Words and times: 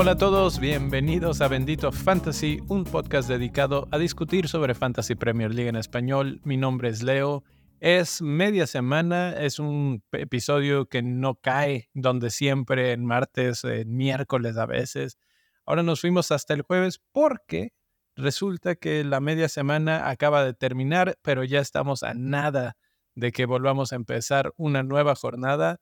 Hola 0.00 0.12
a 0.12 0.16
todos, 0.16 0.58
bienvenidos 0.60 1.42
a 1.42 1.48
Bendito 1.48 1.92
Fantasy, 1.92 2.58
un 2.68 2.84
podcast 2.84 3.28
dedicado 3.28 3.86
a 3.90 3.98
discutir 3.98 4.48
sobre 4.48 4.74
Fantasy 4.74 5.14
Premier 5.14 5.52
League 5.52 5.68
en 5.68 5.76
español. 5.76 6.40
Mi 6.42 6.56
nombre 6.56 6.88
es 6.88 7.02
Leo. 7.02 7.44
Es 7.80 8.22
media 8.22 8.66
semana, 8.66 9.34
es 9.34 9.58
un 9.58 10.02
episodio 10.12 10.86
que 10.86 11.02
no 11.02 11.34
cae 11.34 11.90
donde 11.92 12.30
siempre, 12.30 12.92
en 12.92 13.04
martes, 13.04 13.62
en 13.64 13.94
miércoles 13.94 14.56
a 14.56 14.64
veces. 14.64 15.18
Ahora 15.66 15.82
nos 15.82 16.00
fuimos 16.00 16.32
hasta 16.32 16.54
el 16.54 16.62
jueves 16.62 16.98
porque 17.12 17.74
resulta 18.16 18.76
que 18.76 19.04
la 19.04 19.20
media 19.20 19.50
semana 19.50 20.08
acaba 20.08 20.46
de 20.46 20.54
terminar, 20.54 21.18
pero 21.20 21.44
ya 21.44 21.60
estamos 21.60 22.04
a 22.04 22.14
nada 22.14 22.78
de 23.14 23.32
que 23.32 23.44
volvamos 23.44 23.92
a 23.92 23.96
empezar 23.96 24.54
una 24.56 24.82
nueva 24.82 25.14
jornada 25.14 25.78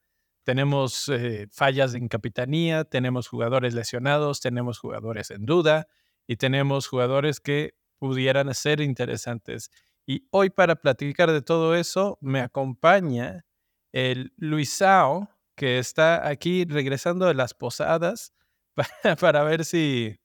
tenemos 0.48 1.10
eh, 1.10 1.46
fallas 1.52 1.92
en 1.92 2.08
capitanía, 2.08 2.84
tenemos 2.84 3.28
jugadores 3.28 3.74
lesionados, 3.74 4.40
tenemos 4.40 4.78
jugadores 4.78 5.30
en 5.30 5.44
duda 5.44 5.88
y 6.26 6.36
tenemos 6.36 6.88
jugadores 6.88 7.38
que 7.38 7.74
pudieran 7.98 8.54
ser 8.54 8.80
interesantes. 8.80 9.70
Y 10.06 10.26
hoy 10.30 10.48
para 10.48 10.76
platicar 10.76 11.30
de 11.32 11.42
todo 11.42 11.74
eso 11.74 12.16
me 12.22 12.40
acompaña 12.40 13.44
el 13.92 14.32
Luisao, 14.38 15.28
que 15.54 15.78
está 15.78 16.26
aquí 16.26 16.64
regresando 16.64 17.26
de 17.26 17.34
las 17.34 17.52
posadas 17.52 18.32
para, 19.20 19.42
ver 19.42 19.66
si, 19.66 20.18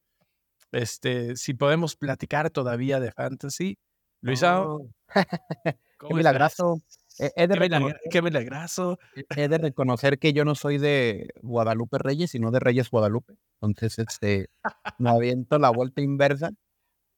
este, 0.71 1.35
si 1.35 1.53
podemos 1.53 1.97
platicar 1.97 2.49
todavía 2.49 3.01
de 3.01 3.11
fantasy. 3.11 3.77
Luisao. 4.21 4.77
Oh. 4.77 4.89
Qué 6.07 6.13
milagroso. 6.13 6.81
He, 7.19 7.47
de 7.47 7.55
reconocer, 7.55 7.99
He 9.35 9.47
de 9.47 9.57
reconocer 9.57 10.19
que 10.19 10.33
yo 10.33 10.45
no 10.45 10.55
soy 10.55 10.77
de 10.77 11.29
Guadalupe 11.41 11.97
Reyes, 11.99 12.31
sino 12.31 12.51
de 12.51 12.59
Reyes 12.59 12.89
Guadalupe. 12.89 13.35
Entonces, 13.61 13.99
este, 13.99 14.49
me 14.97 15.09
aviento 15.09 15.59
la 15.59 15.69
vuelta 15.69 16.01
inversa. 16.01 16.51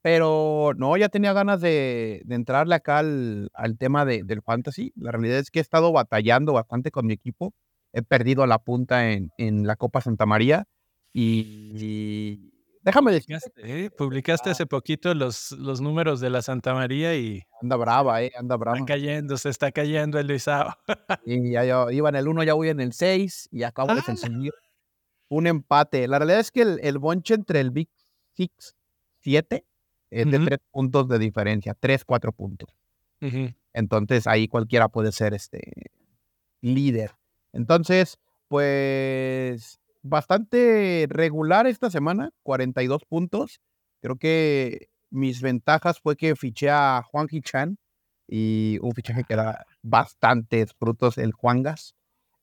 Pero 0.01 0.73
no, 0.77 0.95
ya 0.97 1.09
tenía 1.09 1.33
ganas 1.33 1.61
de, 1.61 2.23
entrarle 2.29 2.75
acá 2.75 2.99
al, 2.99 3.49
tema 3.79 4.05
del 4.05 4.41
fantasy. 4.43 4.93
La 4.95 5.11
realidad 5.11 5.39
es 5.39 5.49
que 5.49 5.59
he 5.59 5.61
estado 5.61 5.91
batallando 5.91 6.53
bastante 6.53 6.91
con 6.91 7.07
mi 7.07 7.13
equipo. 7.13 7.53
He 7.91 8.03
perdido 8.03 8.45
la 8.45 8.59
punta 8.59 9.11
en, 9.11 9.31
la 9.65 9.75
Copa 9.77 10.01
Santa 10.01 10.25
María 10.27 10.67
y 11.11 12.51
Déjame 12.85 13.11
decir. 13.11 13.37
¿eh? 13.57 13.89
Publicaste 13.97 14.51
hace 14.51 14.67
poquito 14.67 15.13
los, 15.15 15.51
los 15.53 15.81
números 15.81 16.19
de 16.19 16.29
la 16.29 16.43
Santa 16.43 16.75
María 16.75 17.15
y. 17.15 17.43
Anda 17.59 17.75
brava, 17.77 18.21
¿eh? 18.21 18.31
Anda 18.37 18.55
brava. 18.57 18.77
Está 18.77 18.85
cayendo, 18.85 19.37
se 19.37 19.49
está 19.49 19.71
cayendo 19.71 20.19
el 20.19 20.27
Luisao. 20.27 20.71
y 21.25 21.51
ya 21.51 21.65
yo 21.65 21.89
iba 21.89 22.09
en 22.09 22.15
el 22.15 22.27
1, 22.27 22.43
ya 22.43 22.53
voy 22.53 22.69
en 22.69 22.79
el 22.79 22.93
6 22.93 23.49
y 23.51 23.63
acabo 23.63 23.93
de 23.95 24.01
ah. 24.01 24.03
conseguir 24.05 24.53
un 25.29 25.47
empate. 25.47 26.07
La 26.07 26.19
realidad 26.19 26.39
es 26.39 26.51
que 26.51 26.61
el, 26.61 26.79
el 26.83 26.99
bonche 26.99 27.33
entre 27.33 27.59
el 27.59 27.71
Big 27.71 27.89
Six 28.35 28.75
7 29.21 29.65
es 30.11 30.31
de 30.31 30.39
3 30.39 30.59
puntos 30.71 31.07
de 31.07 31.17
diferencia, 31.17 31.75
3, 31.79 32.05
4 32.05 32.31
puntos. 32.31 32.69
Entonces 33.73 34.27
ahí 34.27 34.47
cualquiera 34.47 34.89
puede 34.89 35.11
ser 35.11 35.33
este 35.33 35.89
líder. 36.61 37.15
Entonces, 37.51 38.19
pues 38.47 39.79
bastante 40.05 41.07
regular 41.09 41.67
esta 41.67 41.89
semana, 41.89 42.29
42 42.43 43.05
puntos. 43.05 43.59
Creo 44.01 44.17
que 44.17 44.87
mis 45.09 45.41
ventajas 45.41 45.99
fue 45.99 46.15
que 46.15 46.35
fiché 46.35 46.69
a 46.69 47.01
Juan 47.03 47.27
Chan 47.27 47.77
y 48.27 48.77
un 48.81 48.93
fichaje 48.93 49.23
que 49.23 49.35
da 49.35 49.65
bastantes 49.81 50.73
frutos, 50.77 51.17
el 51.17 51.31
Juangas. 51.33 51.95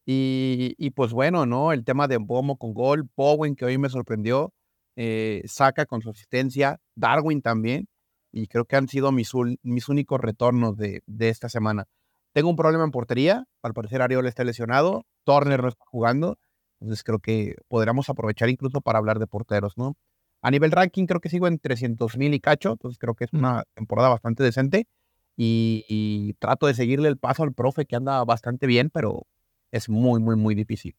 Y, 0.04 0.74
y 0.78 0.90
pues 0.90 1.12
bueno, 1.12 1.46
¿no? 1.46 1.72
El 1.72 1.84
tema 1.84 2.08
de 2.08 2.16
Bomo 2.16 2.56
con 2.56 2.74
gol, 2.74 3.08
Bowen 3.16 3.54
que 3.54 3.64
hoy 3.64 3.78
me 3.78 3.88
sorprendió, 3.88 4.52
eh, 4.96 5.42
Saca 5.46 5.86
con 5.86 6.02
su 6.02 6.10
asistencia, 6.10 6.80
Darwin 6.96 7.42
también. 7.42 7.88
Y 8.32 8.48
creo 8.48 8.64
que 8.64 8.76
han 8.76 8.88
sido 8.88 9.12
mis, 9.12 9.30
mis 9.62 9.88
únicos 9.88 10.20
retornos 10.20 10.76
de, 10.76 11.02
de 11.06 11.28
esta 11.28 11.48
semana. 11.48 11.84
Tengo 12.32 12.50
un 12.50 12.56
problema 12.56 12.84
en 12.84 12.90
portería. 12.90 13.44
Al 13.62 13.74
parecer 13.74 14.02
Ariol 14.02 14.26
está 14.26 14.42
lesionado. 14.42 15.04
Turner 15.24 15.62
no 15.62 15.68
está 15.68 15.84
jugando. 15.86 16.38
Entonces 16.82 17.04
creo 17.04 17.20
que 17.20 17.56
podríamos 17.68 18.08
aprovechar 18.08 18.48
incluso 18.48 18.80
para 18.80 18.98
hablar 18.98 19.18
de 19.20 19.26
porteros, 19.28 19.78
¿no? 19.78 19.96
A 20.42 20.50
nivel 20.50 20.72
ranking 20.72 21.06
creo 21.06 21.20
que 21.20 21.28
sigo 21.28 21.46
en 21.46 21.58
300 21.60 22.16
mil 22.16 22.34
y 22.34 22.40
cacho, 22.40 22.72
entonces 22.72 22.98
creo 22.98 23.14
que 23.14 23.24
es 23.24 23.32
una 23.32 23.62
temporada 23.74 24.08
bastante 24.08 24.42
decente 24.42 24.88
y, 25.36 26.34
trato 26.40 26.66
de 26.66 26.74
seguirle 26.74 27.08
el 27.08 27.18
paso 27.18 27.44
al 27.44 27.54
profe 27.54 27.86
que 27.86 27.96
anda 27.96 28.22
bastante 28.24 28.66
bien, 28.66 28.90
pero 28.90 29.26
es 29.70 29.88
muy, 29.88 30.20
muy, 30.20 30.36
muy 30.36 30.54
difícil. 30.54 30.96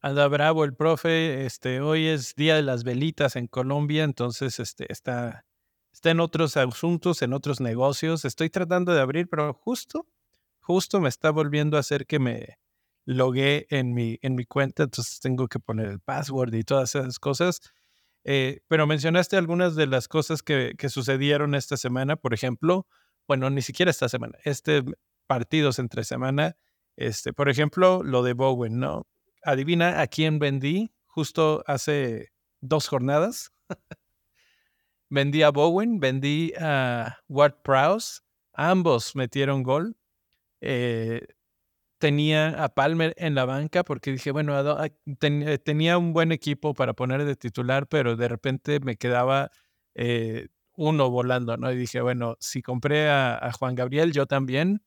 Anda 0.00 0.26
bravo 0.28 0.64
el 0.64 0.74
profe, 0.74 1.44
este, 1.44 1.80
hoy 1.80 2.06
es 2.06 2.34
Día 2.34 2.56
de 2.56 2.62
las 2.62 2.84
Velitas 2.84 3.36
en 3.36 3.46
Colombia, 3.46 4.04
entonces 4.04 4.58
este, 4.58 4.90
está, 4.90 5.44
está 5.92 6.10
en 6.10 6.20
otros 6.20 6.56
asuntos, 6.56 7.22
en 7.22 7.32
otros 7.34 7.60
negocios. 7.60 8.24
Estoy 8.24 8.50
tratando 8.50 8.92
de 8.92 9.00
abrir, 9.00 9.28
pero 9.28 9.52
justo, 9.54 10.06
justo 10.60 11.00
me 11.00 11.08
está 11.10 11.30
volviendo 11.30 11.76
a 11.76 11.80
hacer 11.80 12.06
que 12.06 12.18
me, 12.18 12.58
logué 13.04 13.66
en 13.70 13.94
mi, 13.94 14.18
en 14.22 14.34
mi 14.34 14.44
cuenta, 14.44 14.84
entonces 14.84 15.20
tengo 15.20 15.48
que 15.48 15.60
poner 15.60 15.88
el 15.88 16.00
password 16.00 16.54
y 16.54 16.64
todas 16.64 16.94
esas 16.94 17.18
cosas. 17.18 17.60
Eh, 18.24 18.60
pero 18.68 18.86
mencionaste 18.86 19.36
algunas 19.36 19.76
de 19.76 19.86
las 19.86 20.08
cosas 20.08 20.42
que, 20.42 20.74
que, 20.78 20.88
sucedieron 20.88 21.54
esta 21.54 21.76
semana, 21.76 22.16
por 22.16 22.32
ejemplo, 22.32 22.86
bueno, 23.28 23.50
ni 23.50 23.60
siquiera 23.62 23.90
esta 23.90 24.08
semana, 24.08 24.38
este 24.44 24.82
partidos 25.26 25.78
entre 25.78 26.04
semana, 26.04 26.56
este, 26.96 27.32
por 27.32 27.48
ejemplo, 27.48 28.02
lo 28.02 28.22
de 28.22 28.34
Bowen, 28.34 28.78
¿no? 28.78 29.06
Adivina 29.42 30.00
a 30.00 30.06
quién 30.06 30.38
vendí 30.38 30.92
justo 31.06 31.64
hace 31.66 32.32
dos 32.60 32.88
jornadas. 32.88 33.52
vendí 35.10 35.42
a 35.42 35.50
Bowen, 35.50 36.00
vendí 36.00 36.52
a 36.58 37.18
Ward 37.28 37.62
Prowse, 37.62 38.20
ambos 38.52 39.14
metieron 39.16 39.62
gol. 39.62 39.96
Eh, 40.60 41.26
tenía 42.04 42.62
a 42.62 42.68
Palmer 42.68 43.14
en 43.16 43.34
la 43.34 43.46
banca 43.46 43.82
porque 43.82 44.12
dije, 44.12 44.30
bueno, 44.30 44.54
eh, 44.84 45.58
tenía 45.58 45.96
un 45.96 46.12
buen 46.12 46.32
equipo 46.32 46.74
para 46.74 46.92
poner 46.92 47.24
de 47.24 47.34
titular, 47.34 47.86
pero 47.86 48.14
de 48.14 48.28
repente 48.28 48.78
me 48.80 48.96
quedaba 48.96 49.50
eh, 49.94 50.48
uno 50.76 51.08
volando, 51.08 51.56
¿no? 51.56 51.72
Y 51.72 51.76
dije, 51.76 52.02
bueno, 52.02 52.36
si 52.40 52.60
compré 52.60 53.08
a, 53.08 53.50
Juan 53.58 53.74
Gabriel, 53.74 54.12
yo 54.12 54.26
también, 54.26 54.82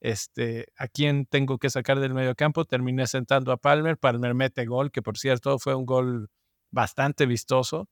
este, 0.00 0.68
¿a 0.78 0.88
quién 0.88 1.26
tengo 1.26 1.58
que 1.58 1.68
sacar 1.68 2.00
del 2.00 2.14
medio 2.14 2.34
campo? 2.34 2.64
Terminé 2.64 3.06
sentando 3.08 3.52
a 3.52 3.58
Palmer, 3.58 3.98
Palmer 3.98 4.32
mete 4.32 4.64
gol, 4.64 4.90
que 4.90 5.02
por 5.02 5.18
cierto 5.18 5.58
fue 5.58 5.74
un 5.74 5.84
gol 5.84 6.30
bastante 6.70 7.26
vistoso. 7.26 7.90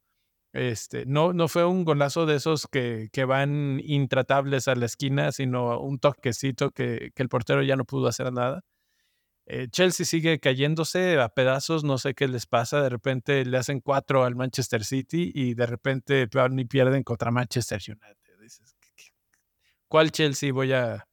Este, 0.53 1.07
no, 1.07 1.33
no 1.33 1.49
fue 1.49 1.65
un 1.65 1.85
golazo 1.85 2.27
de 2.27 2.37
esos 2.37 2.67
que, 2.67 3.09
que 3.13 3.25
van 3.25 3.81
intratables 3.83 4.69
a 4.69 4.75
la 4.75 4.87
esquina, 4.87 5.33
sino 5.33 5.81
un 5.81 5.99
toquecito 5.99 6.71
que, 6.71 7.11
que 7.15 7.23
el 7.23 7.29
portero 7.31 7.63
ya 7.63 7.77
no 7.77 7.85
pudo 7.85 8.09
hacer 8.09 8.33
nada. 8.33 8.63
Eh, 9.47 9.69
Chelsea 9.71 10.07
sigue 10.07 10.39
cayéndose 10.39 11.19
a 11.19 11.29
pedazos, 11.29 11.83
no 11.83 11.99
sé 11.99 12.15
qué 12.15 12.29
les 12.29 12.47
pasa, 12.47 12.81
de 12.81 12.89
repente 12.89 13.45
le 13.45 13.59
hacen 13.59 13.81
cuatro 13.81 14.25
al 14.25 14.37
Manchester 14.37 14.85
City 14.85 15.33
y 15.35 15.55
de 15.55 15.67
repente 15.67 16.29
y 16.59 16.65
pierden 16.67 17.03
contra 17.03 17.31
Manchester 17.31 17.81
United. 17.87 18.41
Dices, 18.41 18.77
¿Cuál 19.89 20.11
Chelsea 20.11 20.53
voy 20.53 20.73
a, 20.73 21.09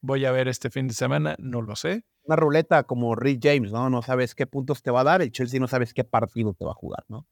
voy 0.00 0.24
a 0.24 0.32
ver 0.32 0.48
este 0.48 0.70
fin 0.70 0.88
de 0.88 0.94
semana? 0.94 1.36
No 1.38 1.62
lo 1.62 1.76
sé. 1.76 2.04
Una 2.24 2.36
ruleta 2.36 2.84
como 2.84 3.14
Rick 3.14 3.40
James, 3.42 3.70
¿no? 3.70 3.90
No 3.90 4.02
sabes 4.02 4.34
qué 4.34 4.46
puntos 4.46 4.82
te 4.82 4.90
va 4.90 5.02
a 5.02 5.04
dar, 5.04 5.22
el 5.22 5.30
Chelsea 5.30 5.60
no 5.60 5.68
sabes 5.68 5.92
qué 5.92 6.04
partido 6.04 6.54
te 6.54 6.64
va 6.64 6.72
a 6.72 6.74
jugar, 6.74 7.04
¿no? 7.08 7.26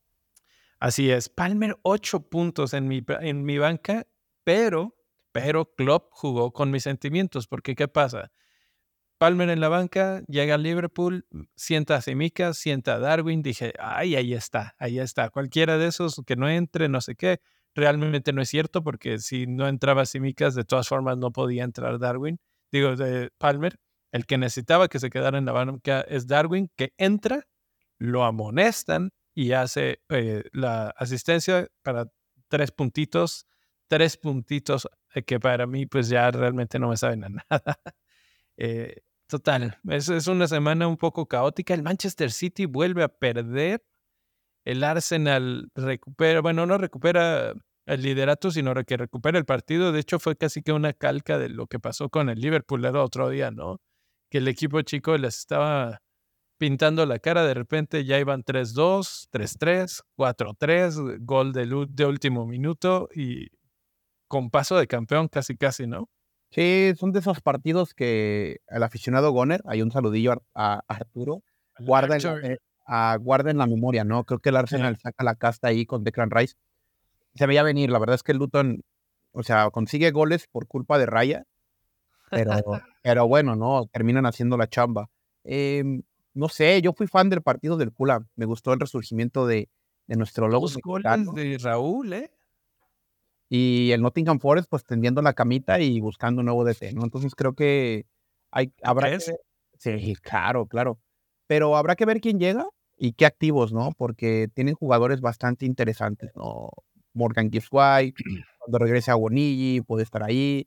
Así 0.83 1.13
es. 1.13 1.29
Palmer, 1.29 1.79
ocho 1.83 2.29
puntos 2.29 2.75
en 2.75 2.89
mi, 2.89 3.05
en 3.21 3.45
mi 3.45 3.57
banca, 3.57 4.05
pero, 4.43 4.97
pero 5.31 5.73
Klopp 5.77 6.09
jugó 6.11 6.53
con 6.53 6.73
mis 6.73 6.83
sentimientos, 6.83 7.47
porque 7.47 7.77
¿qué 7.77 7.87
pasa? 7.87 8.33
Palmer 9.17 9.49
en 9.51 9.61
la 9.61 9.69
banca, 9.69 10.25
llega 10.27 10.57
a 10.57 10.59
Liverpool, 10.59 11.25
sienta 11.55 11.95
a 11.95 12.03
Simica, 12.03 12.53
sienta 12.53 12.95
a 12.95 12.99
Darwin, 12.99 13.45
dije, 13.45 13.75
ay, 13.79 14.17
ahí 14.17 14.35
está, 14.35 14.75
ahí 14.77 14.99
está. 14.99 15.31
Cualquiera 15.31 15.79
de 15.79 15.87
esos 15.87 16.21
que 16.27 16.35
no 16.35 16.49
entre, 16.49 16.89
no 16.89 17.01
sé 17.01 17.15
qué, 17.15 17.41
realmente 17.77 18.33
no 18.33 18.43
es 18.43 18.49
cierto, 18.49 18.83
porque 18.83 19.21
si 19.21 19.47
no 19.47 19.69
entraba 19.69 20.05
Simicas, 20.05 20.57
de 20.57 20.65
todas 20.65 20.89
formas 20.89 21.17
no 21.17 21.31
podía 21.31 21.63
entrar 21.63 22.01
Darwin, 22.01 22.41
digo, 22.73 22.97
de 22.97 23.31
Palmer. 23.39 23.79
El 24.11 24.27
que 24.27 24.37
necesitaba 24.37 24.89
que 24.89 24.99
se 24.99 25.11
quedara 25.11 25.39
en 25.39 25.45
la 25.45 25.53
banca 25.53 26.01
es 26.01 26.27
Darwin, 26.27 26.73
que 26.75 26.93
entra, 26.99 27.47
lo 27.99 28.25
amonestan 28.25 29.13
y 29.35 29.53
hace 29.53 30.03
eh, 30.09 30.45
la 30.53 30.91
asistencia 30.91 31.69
para 31.83 32.11
tres 32.49 32.71
puntitos, 32.71 33.47
tres 33.89 34.17
puntitos 34.17 34.89
eh, 35.15 35.23
que 35.23 35.41
para 35.41 35.67
mí 35.67 35.87
pues 35.87 36.09
ya 36.09 36.31
realmente 36.31 36.79
no 36.79 36.89
me 36.89 36.97
saben 36.97 37.25
a 37.25 37.29
nada. 37.29 37.45
Eh, 38.59 39.01
total, 39.27 39.79
es, 39.89 40.11
es, 40.11 40.27
una 40.29 40.47
semana 40.47 40.87
un 40.87 40.99
poco 40.99 41.27
caótica. 41.27 41.73
El 41.73 41.83
Manchester 41.83 42.31
City 42.31 42.67
vuelve 42.67 43.03
a 43.03 43.09
perder. 43.09 43.83
El 44.65 44.85
Arsenal 44.85 45.71
recupera, 45.75 46.43
bueno, 46.43 46.67
no 46.67 46.77
recupera 46.77 47.55
el 47.87 48.03
liderato, 48.03 48.51
sino 48.51 48.75
que 48.85 48.97
recupera 48.97 49.39
el 49.39 49.47
partido. 49.47 49.91
De 49.91 50.01
hecho, 50.01 50.19
fue 50.19 50.37
casi 50.37 50.63
que 50.63 50.73
una 50.73 50.93
calca 50.93 51.39
de 51.39 51.49
lo 51.49 51.67
que 51.67 51.81
pasó 51.81 52.11
con 52.11 52.29
el 52.29 52.41
Liverpool 52.41 52.85
el 52.85 52.95
otro 52.95 53.31
día, 53.31 53.51
¿no? 53.51 53.81
Que 54.31 54.39
el 54.39 54.49
equipo 54.49 54.83
chico 54.83 55.17
les 55.17 55.39
estaba 55.39 56.03
pintando 56.63 57.05
la 57.07 57.19
cara, 57.19 57.45
de 57.45 57.55
repente 57.55 58.05
ya 58.05 58.21
iban 58.21 58.45
3-2, 58.45 59.29
3-3, 59.33 60.05
4-3, 60.17 61.19
gol 61.19 61.53
de, 61.53 61.67
de 61.91 62.07
último 62.07 62.47
minuto 62.47 63.09
y 63.13 63.49
con 64.29 64.49
paso 64.49 64.77
de 64.77 64.87
campeón 64.87 65.27
casi 65.27 65.57
casi, 65.57 65.89
¿no? 65.89 66.09
Sí, 66.53 66.93
son 66.97 67.11
de 67.11 67.19
esos 67.19 67.41
partidos 67.41 67.95
que 67.95 68.59
el 68.69 68.85
aficionado 68.85 69.33
Goner, 69.33 69.61
hay 69.67 69.83
un 69.83 69.91
saludillo 69.91 70.41
a, 70.55 70.83
Arturo, 70.87 71.43
guarda 71.81 72.15
en, 72.15 72.23
la, 72.23 72.37
eh, 72.53 72.59
guarda 73.19 73.51
en, 73.51 73.59
la 73.59 73.67
memoria, 73.67 74.05
¿no? 74.05 74.23
Creo 74.23 74.39
que 74.39 74.51
el 74.51 74.57
Arsenal 74.57 74.97
saca 74.99 75.25
la 75.25 75.35
casta 75.35 75.67
ahí 75.67 75.85
con 75.85 76.05
Declan 76.05 76.31
Rice. 76.31 76.55
Se 77.35 77.47
veía 77.47 77.65
venir, 77.65 77.91
la 77.91 77.99
verdad 77.99 78.15
es 78.15 78.23
que 78.23 78.35
Luton, 78.35 78.85
o 79.33 79.43
sea, 79.43 79.69
consigue 79.71 80.13
goles 80.13 80.47
por 80.47 80.69
culpa 80.69 80.97
de 80.97 81.07
Raya, 81.07 81.43
pero, 82.31 82.53
pero 83.03 83.27
bueno, 83.27 83.57
no, 83.57 83.89
terminan 83.93 84.27
haciendo 84.27 84.57
la 84.57 84.69
chamba. 84.69 85.09
Em, 85.43 86.03
no 86.35 86.49
sé, 86.49 86.81
yo 86.83 86.93
fui 86.93 87.07
fan 87.07 87.31
del 87.31 87.43
partido 87.43 87.77
del 87.77 87.91
Fulham, 87.91 88.29
me 88.37 88.47
gustó 88.47 88.73
el 88.73 88.81
resurgimiento 88.81 89.47
de, 89.47 89.69
de 90.07 90.17
nuestro 90.17 90.49
logo. 90.49 90.67
Los 90.67 90.79
goles 90.79 91.35
de 91.35 91.59
Raúl, 91.59 92.13
¿eh? 92.13 92.31
y 93.55 93.91
el 93.93 94.01
Nottingham 94.01 94.41
Forest 94.41 94.71
pues 94.71 94.83
tendiendo 94.83 95.21
la 95.21 95.35
camita 95.35 95.79
y 95.79 96.01
buscando 96.01 96.41
un 96.41 96.47
nuevo 96.47 96.65
DT, 96.65 96.95
¿no? 96.95 97.05
Entonces 97.05 97.35
creo 97.35 97.53
que 97.53 98.07
hay, 98.51 98.73
habrá 98.83 99.11
que 99.11 99.21
sí, 99.77 100.15
claro, 100.23 100.67
claro, 100.67 100.99
pero 101.47 101.77
habrá 101.77 101.95
que 101.95 102.07
ver 102.07 102.23
quién 102.23 102.39
llega 102.39 102.67
y 102.97 103.13
qué 103.13 103.27
activos, 103.27 103.75
¿no? 103.75 103.93
Porque 103.99 104.49
tienen 104.55 104.75
jugadores 104.75 105.21
bastante 105.21 105.67
interesantes, 105.67 106.31
¿no? 106.35 106.71
Morgan 107.13 107.51
White, 107.53 108.15
cuando 108.59 108.79
regrese 108.79 109.11
a 109.11 109.17
Bonilli, 109.17 109.83
puede 109.83 110.05
estar 110.05 110.23
ahí. 110.23 110.67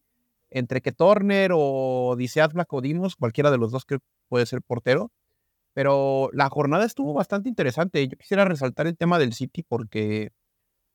Entre 0.51 0.81
que 0.81 0.91
Turner 0.91 1.53
o 1.55 2.13
Diceas 2.15 2.53
Blacodimos, 2.53 3.15
cualquiera 3.15 3.49
de 3.49 3.57
los 3.57 3.71
dos 3.71 3.83
que 3.85 3.97
puede 4.29 4.45
ser 4.45 4.61
portero. 4.61 5.11
Pero 5.75 6.29
la 6.31 6.49
jornada 6.49 6.85
estuvo 6.85 7.13
bastante 7.13 7.49
interesante. 7.49 8.07
Yo 8.07 8.17
quisiera 8.17 8.45
resaltar 8.45 8.87
el 8.87 8.95
tema 8.95 9.19
del 9.19 9.33
City 9.33 9.61
porque 9.61 10.31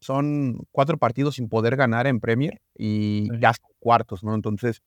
son 0.00 0.66
cuatro 0.72 0.96
partidos 0.96 1.34
sin 1.34 1.50
poder 1.50 1.76
ganar 1.76 2.06
en 2.06 2.18
Premier 2.18 2.62
y 2.74 3.28
ya 3.40 3.52
son 3.52 3.70
cuartos, 3.78 4.24
¿no? 4.24 4.34
Entonces, 4.34 4.80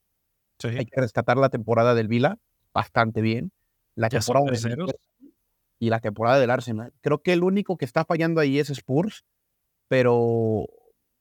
hay 0.63 0.87
que 0.87 0.99
rescatar 0.99 1.37
la 1.37 1.49
temporada 1.49 1.93
del 1.93 2.07
Vila 2.07 2.39
bastante 2.73 3.21
bien. 3.21 3.51
La 3.93 4.09
temporada 4.09 4.49
del 4.49 4.95
y 5.77 5.89
la 5.91 5.99
temporada 5.99 6.39
del 6.39 6.49
Arsenal. 6.49 6.91
Creo 7.01 7.21
que 7.21 7.33
el 7.33 7.43
único 7.43 7.77
que 7.77 7.85
está 7.85 8.03
fallando 8.03 8.41
ahí 8.41 8.57
es 8.57 8.71
Spurs, 8.71 9.25
pero 9.87 10.65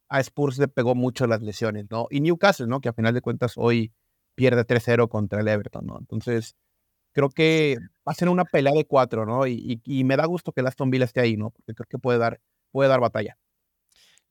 a 0.08 0.20
Spurs 0.20 0.56
le 0.56 0.69
pegó 0.69 0.94
mucho 0.94 1.26
las 1.26 1.42
lesiones, 1.42 1.90
¿no? 1.90 2.06
Y 2.10 2.22
Newcastle, 2.22 2.69
¿no? 2.69 2.80
Que 2.80 2.88
a 2.88 2.94
final 2.94 3.12
de 3.12 3.20
cuentas 3.20 3.52
hoy 3.56 3.92
pierde 4.34 4.64
3-0 4.64 5.08
contra 5.10 5.40
el 5.40 5.48
Everton, 5.48 5.84
¿no? 5.84 5.98
Entonces, 5.98 6.56
creo 7.12 7.28
que 7.28 7.76
va 8.06 8.12
a 8.12 8.14
ser 8.14 8.28
una 8.28 8.44
pelea 8.44 8.72
de 8.72 8.87
cuatro, 8.87 9.26
¿no? 9.26 9.46
Y, 9.46 9.81
y, 9.84 10.04
me 10.04 10.16
da 10.16 10.26
gusto 10.26 10.52
que 10.52 10.60
el 10.60 10.66
Aston 10.66 10.90
Villa 10.90 11.04
esté 11.04 11.20
ahí, 11.20 11.37
¿no? 11.37 11.50
Porque 11.50 11.75
creo 11.75 11.87
que 11.88 11.99
puede 11.99 12.19
dar, 12.19 12.40
puede 12.70 12.88
dar 12.88 13.00
batalla. 13.00 13.38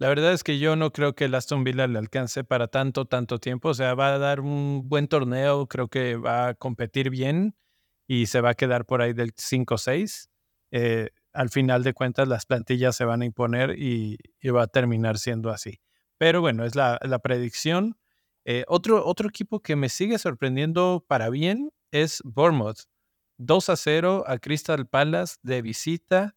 La 0.01 0.09
verdad 0.09 0.33
es 0.33 0.44
que 0.44 0.57
yo 0.57 0.75
no 0.75 0.91
creo 0.91 1.13
que 1.13 1.25
el 1.25 1.35
Aston 1.35 1.63
Villa 1.63 1.85
le 1.85 2.00
alcance 2.00 2.44
para 2.44 2.68
tanto, 2.68 3.06
tanto 3.06 3.38
tiempo. 3.38 3.69
O 3.69 3.73
sea, 3.75 3.94
va 3.94 4.15
a 4.15 4.18
dar 4.18 4.39
un 4.39 4.89
buen 4.89 5.07
torneo, 5.07 5.68
creo 5.68 5.89
que 5.89 6.15
va 6.15 6.47
a 6.47 6.53
competir 6.56 7.12
bien 7.12 7.56
y 8.07 8.25
se 8.25 8.41
va 8.41 8.50
a 8.50 8.53
quedar 8.56 8.85
por 8.85 9.03
ahí 9.03 9.13
del 9.13 9.35
5-6. 9.35 10.29
Eh, 10.71 11.09
al 11.33 11.50
final 11.50 11.83
de 11.83 11.94
cuentas, 11.94 12.27
las 12.27 12.47
plantillas 12.47 12.95
se 12.95 13.06
van 13.06 13.21
a 13.21 13.25
imponer 13.25 13.77
y, 13.77 14.17
va 14.50 14.63
a 14.63 14.67
terminar 14.67 15.19
siendo 15.19 15.51
así. 15.51 15.79
Pero 16.17 16.41
bueno, 16.41 16.65
es 16.65 16.75
la, 16.75 16.97
predicción. 17.24 17.95
Eh, 18.44 18.65
otro, 18.67 19.06
otro 19.06 19.29
equipo 19.29 19.59
que 19.59 19.75
me 19.75 19.89
sigue 19.89 20.17
sorprendiendo 20.17 21.06
para 21.07 21.29
bien 21.29 21.71
es 21.91 22.21
Bournemouth. 22.24 22.88
2 23.41 23.69
a 23.69 23.75
0 23.75 24.23
a 24.27 24.38
Crystal 24.38 24.88
Palace 24.88 25.38
de 25.41 25.61
visita. 25.61 26.35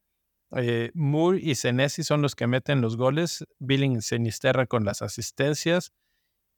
Eh, 0.56 0.90
Moore 0.94 1.38
y 1.42 1.54
Senesi 1.54 2.02
son 2.02 2.22
los 2.22 2.34
que 2.34 2.46
meten 2.46 2.80
los 2.80 2.96
goles. 2.96 3.44
Billing 3.58 4.00
Sinisterra 4.00 4.66
con 4.66 4.84
las 4.84 5.02
asistencias. 5.02 5.92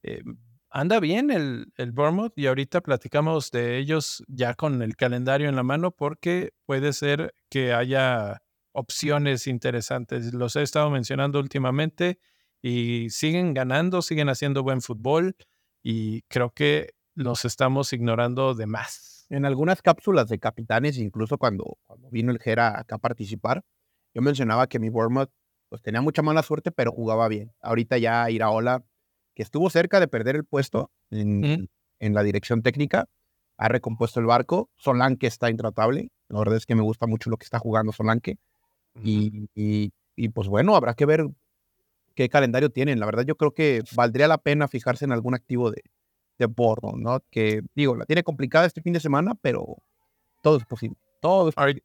Eh, 0.02 0.22
anda 0.70 1.00
bien 1.00 1.30
el, 1.30 1.72
el 1.76 1.92
Bournemouth 1.92 2.32
y 2.36 2.46
ahorita 2.46 2.80
platicamos 2.80 3.50
de 3.50 3.78
ellos 3.78 4.22
ya 4.28 4.54
con 4.54 4.82
el 4.82 4.94
calendario 4.96 5.48
en 5.48 5.56
la 5.56 5.62
mano 5.62 5.90
porque 5.90 6.52
puede 6.64 6.92
ser 6.92 7.34
que 7.50 7.72
haya 7.72 8.42
opciones 8.72 9.46
interesantes. 9.46 10.32
Los 10.32 10.54
he 10.54 10.62
estado 10.62 10.90
mencionando 10.90 11.40
últimamente 11.40 12.20
y 12.62 13.10
siguen 13.10 13.54
ganando, 13.54 14.02
siguen 14.02 14.28
haciendo 14.28 14.62
buen 14.62 14.80
fútbol 14.80 15.34
y 15.82 16.22
creo 16.22 16.50
que 16.50 16.94
los 17.14 17.44
estamos 17.44 17.92
ignorando 17.92 18.54
de 18.54 18.66
más. 18.66 19.15
En 19.28 19.44
algunas 19.44 19.82
cápsulas 19.82 20.28
de 20.28 20.38
capitanes, 20.38 20.98
incluso 20.98 21.36
cuando, 21.38 21.78
cuando 21.86 22.08
vino 22.10 22.30
el 22.30 22.38
Gera 22.38 22.78
acá 22.78 22.96
a 22.96 22.98
participar, 22.98 23.62
yo 24.14 24.22
mencionaba 24.22 24.68
que 24.68 24.78
mi 24.78 24.88
Bournemouth 24.88 25.30
pues 25.68 25.82
tenía 25.82 26.00
mucha 26.00 26.22
mala 26.22 26.42
suerte, 26.42 26.70
pero 26.70 26.92
jugaba 26.92 27.26
bien. 27.28 27.52
Ahorita 27.60 27.98
ya 27.98 28.30
Iraola, 28.30 28.84
que 29.34 29.42
estuvo 29.42 29.68
cerca 29.68 29.98
de 29.98 30.08
perder 30.08 30.36
el 30.36 30.44
puesto 30.44 30.90
en, 31.10 31.68
en 31.98 32.14
la 32.14 32.22
dirección 32.22 32.62
técnica, 32.62 33.08
ha 33.56 33.68
recompuesto 33.68 34.20
el 34.20 34.26
barco. 34.26 34.70
Solanke 34.76 35.26
está 35.26 35.50
intratable. 35.50 36.10
La 36.28 36.38
verdad 36.38 36.56
es 36.56 36.66
que 36.66 36.74
me 36.74 36.82
gusta 36.82 37.06
mucho 37.06 37.30
lo 37.30 37.36
que 37.36 37.44
está 37.44 37.58
jugando 37.58 37.92
Solanke. 37.92 38.38
y, 39.02 39.48
y, 39.54 40.28
pues 40.30 40.48
bueno, 40.48 40.76
habrá 40.76 40.94
que 40.94 41.04
ver 41.04 41.26
qué 42.14 42.28
calendario 42.28 42.70
tienen. 42.70 43.00
La 43.00 43.06
verdad, 43.06 43.24
yo 43.24 43.36
creo 43.36 43.52
que 43.52 43.82
valdría 43.94 44.28
la 44.28 44.38
pena 44.38 44.68
fijarse 44.68 45.04
en 45.04 45.12
algún 45.12 45.34
activo 45.34 45.70
de, 45.70 45.82
de 46.38 46.46
Bordo, 46.46 46.92
¿no? 46.96 47.20
Que 47.30 47.62
digo, 47.74 47.96
la 47.96 48.04
tiene 48.04 48.22
complicada 48.22 48.66
este 48.66 48.82
fin 48.82 48.92
de 48.92 49.00
semana, 49.00 49.34
pero 49.40 49.82
todo 50.42 50.58
es 50.58 50.64
posible. 50.64 50.98
Todo 51.20 51.48
es 51.48 51.54
posible. 51.54 51.82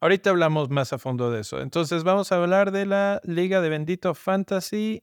Ahorita 0.00 0.30
hablamos 0.30 0.68
más 0.68 0.92
a 0.92 0.98
fondo 0.98 1.30
de 1.30 1.40
eso. 1.40 1.60
Entonces 1.60 2.04
vamos 2.04 2.30
a 2.30 2.36
hablar 2.36 2.72
de 2.72 2.84
la 2.84 3.20
Liga 3.24 3.60
de 3.60 3.70
Bendito 3.70 4.14
Fantasy. 4.14 5.02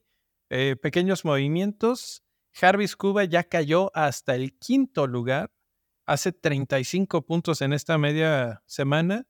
Eh, 0.49 0.75
pequeños 0.75 1.25
movimientos. 1.25 2.23
Jarvis 2.53 2.95
Cuba 2.95 3.23
ya 3.23 3.43
cayó 3.43 3.91
hasta 3.95 4.35
el 4.35 4.57
quinto 4.59 5.07
lugar. 5.07 5.51
Hace 6.05 6.33
35 6.33 7.25
puntos 7.25 7.61
en 7.61 7.73
esta 7.73 7.97
media 7.97 8.61
semana. 8.65 9.27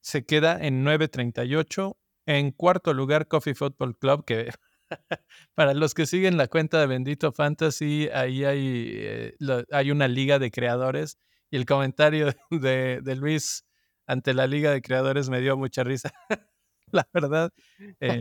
Se 0.00 0.24
queda 0.24 0.58
en 0.60 0.84
9.38. 0.84 1.96
En 2.26 2.50
cuarto 2.50 2.92
lugar, 2.94 3.28
Coffee 3.28 3.54
Football 3.54 3.96
Club, 3.98 4.24
que 4.24 4.50
para 5.54 5.74
los 5.74 5.94
que 5.94 6.06
siguen 6.06 6.36
la 6.36 6.48
cuenta 6.48 6.80
de 6.80 6.86
Bendito 6.86 7.32
Fantasy, 7.32 8.08
ahí 8.12 8.44
hay, 8.44 8.92
eh, 8.96 9.90
una 9.90 10.08
liga 10.08 10.38
de 10.38 10.50
creadores. 10.50 11.18
Y 11.50 11.56
el 11.56 11.66
comentario 11.66 12.32
de, 12.50 13.16
Luis 13.16 13.64
ante 14.06 14.34
la 14.34 14.46
Liga 14.46 14.70
de 14.70 14.82
Creadores 14.82 15.30
me 15.30 15.40
dio 15.40 15.56
mucha 15.56 15.84
risa. 15.84 16.12
la 16.92 17.08
verdad, 17.12 17.52
eh, 18.00 18.20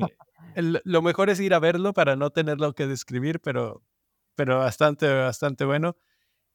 lo 0.56 1.02
mejor 1.02 1.30
es 1.30 1.40
ir 1.40 1.54
a 1.54 1.60
verlo 1.60 1.94
para 1.94 2.16
no 2.16 2.30
tenerlo 2.30 2.74
que 2.74 2.88
describir, 2.88 3.40
pero, 3.40 3.84
pero 4.36 4.60
bastante, 4.60 5.12
bastante 5.12 5.66
bueno. 5.66 5.96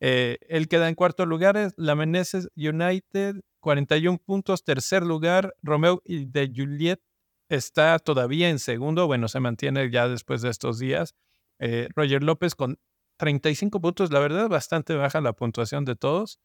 Eh, 0.00 0.38
él 0.48 0.68
queda 0.68 0.88
en 0.88 0.94
cuarto 0.94 1.26
lugar, 1.26 1.72
la 1.76 1.94
Meneses 1.96 2.48
United, 2.56 3.36
41 3.60 4.18
puntos, 4.18 4.62
tercer 4.62 5.02
lugar, 5.02 5.54
Romeo 5.62 6.00
y 6.04 6.26
de 6.26 6.52
Juliet 6.54 7.00
está 7.48 7.98
todavía 7.98 8.48
en 8.48 8.58
segundo, 8.58 9.06
bueno, 9.06 9.28
se 9.28 9.40
mantiene 9.40 9.90
ya 9.90 10.08
después 10.08 10.42
de 10.42 10.50
estos 10.50 10.78
días. 10.78 11.14
Eh, 11.58 11.88
Roger 11.94 12.22
López 12.22 12.54
con 12.54 12.78
35 13.18 13.80
puntos, 13.80 14.12
la 14.12 14.20
verdad, 14.20 14.48
bastante 14.48 14.94
baja 14.94 15.20
la 15.20 15.32
puntuación 15.32 15.84
de 15.84 15.96
todos. 15.96 16.38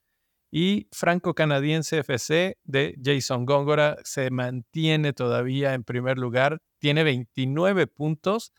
Y 0.51 0.87
Franco 0.91 1.33
Canadiense 1.33 1.97
FC 1.99 2.57
de 2.63 2.95
Jason 3.03 3.45
Góngora 3.45 3.97
se 4.03 4.29
mantiene 4.29 5.11
todavía 5.11 5.73
en 5.73 5.83
primer 5.83 6.19
lugar, 6.19 6.61
tiene 6.77 7.03
29 7.03 7.87
puntos, 7.87 8.53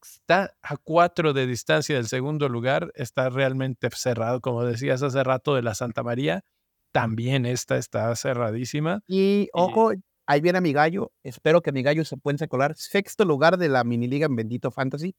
está 0.00 0.54
a 0.62 0.76
cuatro 0.76 1.32
de 1.32 1.48
distancia 1.48 1.96
del 1.96 2.06
segundo 2.06 2.48
lugar, 2.48 2.92
está 2.94 3.30
realmente 3.30 3.88
cerrado, 3.90 4.40
como 4.40 4.64
decías 4.64 5.02
hace 5.02 5.24
rato 5.24 5.56
de 5.56 5.62
la 5.62 5.74
Santa 5.74 6.04
María, 6.04 6.44
también 6.92 7.46
esta 7.46 7.78
está 7.78 8.14
cerradísima. 8.14 9.00
Y 9.08 9.48
ojo, 9.52 9.92
ahí 10.26 10.40
viene 10.40 10.60
mi 10.60 10.72
gallo, 10.72 11.12
espero 11.22 11.62
que 11.62 11.72
mi 11.72 11.82
gallo 11.82 12.04
se 12.04 12.16
pueda 12.16 12.46
colar, 12.46 12.74
sexto 12.76 13.24
lugar 13.24 13.58
de 13.58 13.68
la 13.68 13.84
mini 13.84 14.06
liga 14.06 14.26
en 14.26 14.36
Bendito 14.36 14.70
Fantasy, 14.70 15.14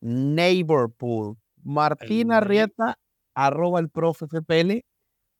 Neighborpool, 0.00 1.36
Martina 1.62 2.40
Rieta, 2.40 2.98
arroba 3.34 3.80
el 3.80 3.88
profe 3.88 4.26
FPL, 4.26 4.84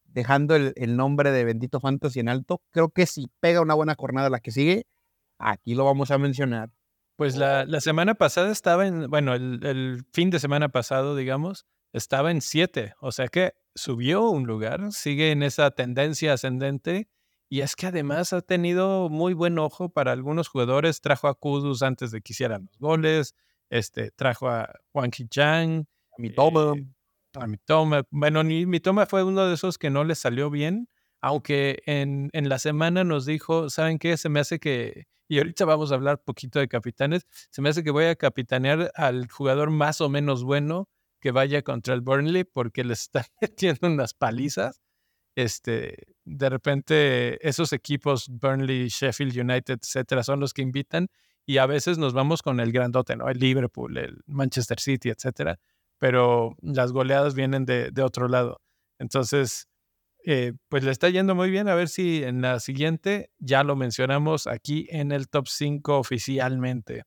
dejando 0.05 0.55
el, 0.57 0.97
nombre 0.97 1.33
de 1.33 1.45
Bendito 1.45 1.81
Fantasy 1.81 2.21
en 2.21 2.29
alto. 2.29 2.63
Creo 2.71 2.91
que 2.91 3.07
si 3.07 3.31
pega 3.41 3.61
una 3.61 3.75
buena 3.75 3.95
jornada 3.97 4.31
la 4.31 4.41
que 4.41 4.51
sigue, 4.51 4.85
aquí 5.39 5.75
lo 5.75 5.85
vamos 5.85 6.11
a 6.11 6.19
mencionar. 6.19 6.71
Pues 7.17 7.37
la, 7.37 7.67
semana 7.81 8.15
pasada 8.15 8.51
estaba 8.51 8.87
en, 8.87 9.09
bueno, 9.09 9.35
el, 9.35 10.05
fin 10.13 10.31
de 10.31 10.39
semana 10.39 10.71
pasado, 10.71 11.17
digamos, 11.17 11.67
estaba 11.93 12.31
en 12.31 12.41
siete. 12.41 12.95
O 13.01 13.13
sea 13.13 13.29
que 13.29 13.53
subió 13.75 14.29
un 14.29 14.47
lugar, 14.47 14.93
sigue 14.93 15.31
en 15.31 15.43
esa 15.43 15.71
tendencia 15.71 16.33
ascendente. 16.33 17.09
Y 17.53 17.61
es 17.61 17.77
que 17.77 17.89
además 17.89 18.33
ha 18.33 18.41
tenido 18.41 19.11
muy 19.11 19.35
buen 19.35 19.59
ojo 19.59 19.91
para 19.91 20.13
algunos 20.13 20.49
jugadores. 20.49 21.03
Trajo 21.03 21.29
a 21.29 21.35
Kudus 21.35 21.83
antes 21.83 22.11
de 22.11 22.23
que 22.23 22.33
hicieran 22.33 22.63
los 22.63 22.79
goles. 22.79 23.35
Este, 23.69 24.11
trajo 24.11 24.49
a 24.49 24.73
Juan 24.91 25.11
Chang. 25.11 25.85
A 26.13 26.15
mi 26.17 26.31
Toma. 26.31 26.73
A 27.35 27.47
mi 27.47 27.59
toma, 27.59 28.05
bueno, 28.11 28.43
mi 28.43 28.81
toma 28.81 29.05
fue 29.05 29.23
uno 29.23 29.45
de 29.45 29.53
esos 29.53 29.77
que 29.77 29.91
no 29.91 30.03
le 30.03 30.15
salió 30.15 30.49
bien, 30.49 30.89
aunque 31.21 31.83
en, 31.85 32.31
en 32.33 32.49
la 32.49 32.59
semana 32.59 33.05
nos 33.05 33.27
dijo, 33.27 33.69
¿saben 33.69 33.99
qué? 33.99 34.17
Se 34.17 34.31
me 34.31 34.41
hace 34.41 34.59
que, 34.59 35.09
y 35.29 35.37
ahorita 35.37 35.67
vamos 35.67 35.93
a 35.93 35.97
hablar 35.97 36.23
poquito 36.25 36.59
de 36.59 36.69
capitanes, 36.69 37.27
se 37.51 37.61
me 37.61 37.69
hace 37.69 37.85
que 37.85 37.91
voy 37.91 38.05
a 38.05 38.17
capitanear 38.17 38.93
al 38.95 39.31
jugador 39.31 39.69
más 39.69 40.01
o 40.01 40.09
menos 40.09 40.43
bueno 40.43 40.89
que 41.21 41.33
vaya 41.33 41.61
contra 41.61 41.93
el 41.93 42.01
Burnley 42.01 42.45
porque 42.45 42.83
le 42.83 42.95
están 42.95 43.25
metiendo 43.43 43.89
unas 43.89 44.15
palizas. 44.15 44.81
Este, 45.35 46.15
de 46.25 46.49
repente 46.51 47.47
esos 47.47 47.73
equipos, 47.73 48.29
Burnley, 48.29 48.89
Sheffield 48.89 49.37
United, 49.37 49.79
etcétera, 49.83 50.23
son 50.23 50.41
los 50.41 50.53
que 50.53 50.63
invitan 50.63 51.09
y 51.47 51.59
a 51.59 51.67
veces 51.67 51.99
nos 51.99 52.13
vamos 52.13 52.43
con 52.43 52.61
el 52.61 52.73
grandote, 52.73 53.17
¿no? 53.17 53.29
El 53.29 53.39
Liverpool, 53.39 53.97
el 53.97 54.23
Manchester 54.27 54.79
City, 54.79 55.09
etcétera, 55.11 55.59
pero 55.99 56.57
las 56.61 56.93
goleadas 56.93 57.35
vienen 57.35 57.65
de, 57.65 57.91
de 57.91 58.03
otro 58.03 58.29
lado. 58.29 58.61
Entonces, 58.99 59.69
eh, 60.25 60.53
pues 60.69 60.85
le 60.85 60.93
está 60.93 61.09
yendo 61.09 61.35
muy 61.35 61.51
bien. 61.51 61.69
A 61.69 61.75
ver 61.75 61.89
si 61.89 62.23
en 62.23 62.43
la 62.43 62.61
siguiente 62.61 63.31
ya 63.39 63.65
lo 63.65 63.77
mencionamos 63.77 64.47
aquí 64.47 64.87
en 64.91 65.13
el 65.13 65.29
top 65.29 65.49
5 65.49 65.99
oficialmente. 65.99 67.05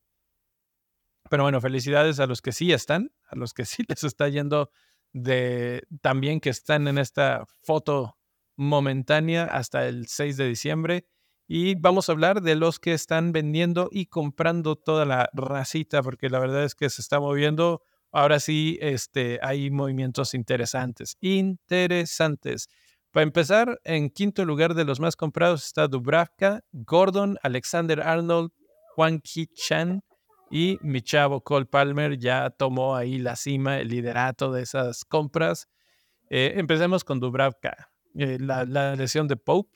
Pero 1.30 1.42
bueno, 1.42 1.60
felicidades 1.60 2.20
a 2.20 2.26
los 2.26 2.40
que 2.42 2.52
sí 2.52 2.72
están, 2.72 3.10
a 3.28 3.36
los 3.36 3.54
que 3.54 3.64
sí 3.64 3.84
les 3.88 4.04
está 4.04 4.28
yendo 4.28 4.70
de 5.16 5.82
también 6.02 6.40
que 6.40 6.50
están 6.50 6.88
en 6.88 6.98
esta 6.98 7.46
foto 7.62 8.18
momentánea 8.56 9.44
hasta 9.44 9.86
el 9.86 10.06
6 10.08 10.36
de 10.36 10.48
diciembre. 10.48 11.06
Y 11.48 11.74
vamos 11.76 12.08
a 12.08 12.12
hablar 12.12 12.42
de 12.42 12.54
los 12.54 12.78
que 12.78 12.92
están 12.92 13.32
vendiendo 13.32 13.88
y 13.90 14.06
comprando 14.06 14.76
toda 14.76 15.04
la 15.04 15.30
racita, 15.32 16.02
porque 16.02 16.28
la 16.28 16.38
verdad 16.38 16.64
es 16.64 16.74
que 16.74 16.90
se 16.90 17.00
está 17.00 17.18
moviendo. 17.18 17.82
Ahora 18.12 18.40
sí, 18.40 18.78
este, 18.82 19.38
hay 19.42 19.70
movimientos 19.70 20.34
interesantes, 20.34 21.16
interesantes. 21.20 22.68
Para 23.10 23.24
empezar, 23.24 23.80
en 23.84 24.10
quinto 24.10 24.44
lugar 24.44 24.74
de 24.74 24.84
los 24.84 25.00
más 25.00 25.16
comprados 25.16 25.64
está 25.64 25.88
Dubravka, 25.88 26.60
Gordon, 26.72 27.38
Alexander 27.42 28.00
Arnold, 28.02 28.50
Juan 28.94 29.20
Ki 29.20 29.46
Chan 29.46 30.02
y 30.50 30.78
mi 30.82 31.02
chavo 31.02 31.42
Cole 31.42 31.66
Palmer 31.66 32.18
ya 32.18 32.50
tomó 32.50 32.96
ahí 32.96 33.18
la 33.18 33.36
cima, 33.36 33.78
el 33.78 33.88
liderato 33.88 34.52
de 34.52 34.62
esas 34.62 35.04
compras. 35.04 35.68
Eh, 36.30 36.54
empecemos 36.56 37.04
con 37.04 37.20
Dubravka. 37.20 37.90
Eh, 38.14 38.38
la, 38.40 38.64
lesión 38.96 39.28
de 39.28 39.36
Pope 39.36 39.70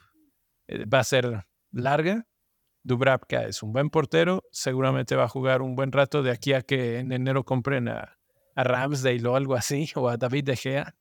eh, 0.69 0.85
va 0.87 1.01
a 1.01 1.05
ser 1.05 1.47
larga. 1.73 2.27
Dubravka 2.83 3.45
es 3.45 3.63
un 3.63 3.73
buen 3.73 3.91
portero, 3.91 4.43
seguramente 4.51 5.15
va 5.15 5.25
a 5.25 5.29
jugar 5.29 5.61
un 5.61 5.77
buen 5.77 5.93
rato 5.93 6.23
de 6.23 6.31
aquí 6.31 6.55
a 6.55 6.63
que 6.63 6.99
en 6.99 7.13
enero 7.13 7.45
compren 7.45 7.89
a, 7.89 8.19
a 8.55 8.65
Ramsdale 8.65 9.29
o 9.29 9.37
algo 9.37 9.55
así, 9.55 9.91
o 9.97 10.09
a 10.09 10.17
David 10.17 10.45
De 10.45 10.57
Gea 10.57 10.97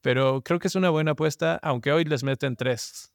pero 0.00 0.42
creo 0.42 0.58
que 0.58 0.68
es 0.68 0.74
una 0.74 0.90
buena 0.90 1.12
apuesta, 1.12 1.58
aunque 1.62 1.92
hoy 1.92 2.04
les 2.04 2.22
meten 2.22 2.56
tres. 2.56 3.12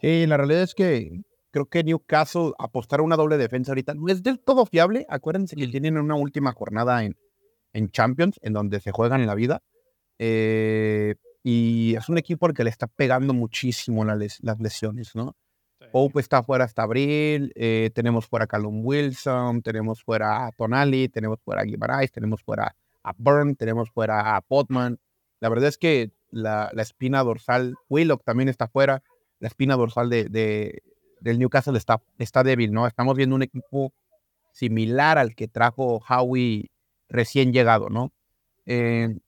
Sí, 0.00 0.26
la 0.26 0.36
realidad 0.36 0.62
es 0.62 0.74
que 0.74 1.22
creo 1.56 1.66
que 1.70 1.82
Newcastle 1.84 2.52
apostar 2.58 3.00
a 3.00 3.02
una 3.02 3.16
doble 3.16 3.38
defensa 3.38 3.70
ahorita 3.70 3.94
no 3.94 4.08
es 4.08 4.22
del 4.22 4.38
todo 4.38 4.66
fiable. 4.66 5.06
Acuérdense 5.08 5.56
que 5.56 5.66
tienen 5.68 5.96
una 5.96 6.14
última 6.14 6.52
jornada 6.52 7.02
en, 7.02 7.16
en 7.72 7.88
Champions, 7.88 8.38
en 8.42 8.52
donde 8.52 8.78
se 8.78 8.92
juegan 8.92 9.22
en 9.22 9.26
la 9.26 9.34
vida. 9.34 9.62
Eh, 10.18 11.14
y 11.42 11.94
es 11.96 12.10
un 12.10 12.18
equipo 12.18 12.44
al 12.44 12.52
que 12.52 12.62
le 12.62 12.68
está 12.68 12.88
pegando 12.88 13.32
muchísimo 13.32 14.04
las 14.04 14.60
lesiones, 14.60 15.14
¿no? 15.14 15.34
Pope 15.92 16.20
está 16.20 16.42
fuera 16.42 16.66
hasta 16.66 16.82
abril, 16.82 17.52
eh, 17.54 17.90
tenemos 17.94 18.26
fuera 18.26 18.44
a 18.44 18.48
Callum 18.48 18.84
Wilson, 18.84 19.62
tenemos 19.62 20.02
fuera 20.02 20.46
a 20.46 20.52
Tonali, 20.52 21.08
tenemos 21.08 21.38
fuera 21.42 21.62
a 21.62 21.64
Guimaraes, 21.64 22.12
tenemos 22.12 22.42
fuera 22.42 22.76
a 23.02 23.12
Burn, 23.16 23.56
tenemos 23.56 23.90
fuera 23.90 24.36
a 24.36 24.42
Potman. 24.42 24.98
La 25.40 25.48
verdad 25.48 25.68
es 25.68 25.78
que 25.78 26.10
la, 26.30 26.70
espina 26.76 27.22
dorsal, 27.22 27.76
Willock 27.88 28.24
también 28.24 28.50
está 28.50 28.68
fuera, 28.68 29.02
la 29.38 29.48
espina 29.48 29.76
dorsal 29.76 30.10
de, 30.10 30.82
del 31.26 31.38
Newcastle 31.38 31.76
está, 31.76 32.00
está 32.18 32.42
débil, 32.42 32.72
¿no? 32.72 32.86
Estamos 32.86 33.16
viendo 33.16 33.34
un 33.34 33.42
equipo 33.42 33.92
similar 34.52 35.18
al 35.18 35.34
que 35.34 35.48
trajo 35.48 36.00
Howie 36.08 36.70
recién 37.08 37.52
llegado, 37.52 37.88
¿no? 37.90 38.12
Eh, 38.64 39.18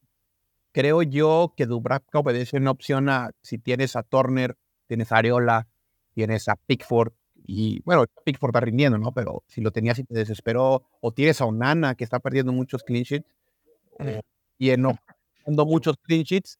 creo 0.73 1.03
yo 1.03 1.53
que 1.57 1.67
Dubravka 1.67 2.21
obedece 2.21 2.57
una 2.57 2.71
opción 2.71 3.09
a 3.09 3.33
si 3.43 3.59
tienes 3.59 3.97
a 3.97 4.03
Turner, 4.03 4.57
tienes 4.87 5.13
a 5.13 5.19
Areola, 5.19 5.69
tienes 6.15 6.49
a 6.49 6.57
Pickford, 6.57 7.13
y 7.51 7.81
bueno, 7.85 8.05
Pickford 8.25 8.51
está 8.51 8.61
rindiendo, 8.61 8.99
¿no? 8.99 9.13
Pero 9.13 9.43
si 9.47 9.61
lo 9.61 9.71
tenías 9.71 9.99
y 9.99 10.05
te 10.05 10.15
desesperó, 10.15 10.85
o 11.01 11.13
tienes 11.13 11.41
a 11.41 11.47
Onana 11.47 11.95
que 11.95 12.05
está 12.05 12.21
perdiendo 12.21 12.53
muchos 12.53 12.83
clean 12.83 13.05
sheets, 13.05 13.27
y 14.59 14.71
en, 14.71 14.87
muchos 15.47 15.97
clean 16.03 16.23
sheets. 16.23 16.59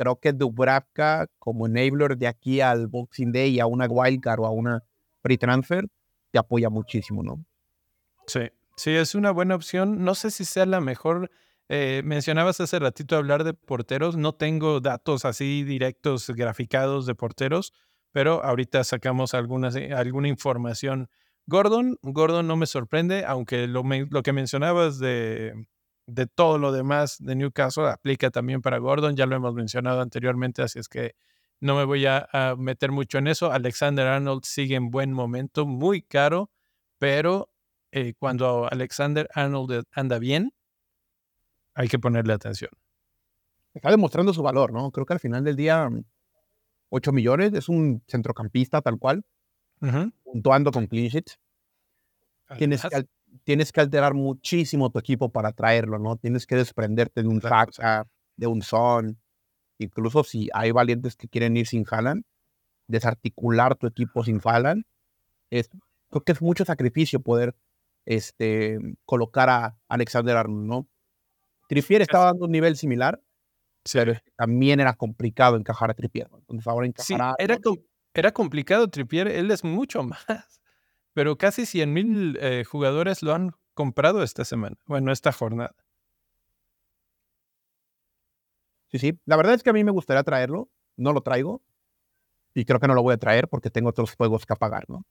Creo 0.00 0.16
que 0.16 0.32
Dubravka 0.32 1.26
como 1.38 1.66
enabler 1.66 2.16
de 2.16 2.26
aquí 2.26 2.62
al 2.62 2.86
Boxing 2.86 3.32
Day 3.32 3.56
y 3.56 3.60
a 3.60 3.66
una 3.66 3.84
wildcard 3.86 4.40
o 4.40 4.46
a 4.46 4.50
una 4.50 4.82
free 5.22 5.36
transfer 5.36 5.86
te 6.30 6.38
apoya 6.38 6.70
muchísimo, 6.70 7.22
¿no? 7.22 7.44
Sí, 8.26 8.48
sí, 8.78 8.92
es 8.92 9.14
una 9.14 9.30
buena 9.30 9.56
opción. 9.56 10.02
No 10.02 10.14
sé 10.14 10.30
si 10.30 10.46
sea 10.46 10.64
la 10.64 10.80
mejor. 10.80 11.30
Eh, 11.68 12.00
mencionabas 12.02 12.62
hace 12.62 12.78
ratito 12.78 13.14
hablar 13.14 13.44
de 13.44 13.52
porteros. 13.52 14.16
No 14.16 14.32
tengo 14.32 14.80
datos 14.80 15.26
así 15.26 15.64
directos 15.64 16.30
graficados 16.30 17.04
de 17.04 17.14
porteros, 17.14 17.74
pero 18.10 18.42
ahorita 18.42 18.82
sacamos 18.84 19.34
algunas, 19.34 19.76
alguna 19.76 20.28
información. 20.28 21.10
Gordon, 21.44 21.98
Gordon 22.00 22.46
no 22.46 22.56
me 22.56 22.64
sorprende, 22.64 23.26
aunque 23.26 23.66
lo, 23.66 23.82
lo 23.82 24.22
que 24.22 24.32
mencionabas 24.32 24.98
de, 24.98 25.66
de 26.10 26.26
todo 26.26 26.58
lo 26.58 26.72
demás 26.72 27.16
de 27.20 27.34
Newcastle 27.34 27.88
aplica 27.88 28.30
también 28.30 28.62
para 28.62 28.78
Gordon, 28.78 29.16
ya 29.16 29.26
lo 29.26 29.36
hemos 29.36 29.54
mencionado 29.54 30.00
anteriormente, 30.00 30.62
así 30.62 30.78
es 30.78 30.88
que 30.88 31.14
no 31.60 31.76
me 31.76 31.84
voy 31.84 32.06
a, 32.06 32.26
meter 32.56 32.90
mucho 32.90 33.18
en 33.18 33.26
eso. 33.26 33.52
Alexander 33.52 34.06
Arnold 34.06 34.44
sigue 34.44 34.76
en 34.76 34.90
buen 34.90 35.12
momento, 35.12 35.66
muy 35.66 36.02
caro, 36.02 36.50
pero 36.98 37.50
eh, 37.92 38.14
cuando 38.18 38.66
Alexander 38.70 39.28
Arnold 39.34 39.84
anda 39.92 40.18
bien, 40.18 40.52
hay 41.74 41.88
que 41.88 41.98
ponerle 41.98 42.32
atención. 42.32 42.70
Está 43.74 43.90
demostrando 43.90 44.32
su 44.32 44.42
valor, 44.42 44.72
¿no? 44.72 44.90
Creo 44.90 45.06
que 45.06 45.12
al 45.12 45.20
final 45.20 45.44
del 45.44 45.56
día, 45.56 45.88
8 46.88 47.12
millones, 47.12 47.52
es 47.52 47.68
un 47.68 48.02
centrocampista 48.08 48.80
tal 48.80 48.98
cual, 48.98 49.24
puntuando 50.24 50.72
con 50.72 50.86
clean 50.86 51.08
sheets. 51.08 51.38
Tienes 52.58 52.82
tienes 53.50 53.72
que 53.72 53.80
alterar 53.80 54.14
muchísimo 54.14 54.90
tu 54.90 55.00
equipo 55.00 55.32
para 55.32 55.50
traerlo, 55.50 55.98
¿no? 55.98 56.16
Tienes 56.16 56.46
que 56.46 56.54
desprenderte 56.54 57.22
de 57.22 57.26
un 57.26 57.40
Faxa, 57.40 58.06
de 58.36 58.46
un 58.46 58.62
Son. 58.62 59.18
Incluso 59.78 60.22
si 60.22 60.48
hay 60.54 60.70
valientes 60.70 61.16
que 61.16 61.26
quieren 61.26 61.56
ir 61.56 61.66
sin 61.66 61.84
Haaland, 61.90 62.22
desarticular 62.86 63.74
tu 63.74 63.88
equipo 63.88 64.22
sin 64.22 64.40
Haaland. 64.44 64.84
Es, 65.50 65.68
creo 66.10 66.22
que 66.22 66.30
es 66.30 66.40
mucho 66.40 66.64
sacrificio 66.64 67.18
poder 67.18 67.56
este, 68.06 68.78
colocar 69.04 69.50
a 69.50 69.76
Alexander 69.88 70.36
Arnold, 70.36 70.68
¿no? 70.68 70.88
Trippier 71.68 72.02
estaba 72.02 72.26
dando 72.26 72.44
un 72.44 72.52
nivel 72.52 72.76
similar, 72.76 73.20
pero 73.92 74.12
también 74.36 74.78
era 74.78 74.94
complicado 74.94 75.56
encajar 75.56 75.90
a 75.90 75.94
Trippier. 75.94 76.28
Entonces 76.32 76.68
ahora 76.68 76.86
encajar 76.86 77.34
era, 77.40 77.58
era 78.14 78.30
complicado 78.30 78.88
Trippier, 78.88 79.26
él 79.26 79.50
es 79.50 79.64
mucho 79.64 80.02
más 80.04 80.59
pero 81.12 81.36
casi 81.38 81.66
100 81.66 81.92
mil 81.92 82.38
eh, 82.40 82.64
jugadores 82.64 83.22
lo 83.22 83.34
han 83.34 83.52
comprado 83.74 84.22
esta 84.22 84.44
semana, 84.44 84.76
bueno, 84.86 85.12
esta 85.12 85.32
jornada. 85.32 85.74
Sí, 88.90 88.98
sí. 88.98 89.18
La 89.24 89.36
verdad 89.36 89.54
es 89.54 89.62
que 89.62 89.70
a 89.70 89.72
mí 89.72 89.84
me 89.84 89.92
gustaría 89.92 90.22
traerlo. 90.24 90.68
No 90.96 91.12
lo 91.12 91.20
traigo. 91.20 91.62
Y 92.54 92.64
creo 92.64 92.80
que 92.80 92.88
no 92.88 92.94
lo 92.94 93.02
voy 93.02 93.14
a 93.14 93.18
traer 93.18 93.48
porque 93.48 93.70
tengo 93.70 93.90
otros 93.90 94.14
juegos 94.16 94.44
que 94.44 94.52
apagar, 94.52 94.84
¿no? 94.88 95.04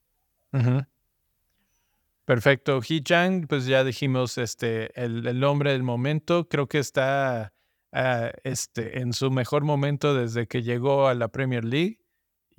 Perfecto. 2.25 2.81
He 2.87 3.01
Chang, 3.01 3.47
pues 3.47 3.65
ya 3.65 3.83
dijimos, 3.83 4.37
este, 4.37 4.91
el, 5.01 5.25
el 5.25 5.43
hombre 5.45 5.71
del 5.71 5.83
momento. 5.83 6.49
Creo 6.49 6.67
que 6.67 6.79
está 6.79 7.53
ah, 7.93 8.31
este, 8.43 8.99
en 8.99 9.13
su 9.13 9.31
mejor 9.31 9.63
momento 9.63 10.13
desde 10.13 10.47
que 10.47 10.61
llegó 10.61 11.07
a 11.07 11.15
la 11.15 11.29
Premier 11.29 11.63
League 11.63 11.99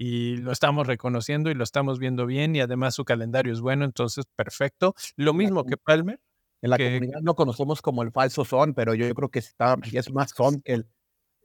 y 0.03 0.39
lo 0.39 0.51
estamos 0.51 0.87
reconociendo 0.87 1.51
y 1.51 1.55
lo 1.55 1.63
estamos 1.63 1.99
viendo 1.99 2.25
bien 2.25 2.57
y 2.57 2.61
además 2.61 2.95
su 2.95 3.05
calendario 3.05 3.53
es 3.53 3.61
bueno, 3.61 3.85
entonces 3.85 4.25
perfecto. 4.35 4.95
Lo 5.15 5.35
mismo 5.35 5.67
que 5.67 5.77
Palmer. 5.77 6.19
En 6.63 6.71
la 6.71 6.79
comunidad 6.79 7.21
no 7.21 7.35
conocemos 7.35 7.83
como 7.83 8.03
el 8.03 8.11
falso 8.11 8.47
son, 8.47 8.73
pero 8.73 8.95
yo, 8.95 9.13
creo 9.15 9.29
que 9.29 9.41
está, 9.41 9.77
es 9.93 10.11
más 10.11 10.31
son 10.31 10.63
que 10.63 10.73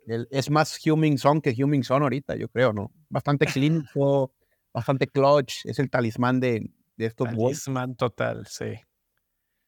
el, 0.08 0.28
es 0.32 0.50
más 0.50 0.80
human 0.88 1.18
son 1.18 1.42
que 1.42 1.54
human 1.62 1.84
son 1.84 2.04
ahorita, 2.04 2.38
yo 2.38 2.48
creo, 2.48 2.72
¿no? 2.72 2.94
Bastante 3.10 3.46
clínico, 3.94 4.32
bastante 4.74 5.08
clutch, 5.08 5.66
es 5.66 5.78
el 5.80 5.90
talismán 5.90 6.40
de, 6.40 6.72
de 6.96 7.06
estos 7.06 7.28
Talismán 7.28 7.96
total, 7.96 8.48
sí. 8.48 8.76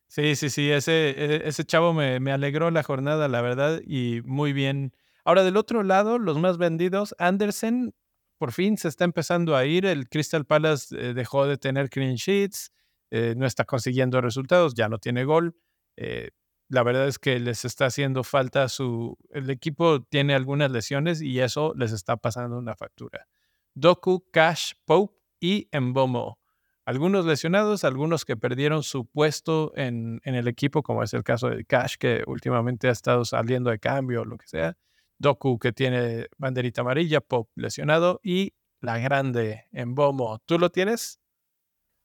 Sí, 0.08 0.38
sí, 0.38 0.50
sí, 0.50 0.72
ese, 0.72 1.10
e, 1.10 1.48
ese 1.48 1.65
chavo 1.65 1.94
me, 1.94 2.22
me 2.22 2.32
alegró 2.32 2.72
la 2.72 2.84
jornada, 2.84 3.27
la 3.27 3.41
verdad, 3.41 3.82
y 3.86 4.22
muy 4.24 4.53
bien. 4.53 4.94
Ahora, 5.25 5.44
del 5.44 5.58
otro 5.58 5.84
lado, 5.84 6.20
los 6.20 6.39
más 6.39 6.58
vendidos, 6.58 7.15
Andersen 7.20 7.94
por 8.38 8.51
fin 8.51 8.77
se 8.77 8.88
está 8.88 9.03
empezando 9.03 9.56
a 9.56 9.65
ir. 9.65 9.86
El 9.86 10.10
Crystal 10.10 10.46
Palace 10.46 10.96
eh, 10.98 11.13
dejó 11.13 11.48
de 11.48 11.58
tener 11.58 11.89
clean 11.89 12.15
sheets, 12.15 12.72
eh, 13.12 13.34
no 13.38 13.46
está 13.46 13.65
consiguiendo 13.65 14.22
resultados, 14.22 14.74
ya 14.74 14.89
no 14.89 15.00
tiene 15.00 15.24
gol. 15.24 15.56
Eh, 15.96 16.32
la 16.70 16.84
verdad 16.84 17.08
es 17.08 17.17
que 17.17 17.39
les 17.39 17.65
está 17.65 17.86
haciendo 17.86 18.24
falta 18.24 18.67
su... 18.70 19.17
El 19.29 19.50
equipo 19.50 20.03
tiene 20.03 20.36
algunas 20.36 20.72
lesiones 20.72 21.22
y 21.22 21.39
eso 21.39 21.74
les 21.75 21.91
está 21.91 22.17
pasando 22.17 22.58
una 22.58 22.75
factura. 22.75 23.27
Doku, 23.74 24.25
Cash, 24.32 24.74
Pope 24.86 25.17
y 25.39 25.70
Embomo. 25.72 26.39
Algunos 26.84 27.25
lesionados, 27.25 27.84
algunos 27.84 28.25
que 28.25 28.38
perdieron 28.38 28.84
su 28.84 29.06
puesto 29.06 29.74
en, 29.75 30.22
en, 30.24 30.36
el 30.36 30.48
equipo, 30.48 30.84
como 30.84 31.03
es 31.03 31.13
el 31.13 31.24
caso 31.24 31.50
de 31.50 31.65
Cash, 31.65 31.96
que 31.98 32.24
últimamente 32.27 32.88
ha 32.88 32.91
estado 32.91 33.25
saliendo 33.25 33.70
de 33.70 33.79
cambio 33.79 34.22
o 34.22 34.25
lo 34.25 34.38
que 34.38 34.48
sea. 34.48 34.77
Doku, 35.19 35.59
que 35.59 35.71
tiene 35.71 36.27
banderita 36.38 36.81
amarilla, 36.81 37.21
Pope 37.21 37.51
lesionado 37.55 38.19
y 38.24 38.53
la 38.81 39.00
grande 39.00 39.65
Embomo. 39.71 40.39
¿Tú 40.45 40.59
lo 40.59 40.69
tienes? 40.69 41.19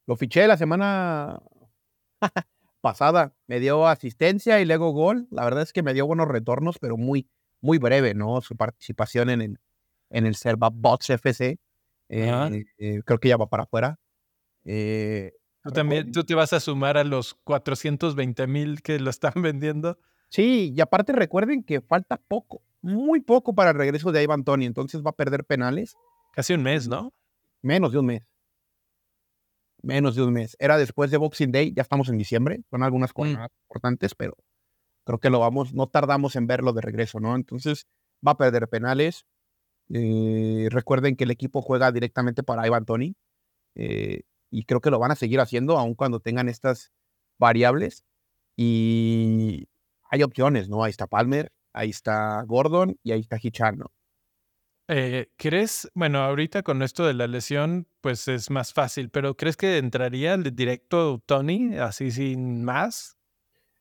Lo 0.07 0.17
fiché 0.17 0.47
la 0.47 0.57
semana 0.57 1.41
pasada. 2.81 3.35
Me 3.47 3.61
dio 3.61 3.87
asistencia 3.87 4.61
y 4.61 4.65
luego 4.65 4.91
gol. 4.91 5.27
La 5.31 5.45
verdad 5.45 5.63
es 5.63 5.73
que 5.73 5.83
me 5.83 5.95
dio 5.95 6.07
buenos 6.07 6.29
retornos, 6.29 6.79
pero 6.79 6.97
muy, 6.97 7.29
muy 7.61 7.79
breve, 7.79 8.15
¿no? 8.15 8.41
Su 8.41 8.57
participación 8.57 9.31
en 9.31 9.41
el, 9.41 9.59
en 10.11 10.27
el 10.27 10.35
Serva 10.35 10.71
Bots 10.71 11.11
FC. 11.11 11.59
Eh, 12.09 12.65
eh, 12.79 13.01
creo 13.05 13.19
que 13.19 13.29
ya 13.29 13.37
va 13.37 13.49
para 13.49 13.63
afuera. 13.63 13.99
Eh, 14.65 15.33
¿Tú 15.63 15.71
también 15.71 16.13
tú 16.13 16.25
te 16.25 16.35
vas 16.35 16.53
a 16.53 16.61
sumar 16.61 16.99
a 16.99 17.05
los 17.05 17.35
420 17.45 18.47
mil 18.47 18.83
que 18.83 18.99
lo 18.99 19.11
están 19.11 19.33
vendiendo? 19.43 19.99
Sí, 20.29 20.73
y 20.77 20.81
aparte 20.81 21.13
recuerden 21.13 21.63
que 21.63 21.81
falta 21.81 22.17
poco, 22.17 22.63
muy 22.83 23.21
poco 23.21 23.55
para 23.55 23.71
el 23.71 23.77
regreso 23.77 24.13
de 24.13 24.23
Ivan 24.23 24.45
Tony, 24.45 24.67
entonces 24.67 25.03
va 25.03 25.11
a 25.11 25.17
perder 25.17 25.45
penales. 25.45 25.97
Casi 26.33 26.55
un 26.55 26.63
mes, 26.63 26.89
¿no? 26.89 27.13
Menos 27.63 27.93
de 27.93 27.99
un 27.99 28.07
mes 28.07 28.23
menos 29.83 30.15
de 30.15 30.23
un 30.23 30.33
mes. 30.33 30.57
Era 30.59 30.79
después 30.79 31.11
de 31.11 31.17
Boxing 31.19 31.53
Day, 31.53 31.73
ya 31.75 31.83
estamos 31.83 32.09
en 32.09 32.17
diciembre, 32.17 32.63
son 32.71 32.83
algunas 32.83 33.13
cosas 33.13 33.39
mm. 33.39 33.47
importantes, 33.69 34.15
pero 34.15 34.37
creo 35.05 35.19
que 35.19 35.31
lo 35.31 35.41
vamos, 35.41 35.75
no 35.75 35.89
tardamos 35.89 36.37
en 36.37 36.47
verlo 36.47 36.73
de 36.73 36.81
regreso, 36.81 37.21
¿no? 37.21 37.35
Entonces 37.35 37.87
va 38.27 38.33
a 38.33 38.37
perder 38.37 38.69
penales. 38.69 39.27
Eh, 39.93 40.69
recuerden 40.71 41.17
que 41.17 41.25
el 41.25 41.31
equipo 41.33 41.61
juega 41.61 41.93
directamente 41.93 42.43
para 42.43 42.67
Ivan 42.67 42.87
Tony 42.87 43.17
eh, 43.75 44.23
y 44.51 44.65
creo 44.65 44.81
que 44.81 44.91
lo 44.91 44.99
van 44.99 45.11
a 45.11 45.17
seguir 45.17 45.41
haciendo 45.41 45.77
aun 45.79 45.95
cuando 45.95 46.21
tengan 46.21 46.49
estas 46.49 46.93
variables. 47.39 48.05
Y 48.57 49.69
hay 50.11 50.23
opciones, 50.23 50.69
¿no? 50.69 50.85
Ahí 50.85 50.91
está 50.91 51.07
Palmer, 51.07 51.53
ahí 51.73 51.91
está 51.91 52.43
Gordon 52.43 52.99
y 53.03 53.13
ahí 53.13 53.21
está 53.21 53.39
Hichan, 53.41 53.79
¿no? 53.79 53.93
Eh, 54.89 55.31
¿Crees, 55.37 55.91
bueno, 55.95 56.19
ahorita 56.19 56.63
con 56.63 56.83
esto 56.83 57.07
de 57.07 57.15
la 57.15 57.27
lesión, 57.27 57.87
pues 58.01 58.29
es 58.29 58.51
más 58.51 58.73
fácil, 58.73 59.11
pero 59.11 59.37
¿crees 59.37 59.57
que 59.57 59.79
entraría 59.79 60.35
el 60.35 60.55
directo 60.55 61.23
Tony 61.25 61.77
así 61.79 62.11
sin 62.11 62.65
más? 62.65 63.17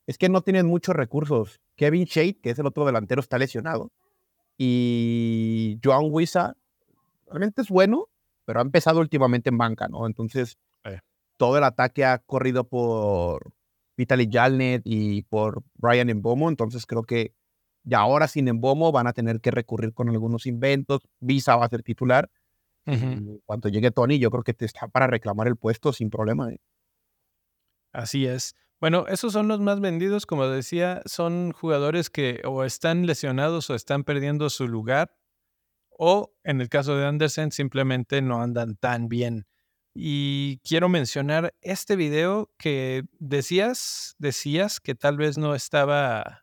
Es 0.07 0.17
que 0.17 0.29
no 0.29 0.41
tienen 0.41 0.67
muchos 0.67 0.95
recursos. 0.95 1.59
Kevin 1.75 2.05
Shade, 2.05 2.39
que 2.39 2.51
es 2.51 2.59
el 2.59 2.67
otro 2.67 2.85
delantero, 2.85 3.19
está 3.19 3.37
lesionado. 3.37 3.91
Y 4.57 5.79
Joan 5.83 6.05
Wisa 6.11 6.55
realmente 7.27 7.61
es 7.61 7.69
bueno, 7.69 8.07
pero 8.45 8.59
ha 8.59 8.63
empezado 8.63 8.99
últimamente 8.99 9.49
en 9.49 9.57
banca, 9.57 9.87
¿no? 9.87 10.05
Entonces, 10.05 10.57
todo 11.37 11.57
el 11.57 11.63
ataque 11.63 12.05
ha 12.05 12.19
corrido 12.19 12.65
por 12.69 13.51
Vitaly 13.97 14.29
Jalnet 14.31 14.83
y 14.85 15.23
por 15.23 15.63
Brian 15.73 16.15
Mbomo. 16.15 16.49
Entonces, 16.49 16.85
creo 16.85 17.01
que 17.01 17.33
y 17.83 17.93
ahora 17.93 18.27
sin 18.27 18.47
embomo 18.47 18.91
van 18.91 19.07
a 19.07 19.13
tener 19.13 19.41
que 19.41 19.51
recurrir 19.51 19.93
con 19.93 20.09
algunos 20.09 20.45
inventos. 20.45 21.01
Visa 21.19 21.55
va 21.55 21.65
a 21.65 21.69
ser 21.69 21.83
titular. 21.83 22.29
Cuando 23.45 23.69
llegue 23.69 23.91
Tony, 23.91 24.17
yo 24.19 24.31
creo 24.31 24.43
que 24.43 24.53
te 24.53 24.65
está 24.65 24.87
para 24.87 25.07
reclamar 25.07 25.47
el 25.47 25.55
puesto 25.55 25.93
sin 25.93 26.09
problema. 26.09 26.51
¿eh? 26.51 26.59
Así 27.93 28.25
es. 28.25 28.55
Bueno, 28.79 29.05
esos 29.07 29.33
son 29.33 29.47
los 29.47 29.59
más 29.59 29.79
vendidos, 29.79 30.25
como 30.25 30.47
decía, 30.47 31.03
son 31.05 31.51
jugadores 31.51 32.09
que 32.09 32.41
o 32.45 32.63
están 32.63 33.05
lesionados 33.05 33.69
o 33.69 33.75
están 33.75 34.03
perdiendo 34.03 34.49
su 34.49 34.67
lugar, 34.67 35.15
o 35.91 36.33
en 36.43 36.61
el 36.61 36.69
caso 36.69 36.97
de 36.97 37.05
Andersen 37.05 37.51
simplemente 37.51 38.23
no 38.23 38.41
andan 38.41 38.75
tan 38.77 39.07
bien. 39.07 39.45
Y 39.93 40.57
quiero 40.63 40.89
mencionar 40.89 41.53
este 41.61 41.95
video 41.95 42.49
que 42.57 43.03
decías, 43.19 44.15
decías 44.17 44.79
que 44.79 44.95
tal 44.95 45.17
vez 45.17 45.37
no 45.37 45.53
estaba 45.53 46.40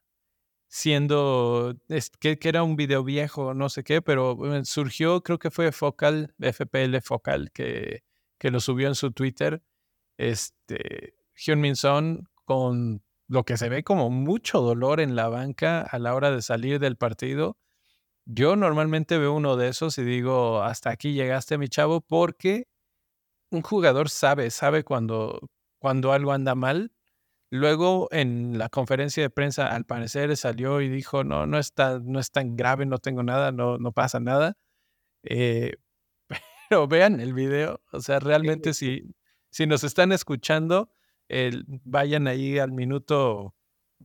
siendo 0.68 1.74
que, 2.20 2.38
era 2.42 2.62
un 2.62 2.76
video 2.76 3.02
viejo, 3.02 3.54
no 3.54 3.68
sé 3.68 3.82
qué, 3.84 4.02
pero 4.02 4.54
eh, 4.54 4.64
surgió, 4.64 5.22
creo 5.22 5.38
que 5.38 5.50
fue 5.50 5.72
Focal, 5.72 6.34
FPL 6.38 7.00
Focal, 7.02 7.50
que, 7.52 8.04
que 8.38 8.50
lo 8.50 8.60
subió 8.60 8.88
en 8.88 8.94
su 8.94 9.12
Twitter. 9.12 9.62
Este, 10.18 11.14
Hyun-Min 11.34 11.76
Son 11.76 12.28
con 12.44 13.02
lo 13.28 13.44
que 13.44 13.56
se 13.56 13.68
ve 13.68 13.84
como 13.84 14.10
mucho 14.10 14.60
dolor 14.60 15.00
en 15.00 15.16
la 15.16 15.28
banca 15.28 15.82
a 15.82 15.98
la 15.98 16.14
hora 16.14 16.30
de 16.30 16.42
salir 16.42 16.78
del 16.80 16.96
partido. 16.96 17.58
Yo 18.26 18.56
normalmente 18.56 19.18
veo 19.18 19.32
uno 19.34 19.56
de 19.56 19.68
esos 19.68 19.98
y 19.98 20.04
digo, 20.04 20.62
hasta 20.62 20.90
aquí 20.90 21.14
llegaste, 21.14 21.58
mi 21.58 21.68
chavo, 21.68 22.02
porque 22.02 22.68
un 23.50 23.62
jugador 23.62 24.10
sabe, 24.10 24.50
sabe 24.50 24.84
cuando, 24.84 25.40
cuando 25.78 26.12
algo 26.12 26.32
anda 26.32 26.54
mal 26.54 26.92
Luego 27.50 28.08
en 28.10 28.58
la 28.58 28.68
conferencia 28.68 29.22
de 29.22 29.30
prensa, 29.30 29.68
al 29.68 29.84
parecer, 29.84 30.36
salió 30.36 30.80
y 30.82 30.88
dijo, 30.88 31.24
no, 31.24 31.46
no 31.46 31.58
está, 31.58 31.98
no 32.02 32.20
es 32.20 32.30
tan 32.30 32.56
grave, 32.56 32.84
no 32.86 32.98
tengo 32.98 33.22
nada, 33.22 33.52
no, 33.52 33.78
no 33.78 33.92
pasa 33.92 34.20
nada. 34.20 34.56
Eh, 35.22 35.76
pero 36.68 36.88
vean 36.88 37.20
el 37.20 37.34
video, 37.34 37.82
o 37.92 38.00
sea, 38.00 38.20
realmente 38.20 38.74
si, 38.74 39.14
si 39.50 39.66
nos 39.66 39.84
están 39.84 40.12
escuchando, 40.12 40.90
vayan 41.84 42.26
ahí 42.26 42.58
al 42.58 42.72
minuto 42.72 43.54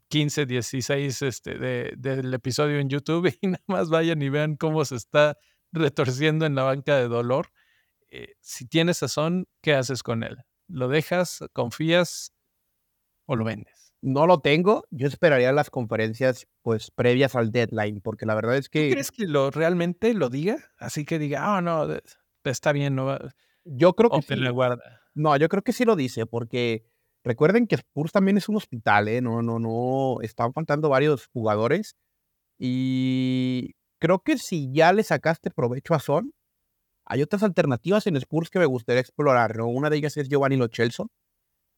15, 0.09 0.45
16 0.45 1.21
este, 1.21 1.57
de, 1.57 1.93
del 1.97 2.33
episodio 2.33 2.79
en 2.79 2.89
YouTube 2.89 3.35
y 3.41 3.47
nada 3.47 3.63
más 3.67 3.89
vayan 3.89 4.21
y 4.21 4.29
vean 4.29 4.55
cómo 4.55 4.85
se 4.85 4.95
está 4.95 5.37
retorciendo 5.71 6.45
en 6.45 6.55
la 6.55 6.63
banca 6.63 6.97
de 6.97 7.07
dolor. 7.07 7.51
Eh, 8.09 8.35
si 8.41 8.67
tienes 8.67 8.97
sazón, 8.97 9.47
¿qué 9.61 9.73
haces 9.73 10.03
con 10.03 10.23
él? 10.23 10.37
¿Lo 10.67 10.87
dejas? 10.87 11.43
¿Confías? 11.53 12.31
O 13.25 13.35
lo 13.35 13.45
vendes? 13.45 13.93
No 14.01 14.27
lo 14.27 14.39
tengo. 14.39 14.85
Yo 14.91 15.07
esperaría 15.07 15.51
las 15.53 15.69
conferencias 15.69 16.45
pues 16.61 16.91
previas 16.91 17.35
al 17.35 17.51
deadline, 17.51 18.01
porque 18.01 18.25
la 18.25 18.35
verdad 18.35 18.57
es 18.57 18.69
que. 18.69 18.89
¿Tú 18.89 18.93
crees 18.93 19.11
que 19.11 19.27
lo 19.27 19.49
realmente 19.49 20.13
lo 20.13 20.29
diga? 20.29 20.57
Así 20.77 21.05
que 21.05 21.19
diga, 21.19 21.57
ah, 21.57 21.61
no, 21.61 21.87
está 22.43 22.73
bien, 22.73 22.95
no 22.95 23.17
Yo 23.63 23.93
creo 23.95 24.09
que 24.09 24.21
sí. 24.21 24.49
guarda. 24.49 25.01
No, 25.15 25.37
yo 25.37 25.47
creo 25.47 25.63
que 25.63 25.73
sí 25.73 25.85
lo 25.85 25.95
dice, 25.95 26.25
porque 26.25 26.85
recuerden 27.23 27.65
que 27.65 27.75
Spurs 27.75 28.11
también 28.11 28.37
es 28.37 28.49
un 28.49 28.57
hospital, 28.57 29.07
¿eh? 29.07 29.21
No, 29.21 29.41
no, 29.41 29.59
no. 29.59 30.17
Están 30.21 30.51
faltando 30.51 30.89
varios 30.89 31.27
jugadores. 31.27 31.95
Y 32.59 33.75
creo 33.99 34.19
que 34.19 34.37
si 34.37 34.69
ya 34.73 34.91
le 34.91 35.03
sacaste 35.03 35.49
provecho 35.49 35.93
a 35.93 35.99
Son, 35.99 36.33
hay 37.05 37.21
otras 37.21 37.43
alternativas 37.43 38.05
en 38.07 38.17
Spurs 38.17 38.49
que 38.49 38.59
me 38.59 38.65
gustaría 38.65 39.01
explorar, 39.01 39.55
¿no? 39.55 39.67
Una 39.67 39.89
de 39.89 39.97
ellas 39.97 40.17
es 40.17 40.27
Giovanni 40.27 40.57
Lo 40.57 40.67
Celso 40.67 41.09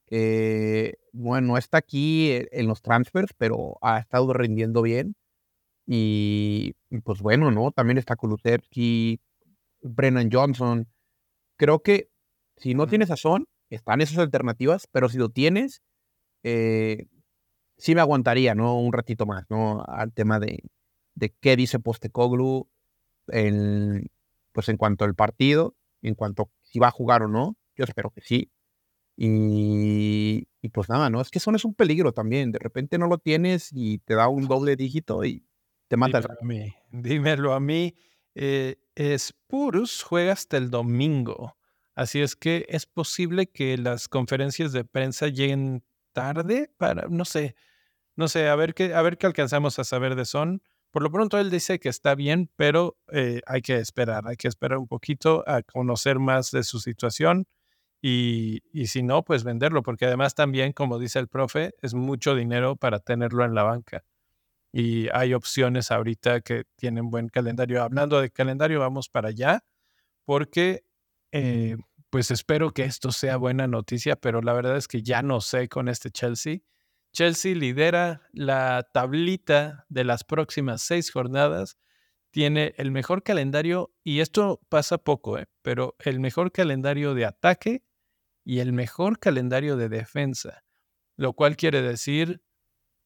eh, 0.10 0.96
bueno, 1.14 1.48
no 1.50 1.58
está 1.58 1.78
aquí 1.78 2.32
e, 2.32 2.48
en 2.52 2.68
los 2.68 2.82
transfers, 2.82 3.34
pero 3.38 3.78
ha 3.82 4.00
estado 4.00 4.34
rindiendo 4.34 4.82
bien. 4.82 5.16
Y, 5.88 6.76
pues 7.04 7.22
bueno, 7.22 7.52
¿no? 7.52 7.72
También 7.72 7.98
está 7.98 8.16
Kulusevski, 8.16 9.20
Brennan 9.82 10.30
Johnson. 10.32 10.88
Creo 11.58 11.82
que 11.82 12.10
si 12.58 12.74
no 12.74 12.88
tienes 12.88 13.12
a 13.12 13.18
Son, 13.18 13.48
están 13.70 14.02
esas 14.02 14.18
alternativas, 14.20 14.88
pero 14.92 15.10
si 15.10 15.18
lo 15.18 15.30
tienes, 15.30 15.82
eh, 16.44 17.08
sí 17.78 17.96
me 17.96 18.02
aguantaría, 18.02 18.56
¿no? 18.56 18.80
Un 18.80 18.94
ratito 18.94 19.26
más, 19.26 19.46
¿no? 19.50 19.84
Al 19.88 20.14
tema 20.14 20.40
de, 20.40 20.64
de 21.16 21.34
qué 21.40 21.56
dice 21.56 21.80
Postecoglu, 21.80 22.68
en, 23.28 24.10
pues 24.52 24.70
en 24.70 24.78
cuanto 24.78 25.06
al 25.06 25.16
partido, 25.16 25.76
en 26.02 26.16
cuanto 26.16 26.50
si 26.64 26.80
va 26.80 26.88
a 26.88 26.92
jugar 26.92 27.24
o 27.24 27.28
no. 27.28 27.58
Yo 27.76 27.84
espero 27.84 28.12
que 28.12 28.22
sí. 28.22 28.52
Y, 29.18 30.48
pues 30.74 30.90
nada, 30.90 31.10
¿no? 31.10 31.22
Es 31.22 31.30
que 31.30 31.40
Son 31.40 31.56
es 31.56 31.66
un 31.66 31.74
peligro 31.74 32.12
también. 32.12 32.52
De 32.52 32.60
repente 32.60 32.98
no 32.98 33.08
lo 33.08 33.18
tienes 33.18 33.70
y 33.72 34.00
te 34.00 34.16
da 34.16 34.28
un 34.28 34.48
doble 34.48 34.76
dígito 34.76 35.24
y 35.24 35.46
te 35.88 35.98
mata 35.98 36.20
Dímelo 36.20 36.40
a 36.42 36.46
mí. 36.46 36.76
Dímelo 36.92 37.54
a 37.54 37.60
mí. 37.60 37.96
Eh, 38.34 38.76
Spurs 38.96 40.04
juega 40.04 40.34
hasta 40.34 40.58
el 40.58 40.70
domingo. 40.70 41.58
Así 41.96 42.20
es 42.22 42.36
que 42.36 42.66
es 42.68 42.86
posible 42.86 43.48
que 43.48 43.78
las 43.78 44.10
conferencias 44.10 44.74
de 44.74 44.84
prensa 44.84 45.28
lleguen 45.28 45.84
tarde 46.12 46.70
para, 46.78 47.08
no 47.10 47.24
sé, 47.24 47.56
no 48.18 48.28
sé, 48.28 48.50
a 48.50 48.56
ver 48.56 48.74
qué, 48.74 48.94
a 48.94 49.02
ver 49.02 49.18
qué 49.18 49.28
alcanzamos 49.28 49.80
a 49.80 49.86
saber 49.86 50.16
de 50.16 50.26
Son. 50.26 50.62
Por 50.92 51.04
lo 51.04 51.12
pronto 51.12 51.38
él 51.40 51.50
dice 51.52 51.80
que 51.80 51.90
está 51.90 52.16
bien, 52.16 52.50
pero 52.58 52.98
eh, 53.12 53.42
hay 53.46 53.62
que 53.62 53.78
esperar, 53.78 54.28
hay 54.28 54.36
que 54.36 54.48
esperar 54.50 54.78
un 54.78 54.88
poquito 54.88 55.44
a 55.48 55.62
conocer 55.62 56.20
más 56.20 56.52
de 56.52 56.64
su 56.64 56.80
situación 56.80 57.48
y, 58.02 58.62
si 58.88 59.02
no, 59.02 59.24
pues 59.24 59.44
venderlo, 59.44 59.82
porque 59.82 60.06
además 60.06 60.36
también, 60.36 60.74
como 60.74 61.00
dice 61.00 61.20
el 61.20 61.28
profe, 61.28 61.74
es 61.82 61.94
mucho 61.94 62.36
dinero 62.36 62.76
para 62.76 63.00
tenerlo 63.00 63.44
en 63.46 63.56
la 63.56 63.64
banca. 63.64 64.04
Y 64.72 65.08
hay 65.14 65.34
opciones 65.34 65.92
ahorita 65.92 66.42
que 66.42 66.66
tienen 66.76 67.10
buen 67.10 67.30
calendario. 67.30 67.82
Hablando 67.82 68.22
de 68.22 68.30
calendario, 68.30 68.80
vamos 68.80 69.10
para 69.10 69.30
allá, 69.30 69.64
porque 70.26 70.84
eh, 71.32 71.78
pues 72.10 72.32
espero 72.32 72.72
que 72.72 72.84
esto 72.84 73.12
sea 73.12 73.38
buena 73.38 73.68
noticia, 73.68 74.16
pero 74.16 74.42
la 74.42 74.54
verdad 74.54 74.78
es 74.78 74.88
que 74.88 75.02
ya 75.02 75.22
no 75.22 75.42
sé 75.42 75.68
con 75.70 75.88
este 75.90 76.12
Chelsea. 76.12 76.60
Chelsea 77.12 77.56
lidera 77.56 78.22
la 78.34 78.88
tablita 78.94 79.86
de 79.90 80.04
las 80.04 80.24
próximas 80.24 80.82
seis 80.82 81.12
jornadas. 81.12 81.78
Tiene 82.32 82.74
el 82.78 82.92
mejor 82.92 83.24
calendario, 83.24 83.94
y 84.04 84.20
esto 84.20 84.62
pasa 84.70 84.98
poco, 84.98 85.40
¿eh? 85.40 85.48
Pero 85.66 85.96
el 85.98 86.20
mejor 86.20 86.52
calendario 86.52 87.16
de 87.16 87.26
ataque 87.26 87.84
y 88.44 88.60
el 88.60 88.72
mejor 88.72 89.18
calendario 89.18 89.78
de 89.78 89.90
defensa. 89.90 90.64
Lo 91.18 91.34
cual 91.34 91.58
quiere 91.58 91.82
decir 91.82 92.44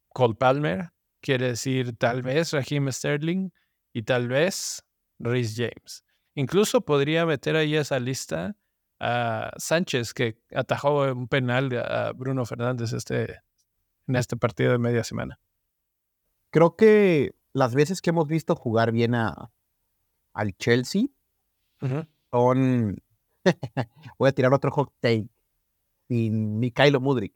Cole 0.09 0.35
Palmer, 0.35 0.91
quiere 1.21 1.47
decir 1.47 1.95
tal 1.95 2.21
vez 2.21 2.51
Raheem 2.51 2.91
Sterling 2.91 3.51
y 3.93 4.03
tal 4.03 4.27
vez 4.27 4.85
Rhys 5.19 5.55
James. 5.55 6.03
Incluso 6.35 6.81
podría 6.81 7.25
meter 7.25 7.55
ahí 7.55 7.77
esa 7.77 7.97
lista 7.97 8.57
a 8.99 9.53
Sánchez, 9.55 10.13
que 10.13 10.41
atajó 10.53 11.13
un 11.13 11.29
penal 11.29 11.71
a 11.77 12.11
Bruno 12.11 12.45
Fernández 12.45 12.91
este, 12.91 13.39
en 14.05 14.17
este 14.17 14.35
partido 14.35 14.73
de 14.73 14.79
media 14.79 15.05
semana. 15.05 15.39
Creo 16.49 16.75
que 16.75 17.35
las 17.53 17.73
veces 17.73 18.01
que 18.01 18.09
hemos 18.09 18.27
visto 18.27 18.53
jugar 18.53 18.91
bien 18.91 19.15
a, 19.15 19.49
al 20.33 20.57
Chelsea 20.57 21.03
son. 22.31 23.01
Voy 24.17 24.29
a 24.29 24.31
tirar 24.31 24.53
otro 24.53 24.71
hot 24.71 24.91
take. 24.99 25.27
Sin 26.07 26.59
Mikhailo 26.59 26.99
Mudrik. 26.99 27.33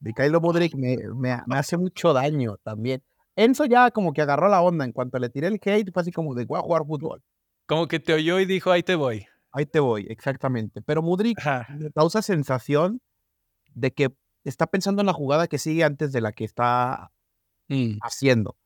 Mikhailo 0.00 0.40
Mudrik 0.40 0.74
me, 0.74 0.96
me, 1.14 1.32
hace 1.56 1.76
mucho 1.76 2.12
daño 2.12 2.56
también. 2.58 3.02
Enzo 3.36 3.64
ya 3.64 3.90
como 3.90 4.12
que 4.12 4.22
agarró 4.22 4.48
la 4.48 4.62
onda. 4.62 4.84
En 4.84 4.92
cuanto 4.92 5.18
le 5.18 5.28
tiré 5.28 5.48
el 5.48 5.60
hate, 5.62 5.92
fue 5.92 6.02
así 6.02 6.12
como 6.12 6.34
de 6.34 6.44
voy 6.44 6.58
a 6.58 6.62
jugar 6.62 6.86
fútbol. 6.86 7.22
Como 7.66 7.86
que 7.86 8.00
te 8.00 8.14
oyó 8.14 8.40
y 8.40 8.46
dijo, 8.46 8.70
ahí 8.70 8.82
te 8.82 8.94
voy. 8.94 9.26
Ahí 9.52 9.66
te 9.66 9.80
voy, 9.80 10.06
exactamente. 10.08 10.80
Pero 10.82 11.02
Mudrik 11.02 11.38
me 11.78 11.90
causa 11.90 12.22
sensación 12.22 13.00
de 13.74 13.92
que 13.92 14.08
está 14.44 14.66
pensando 14.66 15.02
en 15.02 15.06
la 15.06 15.12
jugada 15.12 15.48
que 15.48 15.58
sigue 15.58 15.84
antes 15.84 16.12
de 16.12 16.20
la 16.20 16.32
que 16.32 16.44
está 16.44 17.10
mm. 17.68 17.98
haciendo. 18.02 18.56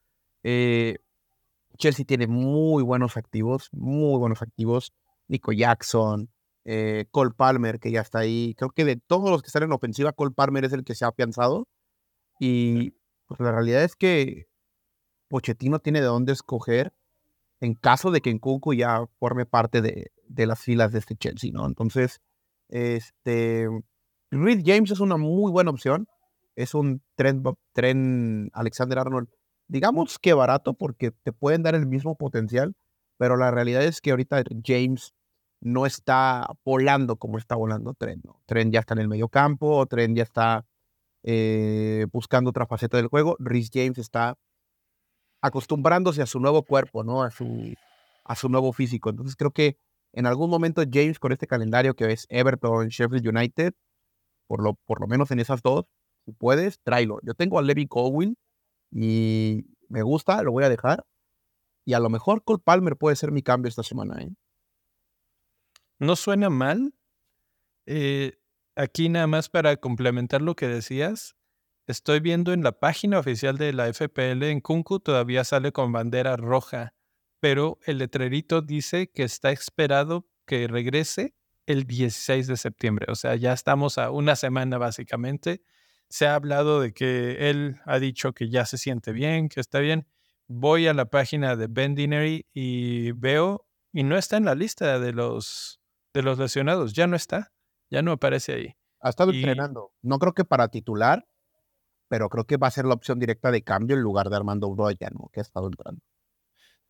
Eh, 0.43 0.99
Chelsea 1.79 2.05
tiene 2.05 2.27
muy 2.27 2.83
buenos 2.83 3.17
activos, 3.17 3.69
muy 3.73 4.19
buenos 4.19 4.43
activos. 4.43 4.93
Nico 5.29 5.53
Jackson, 5.53 6.31
eh, 6.65 7.07
Cole 7.11 7.33
Palmer, 7.37 7.79
que 7.81 7.91
ya 7.91 8.01
está 8.01 8.21
ahí. 8.21 8.55
Creo 8.57 8.71
que 8.71 8.85
de 8.85 8.97
todos 8.97 9.31
los 9.31 9.43
que 9.43 9.49
están 9.49 9.65
en 9.65 9.73
ofensiva, 9.73 10.13
Cole 10.13 10.33
Palmer 10.33 10.65
es 10.65 10.73
el 10.73 10.85
que 10.85 10.95
se 10.95 11.05
ha 11.05 11.09
afianzado. 11.09 11.69
Y 12.41 12.93
pues, 13.27 13.41
la 13.41 13.53
realidad 13.53 13.85
es 13.85 13.97
que 13.97 14.47
Pochettino 15.29 15.79
tiene 15.79 16.01
de 16.01 16.07
dónde 16.07 16.33
escoger 16.33 16.93
en 17.61 17.75
caso 17.75 18.11
de 18.11 18.21
que 18.21 18.33
Nkunku 18.35 18.75
ya 18.75 19.07
forme 19.19 19.47
parte 19.47 19.81
de, 19.81 20.13
de 20.29 20.47
las 20.47 20.61
filas 20.61 20.93
de 20.93 20.99
este 20.99 21.17
Chelsea, 21.17 21.51
¿no? 21.53 21.67
Entonces, 21.67 22.21
este, 22.69 23.69
Reed 24.31 24.63
James 24.65 24.91
es 24.91 25.01
una 25.01 25.17
muy 25.17 25.51
buena 25.51 25.71
opción. 25.71 26.07
Es 26.57 26.75
un 26.75 27.03
tren, 27.17 27.43
tren 27.73 28.51
Alexander 28.53 28.99
Arnold, 28.99 29.29
digamos 29.67 30.19
que 30.19 30.35
barato 30.35 30.75
porque 30.75 31.11
te 31.11 31.33
pueden 31.33 31.63
dar 31.63 31.75
el 31.75 31.87
mismo 31.87 32.17
potencial, 32.17 32.77
pero 33.17 33.37
la 33.37 33.51
realidad 33.51 33.85
es 33.85 34.01
que 34.01 34.11
ahorita 34.11 34.43
James 34.65 35.15
no 35.61 35.87
está 35.87 36.47
volando 36.65 37.17
como 37.17 37.39
está 37.39 37.57
volando 37.57 37.95
Tren. 37.95 38.21
¿no? 38.25 38.41
Tren 38.47 38.71
ya 38.71 38.81
está 38.81 38.95
en 38.95 39.01
el 39.01 39.09
medio 39.09 39.29
campo, 39.29 39.87
Tren 39.87 40.15
ya 40.15 40.23
está 40.23 40.67
eh, 41.23 42.07
buscando 42.13 42.51
otra 42.51 42.67
faceta 42.67 42.99
del 42.99 43.09
juego. 43.09 43.37
Reed 43.39 43.67
James 43.73 43.99
está 43.99 44.37
acostumbrándose 45.41 46.23
a 46.23 46.27
su 46.27 46.41
nuevo 46.41 46.63
cuerpo, 46.63 47.05
¿no? 47.05 47.23
A 47.23 47.31
su, 47.31 47.75
a 48.25 48.35
su 48.35 48.49
nuevo 48.49 48.73
físico. 48.73 49.11
Entonces 49.11 49.37
creo 49.37 49.51
que 49.51 49.77
en 50.13 50.27
algún 50.27 50.51
momento 50.51 50.83
James 50.91 51.19
con 51.19 51.33
este 51.33 51.47
calendario 51.47 51.95
que 51.95 52.13
es 52.13 52.27
Everton, 52.31 52.89
Sheffield 52.89 53.27
United, 53.27 53.75
por 54.47 54.63
lo, 54.63 54.75
por 54.87 55.01
lo 55.01 55.07
menos 55.07 55.31
en 55.31 55.41
esas 55.41 55.63
dos, 55.63 55.87
si 56.25 56.33
puedes, 56.33 56.81
tráelo. 56.83 57.19
Yo 57.23 57.35
tengo 57.35 57.59
a 57.59 57.63
Levi 57.63 57.87
Colwyn 57.87 58.37
y 58.91 59.65
me 59.89 60.03
gusta, 60.03 60.43
lo 60.43 60.53
voy 60.53 60.65
a 60.65 60.69
dejar. 60.69 61.05
Y 61.85 61.95
a 61.95 62.01
lo 62.01 62.09
mejor 62.09 62.45
Cole 62.45 62.63
Palmer 62.65 62.97
puede 62.97 63.17
ser 63.17 63.31
mi 63.33 63.43
cambio 63.43 63.69
esta 63.69 63.83
semana. 63.83 64.23
¿eh? 64.23 64.31
No 65.99 66.17
suena 66.17 66.51
mal. 66.51 66.95
Eh, 67.87 68.39
aquí 68.77 69.09
nada 69.09 69.27
más 69.27 69.49
para 69.49 69.77
complementar 69.77 70.43
lo 70.43 70.57
que 70.57 70.67
decías, 70.67 71.37
estoy 71.87 72.21
viendo 72.21 72.53
en 72.53 72.63
la 72.63 72.73
página 72.73 73.19
oficial 73.19 73.59
de 73.59 73.73
la 73.73 73.93
FPL 73.93 74.45
en 74.45 74.61
Kunku 74.61 75.01
todavía 75.01 75.45
sale 75.45 75.73
con 75.73 75.93
bandera 75.93 76.37
roja, 76.37 76.95
pero 77.41 77.79
el 77.85 77.99
letrerito 77.99 78.63
dice 78.63 79.11
que 79.11 79.23
está 79.23 79.51
esperado 79.53 80.27
que 80.47 80.67
regrese 80.67 81.35
el 81.67 81.85
16 81.85 82.47
de 82.47 82.57
septiembre. 82.57 83.07
O 83.11 83.15
sea, 83.15 83.37
ya 83.37 83.53
estamos 83.53 83.99
a 83.99 84.11
una 84.11 84.37
semana 84.37 84.79
básicamente. 84.79 85.63
Se 86.09 86.27
ha 86.27 86.35
hablado 86.35 86.81
de 86.81 86.93
que 86.93 87.51
él 87.51 87.81
ha 87.87 87.99
dicho 87.99 88.33
que 88.33 88.49
ya 88.51 88.67
se 88.67 88.79
siente 88.79 89.13
bien, 89.13 89.49
que 89.49 89.61
está 89.61 89.79
bien. 89.81 90.07
Voy 90.47 90.87
a 90.87 90.95
la 90.95 91.07
página 91.07 91.57
de 91.57 91.67
Ben 91.69 91.95
Dinery 91.95 92.47
y 92.53 93.13
veo, 93.13 93.67
y 93.93 94.03
no 94.03 94.17
está 94.17 94.37
en 94.37 94.45
la 94.45 94.55
lista 94.55 94.99
de 94.99 95.13
los, 95.13 95.81
de 96.13 96.23
los 96.23 96.39
lesionados, 96.39 96.93
ya 96.93 97.07
no 97.07 97.17
está, 97.17 97.53
ya 97.91 98.03
no 98.03 98.13
aparece 98.13 98.53
ahí. 98.53 98.77
Ha 99.01 99.11
estado 99.11 99.33
entrenando. 99.33 99.93
No 100.03 100.19
creo 100.19 100.33
que 100.33 100.45
para 100.45 100.69
titular, 100.69 101.27
pero 102.09 102.29
creo 102.29 102.45
que 102.45 102.57
va 102.57 102.69
a 102.69 102.71
ser 102.71 102.85
la 102.85 102.95
opción 102.95 103.19
directa 103.19 103.51
de 103.51 103.63
cambio 103.63 103.97
en 103.97 104.03
lugar 104.03 104.31
de 104.31 104.37
Armando 104.37 104.71
Broya, 104.71 105.11
¿no? 105.11 105.31
Que 105.33 105.41
ha 105.41 105.43
estado 105.43 105.67
entrando. 105.67 106.01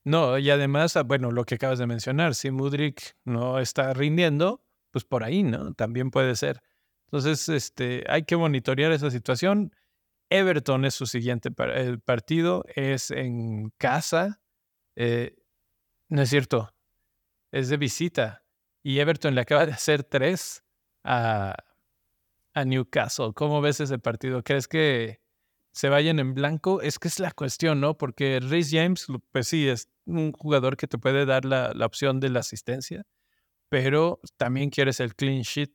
No, 0.05 0.39
y 0.39 0.51
además, 0.51 0.97
ah, 0.97 1.03
bueno, 1.03 1.31
lo 1.31 1.45
que 1.45 1.55
acabas 1.55 1.79
de 1.79 1.87
mencionar, 1.87 2.35
si 2.35 2.51
Mudrik 2.51 3.17
no 3.25 3.59
está 3.59 3.95
rindiendo, 3.95 4.63
pues 4.91 5.05
por 5.05 5.25
ahí, 5.25 5.43
¿no? 5.43 5.73
También 5.75 6.11
puede 6.11 6.37
ser. 6.37 6.61
Entonces, 7.07 7.49
este, 7.49 8.05
hay 8.09 8.25
que 8.25 8.37
monitorear 8.37 8.93
esa 8.93 9.11
situación. 9.11 9.73
Everton 10.35 10.85
es 10.85 10.95
su 10.95 11.07
siguiente 11.07 11.51
el 11.75 12.01
partido, 12.01 12.65
es 12.75 13.11
en 13.11 13.71
casa. 13.79 14.43
Eh, 14.97 15.37
no 16.09 16.23
es 16.23 16.31
cierto, 16.31 16.75
es 17.53 17.69
de 17.69 17.77
visita. 17.77 18.45
Y 18.83 18.99
Everton 18.99 19.35
le 19.35 19.43
acaba 19.43 19.65
de 19.65 19.73
hacer 19.73 20.03
tres 20.03 20.65
a, 21.05 21.55
a 22.53 22.65
Newcastle. 22.65 23.33
¿Cómo 23.35 23.61
ves 23.61 23.79
ese 23.79 23.99
partido? 23.99 24.43
¿Crees 24.43 24.67
que 24.67 25.21
se 25.73 25.89
vayan 25.89 26.19
en 26.19 26.35
blanco? 26.35 26.83
Es 26.83 26.99
que 26.99 27.09
es 27.09 27.21
la 27.21 27.31
cuestión, 27.31 27.81
¿no? 27.81 27.97
Porque 27.97 28.41
Rhys 28.41 28.71
James, 28.73 29.07
pues 29.31 29.47
sí, 29.47 29.69
es 29.69 29.89
un 30.05 30.33
jugador 30.33 30.77
que 30.77 30.89
te 30.89 30.99
puede 30.99 31.27
dar 31.27 31.45
la, 31.45 31.73
opción 31.87 32.19
de 32.19 32.31
la 32.31 32.41
asistencia, 32.41 33.05
pero 33.69 34.21
también 34.37 34.71
quieres 34.71 34.99
el 34.99 35.15
clean 35.15 35.43
sheet. 35.43 35.73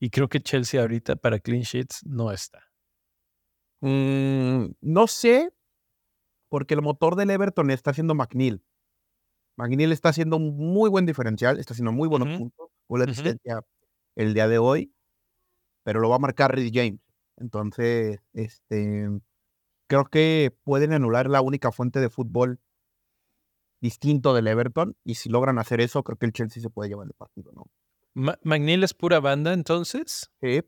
Y 0.00 0.10
creo 0.10 0.28
que 0.28 0.40
Chelsea 0.40 0.80
ahorita 0.80 1.16
para 1.16 1.40
clean 1.40 1.62
sheets 1.62 2.06
no 2.06 2.30
está. 2.30 2.67
Mm, 3.80 4.72
no 4.80 5.06
sé, 5.06 5.50
porque 6.48 6.74
el 6.74 6.82
motor 6.82 7.16
del 7.16 7.30
Everton 7.30 7.70
está 7.70 7.90
haciendo 7.90 8.14
McNeil. 8.14 8.62
McNeil 9.56 9.92
está 9.92 10.10
haciendo 10.10 10.36
un 10.36 10.56
muy 10.56 10.88
buen 10.88 11.06
diferencial, 11.06 11.58
está 11.58 11.74
haciendo 11.74 11.92
muy 11.92 12.08
buenos 12.08 12.38
puntos, 12.38 12.68
con 12.86 13.00
la 13.00 13.06
asistencia 13.06 13.60
el 14.16 14.34
día 14.34 14.48
de 14.48 14.58
hoy, 14.58 14.92
pero 15.84 16.00
lo 16.00 16.08
va 16.08 16.16
a 16.16 16.20
marcar 16.20 16.54
Reed 16.54 16.70
James. 16.72 17.00
Entonces, 17.36 18.20
este, 18.32 19.08
creo 19.88 20.04
que 20.06 20.56
pueden 20.64 20.92
anular 20.92 21.28
la 21.28 21.40
única 21.40 21.72
fuente 21.72 22.00
de 22.00 22.10
fútbol 22.10 22.60
distinto 23.80 24.34
del 24.34 24.46
Everton. 24.46 24.96
Y 25.04 25.14
si 25.14 25.28
logran 25.28 25.58
hacer 25.58 25.80
eso, 25.80 26.02
creo 26.02 26.18
que 26.18 26.26
el 26.26 26.32
Chelsea 26.32 26.62
se 26.62 26.70
puede 26.70 26.88
llevar 26.88 27.06
el 27.06 27.14
partido, 27.14 27.52
¿no? 27.52 27.66
¿McNeil 28.42 28.82
es 28.82 28.94
pura 28.94 29.20
banda 29.20 29.52
entonces? 29.52 30.30
Sí. 30.40 30.62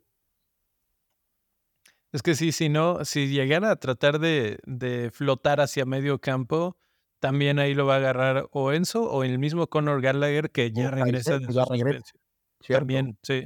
Es 2.12 2.22
que 2.22 2.34
sí, 2.34 2.52
si 2.52 2.68
no, 2.68 3.04
si 3.04 3.28
llegara 3.28 3.70
a 3.70 3.76
tratar 3.76 4.18
de, 4.18 5.10
flotar 5.12 5.60
hacia 5.60 5.84
medio 5.84 6.20
campo, 6.20 6.76
también 7.20 7.58
ahí 7.58 7.74
lo 7.74 7.86
va 7.86 7.94
a 7.94 7.98
agarrar 7.98 8.48
o 8.50 8.72
Enzo 8.72 9.10
o 9.10 9.22
el 9.22 9.38
mismo 9.38 9.68
Conor 9.68 10.00
Gallagher 10.00 10.50
que 10.50 10.72
ya 10.72 10.90
regresa 10.90 11.38
de 11.38 11.52
ya 11.52 11.64
regresa. 11.64 12.12
También, 12.66 13.18
sí. 13.22 13.44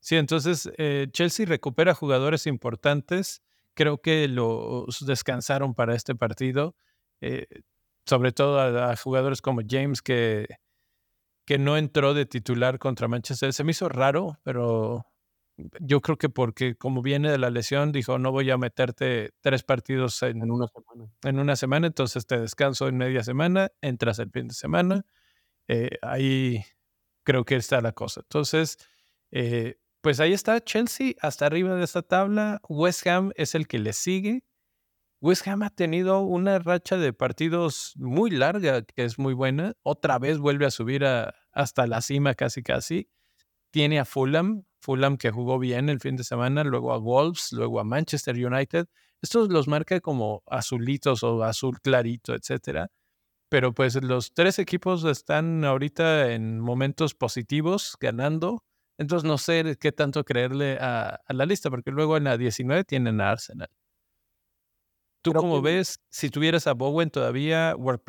Sí, 0.00 0.16
entonces 0.16 0.70
eh, 0.76 1.06
Chelsea 1.12 1.46
recupera 1.46 1.94
jugadores 1.94 2.46
importantes. 2.46 3.42
Creo 3.72 4.02
que 4.02 4.28
los 4.28 5.04
descansaron 5.06 5.74
para 5.74 5.94
este 5.94 6.14
partido. 6.14 6.76
Eh, 7.22 7.46
sobre 8.04 8.32
todo 8.32 8.60
a, 8.60 8.94
jugadores 8.96 9.40
como 9.40 9.62
James 9.66 10.02
que, 10.02 10.46
que 11.46 11.58
no 11.58 11.76
entró 11.76 12.12
de 12.12 12.26
titular 12.26 12.78
contra 12.78 13.08
Manchester. 13.08 13.52
Se 13.52 13.64
me 13.64 13.70
hizo 13.70 13.88
raro, 13.88 14.38
pero 14.42 15.06
yo 15.80 16.00
creo 16.00 16.16
que 16.18 16.28
porque 16.28 16.76
como 16.76 17.02
viene 17.02 17.30
de 17.30 17.38
la 17.38 17.50
lesión, 17.50 17.92
dijo, 17.92 18.18
no 18.18 18.32
voy 18.32 18.50
a 18.50 18.58
meterte 18.58 19.32
tres 19.40 19.62
partidos 19.62 20.22
en, 20.22 20.50
una 20.50 20.66
semana. 20.68 21.10
En 21.22 21.38
una 21.38 21.56
semana, 21.56 21.86
entonces 21.86 22.26
te 22.26 22.38
descanso 22.38 22.88
en 22.88 22.96
media 22.96 23.22
semana, 23.22 23.70
entras 23.80 24.18
el 24.18 24.30
fin 24.30 24.48
de 24.48 24.54
semana. 24.54 25.04
Eh, 25.68 25.90
ahí 26.02 26.64
creo 27.22 27.44
que 27.44 27.56
está 27.56 27.80
la 27.80 27.92
cosa. 27.92 28.22
Entonces, 28.22 28.78
eh, 29.30 29.78
pues 30.00 30.20
ahí 30.20 30.32
está 30.32 30.60
Chelsea 30.60 31.14
hasta 31.20 31.46
arriba 31.46 31.74
de 31.74 31.84
esta 31.84 32.02
tabla. 32.02 32.60
West 32.68 33.06
Ham 33.06 33.32
es 33.36 33.54
el 33.54 33.66
que 33.66 33.78
le 33.78 33.92
sigue. 33.92 34.44
West 35.20 35.48
Ham 35.48 35.62
ha 35.62 35.70
tenido 35.70 36.20
una 36.20 36.58
racha 36.58 36.98
de 36.98 37.14
partidos 37.14 37.94
muy 37.96 38.30
larga, 38.30 38.82
que 38.82 39.04
es 39.04 39.18
muy 39.18 39.32
buena. 39.32 39.74
Otra 39.82 40.18
vez 40.18 40.38
vuelve 40.38 40.66
a 40.66 40.70
subir 40.70 41.04
hasta 41.52 41.86
la 41.86 42.02
cima 42.02 42.34
casi 42.34 42.62
casi. 42.62 43.08
Tiene 43.70 43.98
a 43.98 44.04
Fulham, 44.04 44.64
Fulham 44.84 45.16
que 45.16 45.30
jugó 45.30 45.58
bien 45.58 45.88
el 45.88 45.98
fin 45.98 46.14
de 46.14 46.24
semana, 46.24 46.62
luego 46.62 46.92
a 46.92 46.98
Wolves, 46.98 47.52
luego 47.52 47.80
a 47.80 47.84
Manchester 47.84 48.36
United. 48.36 48.86
estos 49.22 49.48
los 49.48 49.66
marca 49.66 49.98
como 50.00 50.42
azulitos 50.46 51.22
o 51.22 51.42
azul 51.42 51.80
clarito, 51.80 52.34
etcétera. 52.34 52.90
Pero 53.48 53.72
pues 53.72 53.94
los 54.02 54.34
tres 54.34 54.58
equipos 54.58 55.04
están 55.04 55.64
ahorita 55.64 56.32
en 56.32 56.60
momentos 56.60 57.14
positivos, 57.14 57.96
ganando. 57.98 58.62
Entonces 58.98 59.26
no 59.26 59.38
sé 59.38 59.76
qué 59.80 59.90
tanto 59.90 60.22
creerle 60.22 60.76
a, 60.78 61.20
la 61.28 61.46
lista, 61.46 61.70
porque 61.70 61.90
luego 61.90 62.18
en 62.18 62.24
la 62.24 62.36
19 62.36 62.84
tienen 62.84 63.22
a 63.22 63.30
Arsenal. 63.30 63.70
¿Tú 65.22 65.32
cómo 65.32 65.62
ves? 65.62 66.00
Si 66.10 66.28
tuvieras 66.28 66.66
a 66.66 66.74
Bowen 66.74 67.08
todavía, 67.08 67.74
word 67.76 68.02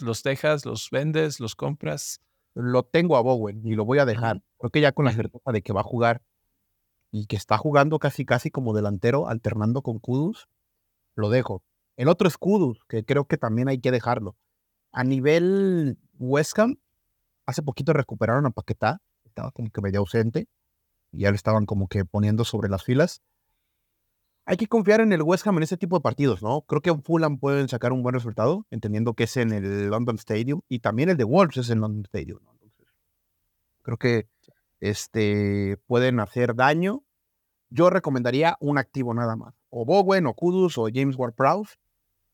¿los 0.00 0.22
dejas, 0.22 0.66
los 0.66 0.90
vendes, 0.90 1.40
los 1.40 1.54
compras? 1.54 2.20
Lo 2.54 2.82
tengo 2.82 3.16
a 3.16 3.20
Bowen 3.20 3.64
y 3.64 3.74
lo 3.74 3.84
voy 3.84 3.98
a 3.98 4.04
dejar. 4.04 4.42
Creo 4.58 4.70
que 4.70 4.80
ya 4.80 4.92
con 4.92 5.04
la 5.04 5.12
certeza 5.12 5.52
de 5.52 5.62
que 5.62 5.72
va 5.72 5.80
a 5.80 5.84
jugar 5.84 6.22
y 7.10 7.26
que 7.26 7.36
está 7.36 7.56
jugando 7.56 7.98
casi 7.98 8.24
casi 8.24 8.50
como 8.50 8.74
delantero, 8.74 9.28
alternando 9.28 9.82
con 9.82 9.98
Kudus, 9.98 10.48
lo 11.14 11.30
dejo. 11.30 11.62
El 11.96 12.08
otro 12.08 12.28
es 12.28 12.38
Kudus, 12.38 12.84
que 12.88 13.04
creo 13.04 13.26
que 13.26 13.38
también 13.38 13.68
hay 13.68 13.80
que 13.80 13.90
dejarlo. 13.90 14.36
A 14.92 15.04
nivel 15.04 15.98
West 16.18 16.58
Ham, 16.58 16.76
hace 17.46 17.62
poquito 17.62 17.92
recuperaron 17.92 18.46
a 18.46 18.50
Paquetá, 18.50 19.00
estaba 19.24 19.50
como 19.50 19.70
que 19.70 19.80
medio 19.80 20.00
ausente, 20.00 20.48
y 21.12 21.20
ya 21.20 21.30
lo 21.30 21.36
estaban 21.36 21.66
como 21.66 21.88
que 21.88 22.04
poniendo 22.04 22.44
sobre 22.44 22.68
las 22.68 22.84
filas. 22.84 23.22
Hay 24.50 24.56
que 24.56 24.66
confiar 24.66 25.02
en 25.02 25.12
el 25.12 25.20
West 25.20 25.46
Ham 25.46 25.58
en 25.58 25.64
ese 25.64 25.76
tipo 25.76 25.98
de 25.98 26.00
partidos, 26.00 26.42
¿no? 26.42 26.62
Creo 26.62 26.80
que 26.80 26.94
Fulham 26.94 27.38
pueden 27.38 27.68
sacar 27.68 27.92
un 27.92 28.02
buen 28.02 28.14
resultado, 28.14 28.66
entendiendo 28.70 29.12
que 29.12 29.24
es 29.24 29.36
en 29.36 29.52
el 29.52 29.90
London 29.90 30.16
Stadium, 30.16 30.62
y 30.70 30.78
también 30.78 31.10
el 31.10 31.18
de 31.18 31.24
Wolves 31.24 31.58
es 31.58 31.68
en 31.68 31.82
London 31.82 32.04
Stadium. 32.06 32.38
creo 33.82 33.98
que 33.98 34.26
este, 34.80 35.76
pueden 35.86 36.18
hacer 36.18 36.54
daño. 36.54 37.04
Yo 37.68 37.90
recomendaría 37.90 38.56
un 38.60 38.78
activo 38.78 39.12
nada 39.12 39.36
más. 39.36 39.52
O 39.68 39.84
Bowen, 39.84 40.26
o 40.26 40.32
Kudus, 40.32 40.78
o 40.78 40.88
James 40.90 41.18
Ward-Prowse, 41.18 41.74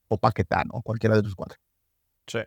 o 0.07 0.17
Paquetá, 0.17 0.63
¿no? 0.73 0.83
Cualquiera 0.83 1.17
de 1.17 1.23
los 1.25 1.35
cuatro. 1.35 1.59
Sí. 2.29 2.39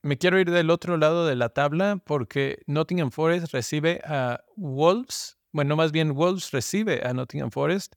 Me 0.00 0.16
quiero 0.16 0.40
ir 0.40 0.50
del 0.50 0.70
otro 0.70 0.96
lado 0.96 1.26
de 1.26 1.36
la 1.36 1.50
tabla 1.50 2.00
porque 2.06 2.62
Nottingham 2.66 3.10
Forest 3.10 3.52
recibe 3.52 4.00
a 4.02 4.42
Wolves. 4.56 5.36
Bueno, 5.52 5.76
más 5.76 5.92
bien 5.92 6.14
Wolves 6.14 6.52
recibe 6.52 7.02
a 7.04 7.12
Nottingham 7.12 7.50
Forest. 7.50 7.96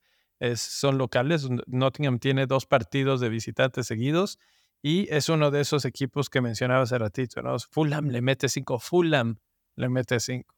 Son 0.55 0.97
locales. 0.97 1.47
Nottingham 1.67 2.19
tiene 2.19 2.45
dos 2.47 2.65
partidos 2.65 3.19
de 3.21 3.29
visitantes 3.29 3.87
seguidos 3.87 4.39
y 4.81 5.07
es 5.13 5.29
uno 5.29 5.51
de 5.51 5.61
esos 5.61 5.85
equipos 5.85 6.29
que 6.29 6.41
mencionaba 6.41 6.83
hace 6.83 6.97
ratito. 6.97 7.41
¿no? 7.41 7.57
Fulham 7.59 8.09
le 8.09 8.21
mete 8.21 8.49
cinco. 8.49 8.79
Fulham 8.79 9.39
le 9.75 9.89
mete 9.89 10.19
cinco. 10.19 10.53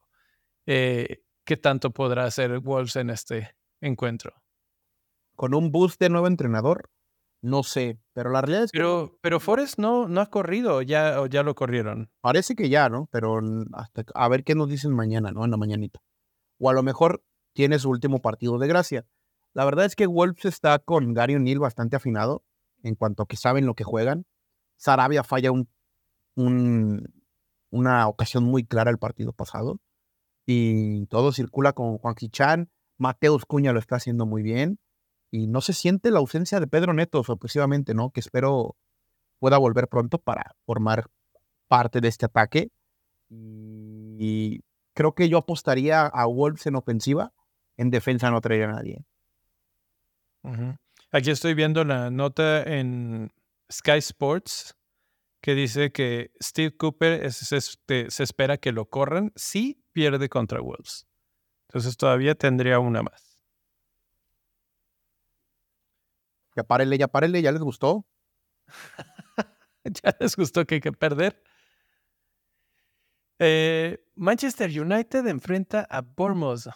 Eh, 0.65 1.21
¿Qué 1.43 1.57
tanto 1.57 1.91
podrá 1.91 2.25
hacer 2.25 2.59
Wolves 2.59 2.95
en 2.95 3.11
este 3.11 3.55
encuentro? 3.81 4.33
Con 5.35 5.53
un 5.53 5.71
boost 5.71 5.99
de 5.99 6.09
nuevo 6.09 6.27
entrenador, 6.27 6.89
no 7.41 7.61
sé, 7.61 7.99
pero 8.13 8.31
la 8.31 8.41
realidad 8.41 8.63
es 8.63 8.71
que... 8.71 8.79
Pero, 8.79 9.19
pero 9.21 9.39
Forrest 9.39 9.77
no, 9.77 10.07
no 10.07 10.21
ha 10.21 10.31
corrido, 10.31 10.81
ya, 10.81 11.21
o 11.21 11.27
ya 11.27 11.43
lo 11.43 11.53
corrieron. 11.53 12.09
Parece 12.21 12.55
que 12.55 12.69
ya, 12.69 12.89
¿no? 12.89 13.07
Pero 13.11 13.39
hasta 13.73 14.05
a 14.15 14.27
ver 14.29 14.43
qué 14.43 14.55
nos 14.55 14.69
dicen 14.69 14.91
mañana, 14.91 15.31
¿no? 15.31 15.45
En 15.45 15.51
la 15.51 15.57
mañanita. 15.57 16.01
O 16.57 16.71
a 16.71 16.73
lo 16.73 16.81
mejor 16.81 17.23
tiene 17.53 17.77
su 17.77 17.91
último 17.91 18.19
partido 18.21 18.57
de 18.57 18.67
gracia. 18.67 19.05
La 19.55 19.63
verdad 19.63 19.85
es 19.85 19.95
que 19.95 20.05
Wolves 20.05 20.43
está 20.43 20.77
con 20.79 21.13
Gary 21.13 21.35
O'Neill 21.35 21.59
bastante 21.59 21.95
afinado 21.95 22.43
en 22.83 22.95
cuanto 22.95 23.23
a 23.23 23.25
que 23.25 23.37
saben 23.37 23.65
lo 23.65 23.73
que 23.73 23.85
juegan. 23.85 24.25
Sarabia 24.75 25.23
falla 25.23 25.53
un, 25.53 25.69
un, 26.35 27.23
una 27.69 28.09
ocasión 28.09 28.43
muy 28.43 28.65
clara 28.65 28.91
el 28.91 28.97
partido 28.97 29.31
pasado. 29.31 29.79
Y 30.45 31.05
todo 31.07 31.31
circula 31.31 31.71
con 31.71 31.97
Juan 31.97 32.15
Chan. 32.15 32.69
Mateus 32.97 33.45
Cuña 33.45 33.71
lo 33.71 33.79
está 33.79 33.95
haciendo 33.95 34.25
muy 34.25 34.43
bien 34.43 34.77
y 35.31 35.47
no 35.47 35.61
se 35.61 35.71
siente 35.71 36.11
la 36.11 36.19
ausencia 36.19 36.59
de 36.59 36.67
Pedro 36.67 36.93
Neto 36.93 37.23
sorpresivamente, 37.23 37.93
¿no? 37.93 38.11
Que 38.11 38.19
espero 38.19 38.75
pueda 39.39 39.57
volver 39.57 39.87
pronto 39.87 40.17
para 40.17 40.55
formar 40.65 41.09
parte 41.69 42.01
de 42.01 42.09
este 42.09 42.25
ataque. 42.25 42.71
Y 43.29 44.65
creo 44.93 45.15
que 45.15 45.29
yo 45.29 45.37
apostaría 45.37 46.05
a 46.05 46.25
Wolves 46.25 46.67
en 46.67 46.75
ofensiva, 46.75 47.33
en 47.77 47.89
defensa 47.89 48.29
no 48.31 48.41
traería 48.41 48.67
a 48.69 48.73
nadie. 48.73 49.05
Aquí 51.11 51.31
estoy 51.31 51.53
viendo 51.53 51.83
la 51.83 52.09
nota 52.11 52.63
en 52.63 53.31
Sky 53.71 53.97
Sports 53.99 54.75
que 55.41 55.53
dice 55.53 55.91
que 55.91 56.31
Steve 56.41 56.75
Cooper 56.75 57.23
este, 57.23 58.09
se 58.09 58.23
espera 58.23 58.57
que 58.57 58.71
lo 58.71 58.89
corran 58.89 59.31
si 59.35 59.83
pierde 59.91 60.27
contra 60.27 60.59
Wolves. 60.59 61.07
Entonces 61.69 61.97
todavía 61.97 62.35
tendría 62.35 62.79
una 62.79 63.03
más. 63.03 63.39
Ya 66.55 66.63
párele, 66.63 66.97
ya 66.97 67.07
párele, 67.07 67.41
ya 67.41 67.51
les 67.51 67.61
gustó. 67.61 68.07
ya 69.83 70.15
les 70.19 70.35
gustó 70.35 70.65
que 70.65 70.75
hay 70.75 70.81
que 70.81 70.91
perder. 70.91 71.43
Eh, 73.39 74.03
Manchester 74.15 74.69
United 74.69 75.27
enfrenta 75.27 75.85
a 75.89 76.01
Bournemouth. 76.01 76.67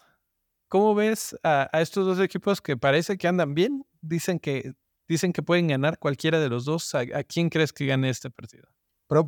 ¿Cómo 0.69 0.93
ves 0.93 1.36
a, 1.43 1.67
estos 1.73 2.05
dos 2.05 2.19
equipos 2.19 2.62
que 2.62 2.77
parece 2.77 3.17
que 3.17 3.27
andan 3.27 3.55
bien? 3.55 3.86
Dicen 4.01 4.39
que, 4.39 4.73
dicen 5.08 5.34
que 5.34 5.41
pueden 5.41 5.67
ganar 5.67 5.97
cualquiera 5.97 6.39
de 6.39 6.47
los 6.47 6.63
dos. 6.63 6.93
¿A, 6.93 7.23
quién 7.23 7.49
crees 7.49 7.73
que 7.73 7.88
gane 7.88 8.10
este 8.10 8.29
partido? 8.29 8.69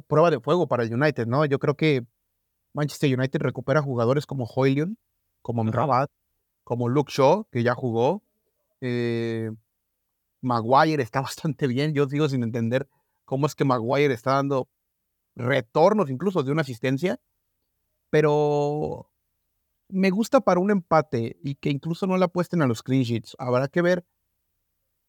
prueba 0.08 0.30
de 0.30 0.40
fuego 0.40 0.68
para 0.68 0.84
el 0.84 0.94
United, 0.94 1.26
¿no? 1.26 1.44
Yo 1.46 1.58
creo 1.58 1.76
que 1.76 2.06
Manchester 2.76 3.18
United 3.18 3.40
recupera 3.42 3.82
jugadores 3.82 4.28
como 4.28 4.46
Hoylion, 4.46 5.00
como 5.42 5.64
Rabat, 5.64 6.12
como 6.64 6.88
Luke 6.88 7.12
Shaw, 7.12 7.48
que 7.52 7.64
ya 7.64 7.74
jugó. 7.74 8.24
Eh, 8.80 9.50
Maguire 10.42 11.02
está 11.02 11.22
bastante 11.22 11.66
bien. 11.66 11.96
Yo 11.96 12.08
sigo 12.08 12.30
sin 12.30 12.44
entender 12.44 12.88
cómo 13.26 13.48
es 13.48 13.56
que 13.56 13.66
Maguire 13.66 14.14
está 14.14 14.34
dando 14.34 14.70
retornos 15.36 16.12
incluso 16.12 16.44
de 16.44 16.52
una 16.52 16.62
asistencia. 16.62 17.20
Pero 18.12 19.11
me 19.92 20.10
gusta 20.10 20.42
para 20.42 20.60
un 20.60 20.72
empate 20.72 21.38
y 21.44 21.56
que 21.56 21.70
incluso 21.70 22.08
no 22.08 22.18
la 22.18 22.26
apuesten 22.26 22.62
a 22.62 22.68
los 22.68 22.84
clean 22.84 23.04
sheets. 23.04 23.36
Habrá 23.38 23.68
que 23.68 23.82
ver. 23.82 24.06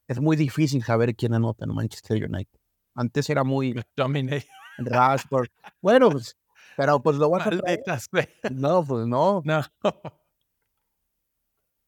Es 0.09 0.21
muy 0.21 0.37
difícil 0.37 0.83
saber 0.83 1.14
quién 1.14 1.35
anota 1.35 1.64
en 1.64 1.75
Manchester 1.75 2.25
United. 2.25 2.61
Antes 2.95 3.31
era 3.31 3.45
muy... 3.45 3.75
Domine. 3.97 4.45
Rashford. 4.79 5.49
Bueno, 5.81 6.11
pues, 6.11 6.37
pero 6.77 7.03
pues 7.03 7.16
lo 7.16 7.31
vas 7.31 7.47
a 7.47 7.51
No, 8.51 8.85
pues 8.85 9.07
no. 9.07 9.42
No. 9.45 9.62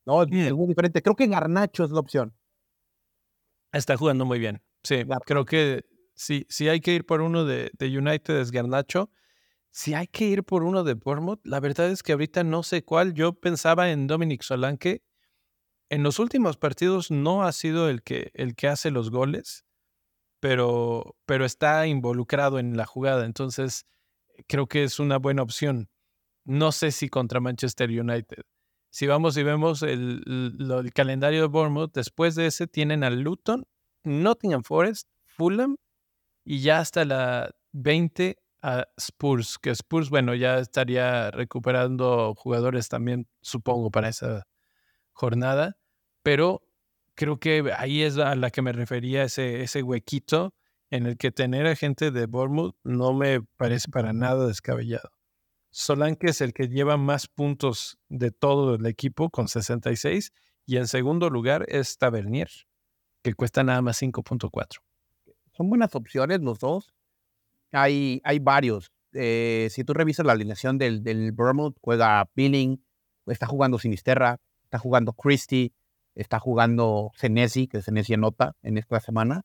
No, 0.07 0.23
es 0.23 0.53
muy 0.53 0.67
diferente. 0.67 1.03
Creo 1.03 1.17
que 1.17 1.27
Garnacho 1.27 1.85
es 1.85 1.91
la 1.91 2.01
opción. 2.01 2.35
Está 3.73 3.97
jugando 3.97 4.25
muy 4.25 4.39
bien. 4.39 4.63
Sí, 4.83 5.03
creo 5.25 5.45
que 5.45 5.85
si, 6.15 6.47
si 6.49 6.69
hay 6.69 6.81
que 6.81 6.93
ir 6.93 7.07
por 7.07 7.21
uno 7.23 7.45
de, 7.45 7.71
United 7.81 8.39
es 8.39 8.51
Garnacho. 8.51 9.11
Si 9.75 9.93
hay 9.93 10.07
que 10.07 10.27
ir 10.27 10.45
por 10.45 10.63
uno 10.63 10.85
de 10.85 10.95
Bournemouth, 10.95 11.41
la 11.45 11.59
verdad 11.59 11.91
es 11.91 12.05
que 12.05 12.13
ahorita 12.13 12.45
no 12.45 12.63
sé 12.63 12.85
cuál. 12.85 13.13
Yo 13.13 13.33
pensaba 13.33 13.91
en 13.91 14.07
Dominic 14.07 14.43
Solanke. 14.43 15.03
En 15.91 16.05
los 16.05 16.21
últimos 16.21 16.57
partidos 16.57 17.11
no 17.11 17.43
ha 17.43 17.51
sido 17.51 17.91
el 17.91 18.05
que, 18.05 18.31
el 18.35 18.55
que 18.55 18.69
hace 18.69 18.93
los 18.93 19.11
goles, 19.11 19.65
pero, 20.39 21.17
pero 21.27 21.45
está 21.45 21.89
involucrado 21.89 22.61
en 22.61 22.77
la 22.77 22.87
jugada. 22.87 23.25
Entonces, 23.25 23.85
creo 24.47 24.69
que 24.69 24.85
es 24.85 25.01
una 25.01 25.19
buena 25.19 25.43
opción. 25.43 25.91
No 26.45 26.71
sé 26.71 26.93
si 26.93 27.09
contra 27.09 27.41
Manchester 27.41 27.91
United 27.91 28.45
si 28.95 29.09
vamos 29.09 29.37
y 29.37 29.43
vemos 29.43 29.83
el, 29.83 30.23
el, 30.25 30.93
calendario 30.93 31.41
de 31.41 31.49
Bournemouth, 31.49 31.93
después 31.93 32.37
de 32.37 32.47
ese 32.47 32.69
tienen 32.69 33.03
a 33.03 33.11
Luton, 33.11 33.67
Nottingham 34.05 34.63
Forest, 34.63 35.09
Fulham 35.25 35.79
y 36.45 36.61
ya 36.61 36.79
hasta 36.79 37.05
la 37.05 37.57
20 37.73 38.39
a 38.65 38.89
Spurs, 38.97 39.59
que 39.59 39.71
Spurs, 39.71 40.09
bueno, 40.09 40.35
ya 40.35 40.59
estaría 40.59 41.31
recuperando 41.31 42.35
jugadores 42.35 42.89
también, 42.89 43.29
supongo, 43.43 43.91
para 43.91 44.09
esa 44.09 44.47
jornada, 45.13 45.77
pero 46.23 46.67
creo 47.15 47.39
que 47.39 47.73
ahí 47.77 48.03
es 48.03 48.17
a 48.17 48.35
la 48.35 48.51
que 48.51 48.63
me 48.63 48.73
refería, 48.73 49.25
ese, 49.25 49.63
ese 49.63 49.83
huequito 49.83 50.55
en 50.89 51.05
el 51.05 51.19
que 51.19 51.31
tener 51.31 51.67
a 51.67 51.77
gente 51.77 52.11
de 52.11 52.25
Bournemouth 52.25 52.75
no 52.85 53.13
me 53.13 53.43
parece 53.43 53.91
para 53.91 54.15
nada 54.15 54.47
descabellado. 54.47 55.11
Solanke 55.71 56.31
es 56.31 56.41
el 56.41 56.55
que 56.55 56.69
lleva 56.69 56.97
más 56.97 57.29
puntos 57.29 57.99
de 58.09 58.31
todo 58.31 58.77
el 58.77 58.87
equipo 58.87 59.29
con 59.29 59.49
66 59.49 60.33
y 60.65 60.79
en 60.79 60.89
segundo 60.89 61.29
lugar 61.29 61.67
es 61.69 61.99
Tavernier, 61.99 62.49
que 63.23 63.35
cuesta 63.35 63.63
nada 63.63 63.83
más 63.83 64.01
5.4. 64.01 64.79
Son 65.53 65.69
buenas 65.69 65.95
opciones 65.95 66.41
los 66.41 66.59
dos. 66.61 66.95
Hay, 67.75 68.21
hay 68.25 68.39
varios. 68.39 68.93
Eh, 69.13 69.69
si 69.71 69.85
tú 69.85 69.95
revisas 69.95 70.27
la 70.27 70.33
alineación 70.33 70.79
del, 70.79 71.03
del 71.03 71.35
juega 71.81 72.29
Billing, 72.35 72.83
está 73.27 73.47
jugando 73.47 73.79
Sinisterra, 73.79 74.41
está 74.65 74.79
jugando 74.79 75.13
Christie, 75.13 75.73
está 76.15 76.39
jugando 76.39 77.11
Senesi, 77.17 77.67
que 77.67 77.83
Senesi 77.83 78.15
anota 78.15 78.57
en 78.63 78.79
esta 78.79 79.01
semana. 79.01 79.43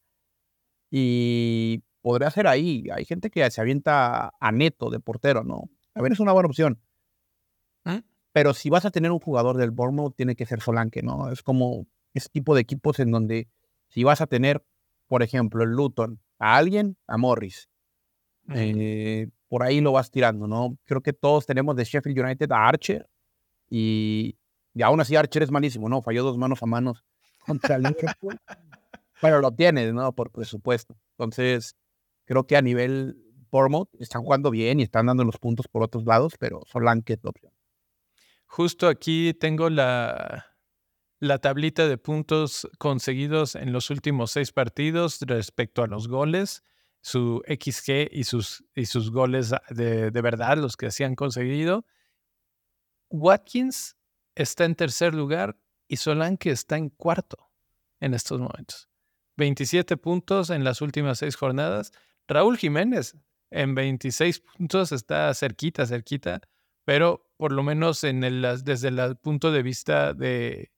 Y 0.89 1.83
podría 2.01 2.31
ser 2.31 2.47
ahí. 2.47 2.85
Hay 2.93 3.05
gente 3.05 3.29
que 3.29 3.49
se 3.51 3.61
avienta 3.61 4.33
a 4.39 4.51
neto 4.51 4.89
de 4.89 4.99
portero, 4.99 5.43
¿no? 5.43 5.69
A 5.93 6.01
ver, 6.01 6.11
es 6.11 6.19
una 6.19 6.31
buena 6.31 6.47
opción. 6.47 6.79
¿Mm? 7.83 7.99
Pero 8.31 8.53
si 8.53 8.69
vas 8.69 8.85
a 8.85 8.91
tener 8.91 9.11
un 9.11 9.19
jugador 9.19 9.57
del 9.57 9.71
Bournemouth, 9.71 10.15
tiene 10.15 10.35
que 10.35 10.45
ser 10.45 10.61
Solanke, 10.61 11.01
¿no? 11.03 11.31
Es 11.31 11.43
como 11.43 11.87
ese 12.13 12.29
tipo 12.29 12.55
de 12.55 12.61
equipos 12.61 12.99
en 12.99 13.11
donde 13.11 13.47
si 13.89 14.03
vas 14.03 14.21
a 14.21 14.27
tener, 14.27 14.63
por 15.07 15.23
ejemplo, 15.23 15.63
el 15.63 15.71
Luton, 15.71 16.19
a 16.37 16.57
alguien, 16.57 16.97
a 17.07 17.17
Morris. 17.17 17.68
Eh, 18.53 19.29
por 19.47 19.63
ahí 19.63 19.81
lo 19.81 19.91
vas 19.91 20.11
tirando, 20.11 20.47
¿no? 20.47 20.77
Creo 20.85 21.01
que 21.01 21.13
todos 21.13 21.45
tenemos 21.45 21.75
de 21.75 21.83
Sheffield 21.83 22.19
United 22.19 22.51
a 22.51 22.67
Archer 22.67 23.07
y, 23.69 24.37
y 24.73 24.81
aún 24.81 25.01
así 25.01 25.15
Archer 25.15 25.43
es 25.43 25.51
malísimo, 25.51 25.89
¿no? 25.89 26.01
Falló 26.01 26.23
dos 26.23 26.37
manos 26.37 26.61
a 26.63 26.65
manos 26.65 27.03
contra 27.45 27.75
el 27.75 27.83
Liverpool. 27.83 28.39
Pero 29.21 29.41
lo 29.41 29.51
tienes, 29.51 29.93
¿no? 29.93 30.13
Por 30.13 30.31
presupuesto. 30.31 30.95
Entonces, 31.17 31.75
creo 32.25 32.47
que 32.47 32.55
a 32.55 32.61
nivel 32.61 33.17
Bournemouth 33.51 33.89
están 33.99 34.23
jugando 34.23 34.51
bien 34.51 34.79
y 34.79 34.83
están 34.83 35.07
dando 35.07 35.23
los 35.23 35.37
puntos 35.37 35.67
por 35.67 35.83
otros 35.83 36.05
lados, 36.05 36.33
pero 36.39 36.61
Solanke 36.65 37.13
es 37.13 37.19
la 37.23 37.31
opción. 37.31 37.51
Justo 38.45 38.87
aquí 38.87 39.33
tengo 39.33 39.69
la, 39.69 40.45
la 41.19 41.37
tablita 41.39 41.87
de 41.87 41.97
puntos 41.97 42.67
conseguidos 42.77 43.55
en 43.55 43.73
los 43.73 43.89
últimos 43.89 44.31
seis 44.31 44.51
partidos 44.51 45.19
respecto 45.21 45.83
a 45.83 45.87
los 45.87 46.07
goles, 46.07 46.63
su 47.01 47.41
XG 47.47 48.09
y 48.11 48.23
sus, 48.23 48.65
y 48.75 48.85
sus 48.85 49.11
goles 49.11 49.53
de, 49.69 50.11
de 50.11 50.21
verdad, 50.21 50.57
los 50.57 50.75
que 50.75 50.91
se 50.91 51.05
han 51.05 51.15
conseguido. 51.15 51.85
Watkins 53.09 53.97
está 54.35 54.65
en 54.65 54.75
tercer 54.75 55.13
lugar 55.13 55.57
y 55.87 55.97
Solanke 55.97 56.51
está 56.51 56.77
en 56.77 56.89
cuarto 56.89 57.51
en 57.99 58.13
estos 58.13 58.39
momentos. 58.39 58.89
27 59.37 59.97
puntos 59.97 60.49
en 60.49 60.63
las 60.63 60.81
últimas 60.81 61.19
seis 61.19 61.35
jornadas. 61.35 61.91
Raúl 62.27 62.57
Jiménez 62.57 63.15
en 63.49 63.73
26 63.73 64.41
puntos 64.41 64.91
está 64.91 65.33
cerquita, 65.33 65.85
cerquita, 65.87 66.41
pero 66.85 67.29
por 67.37 67.51
lo 67.51 67.63
menos 67.63 68.03
en 68.03 68.23
el, 68.23 68.45
desde 68.63 68.89
el 68.89 69.15
punto 69.17 69.51
de 69.51 69.63
vista 69.63 70.13
de 70.13 70.71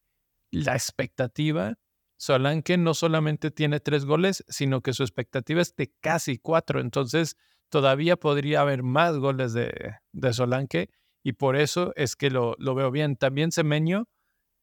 la 0.52 0.74
expectativa, 0.74 1.78
Solanke 2.22 2.78
no 2.78 2.94
solamente 2.94 3.50
tiene 3.50 3.80
tres 3.80 4.06
goles, 4.06 4.46
sino 4.48 4.82
que 4.82 4.94
su 4.94 5.02
expectativa 5.02 5.60
es 5.60 5.76
de 5.76 5.92
casi 6.02 6.38
cuatro. 6.38 6.80
Entonces, 6.80 7.36
todavía 7.70 8.16
podría 8.16 8.62
haber 8.62 8.84
más 8.84 9.18
goles 9.18 9.54
de, 9.54 9.96
de 10.12 10.32
Solanke 10.32 10.92
y 11.24 11.34
por 11.34 11.56
eso 11.56 11.94
es 11.96 12.16
que 12.16 12.30
lo, 12.30 12.56
lo 12.60 12.76
veo 12.76 12.92
bien. 12.92 13.16
También 13.16 13.52
Semeño, 13.52 14.08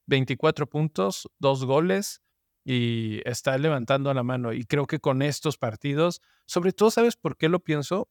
24 0.07 0.69
puntos, 0.69 1.29
dos 1.37 1.65
goles 1.65 2.21
y 2.63 3.19
está 3.25 3.57
levantando 3.57 4.13
la 4.13 4.23
mano. 4.23 4.53
Y 4.53 4.63
creo 4.63 4.87
que 4.87 4.99
con 4.99 5.21
estos 5.21 5.57
partidos, 5.57 6.21
sobre 6.45 6.71
todo, 6.71 6.91
¿sabes 6.91 7.17
por 7.17 7.35
qué 7.35 7.49
lo 7.49 7.59
pienso? 7.59 8.07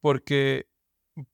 Porque 0.00 0.68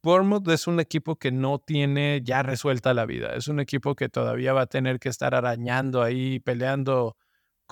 Bournemouth 0.03 0.49
es 0.49 0.67
un 0.67 0.81
equipo 0.81 1.15
que 1.15 1.31
no 1.31 1.61
tiene 1.61 2.23
ya 2.25 2.43
resuelta 2.43 2.93
la 2.93 3.07
vida. 3.07 3.37
Es 3.37 3.47
un 3.47 3.61
equipo 3.61 3.95
que 3.95 4.09
todavía 4.09 4.53
va 4.53 4.63
a 4.63 4.67
tener 4.67 4.99
que 4.99 5.11
estar 5.11 5.37
arañando 5.37 6.03
ahí, 6.03 6.41
peleando 6.41 7.17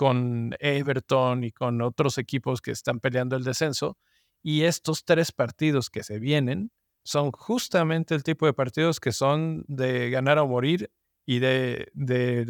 con 0.01 0.55
Everton 0.59 1.43
y 1.43 1.51
con 1.51 1.79
otros 1.79 2.17
equipos 2.17 2.59
que 2.59 2.71
están 2.71 2.99
peleando 2.99 3.35
el 3.35 3.43
descenso. 3.43 3.99
Y 4.41 4.63
estos 4.63 5.05
tres 5.05 5.31
partidos 5.31 5.91
que 5.91 6.01
se 6.01 6.17
vienen 6.17 6.71
son 7.03 7.31
justamente 7.31 8.15
el 8.15 8.23
tipo 8.23 8.47
de 8.47 8.53
partidos 8.53 8.99
que 8.99 9.11
son 9.11 9.63
de 9.67 10.09
ganar 10.09 10.39
o 10.39 10.47
morir 10.47 10.89
y 11.23 11.37
de, 11.37 11.91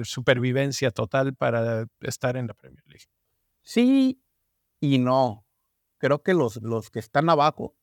supervivencia 0.06 0.92
total 0.92 1.36
para 1.36 1.88
estar 2.00 2.38
en 2.38 2.48
la 2.48 2.54
Premier 2.54 2.86
League. 2.88 3.08
Sí 3.62 4.24
y 4.80 5.00
no. 5.00 5.46
Creo 5.98 6.24
que 6.24 6.34
los, 6.34 6.56
los 6.62 6.90
que 6.90 7.00
están 7.00 7.30
abajo 7.30 7.76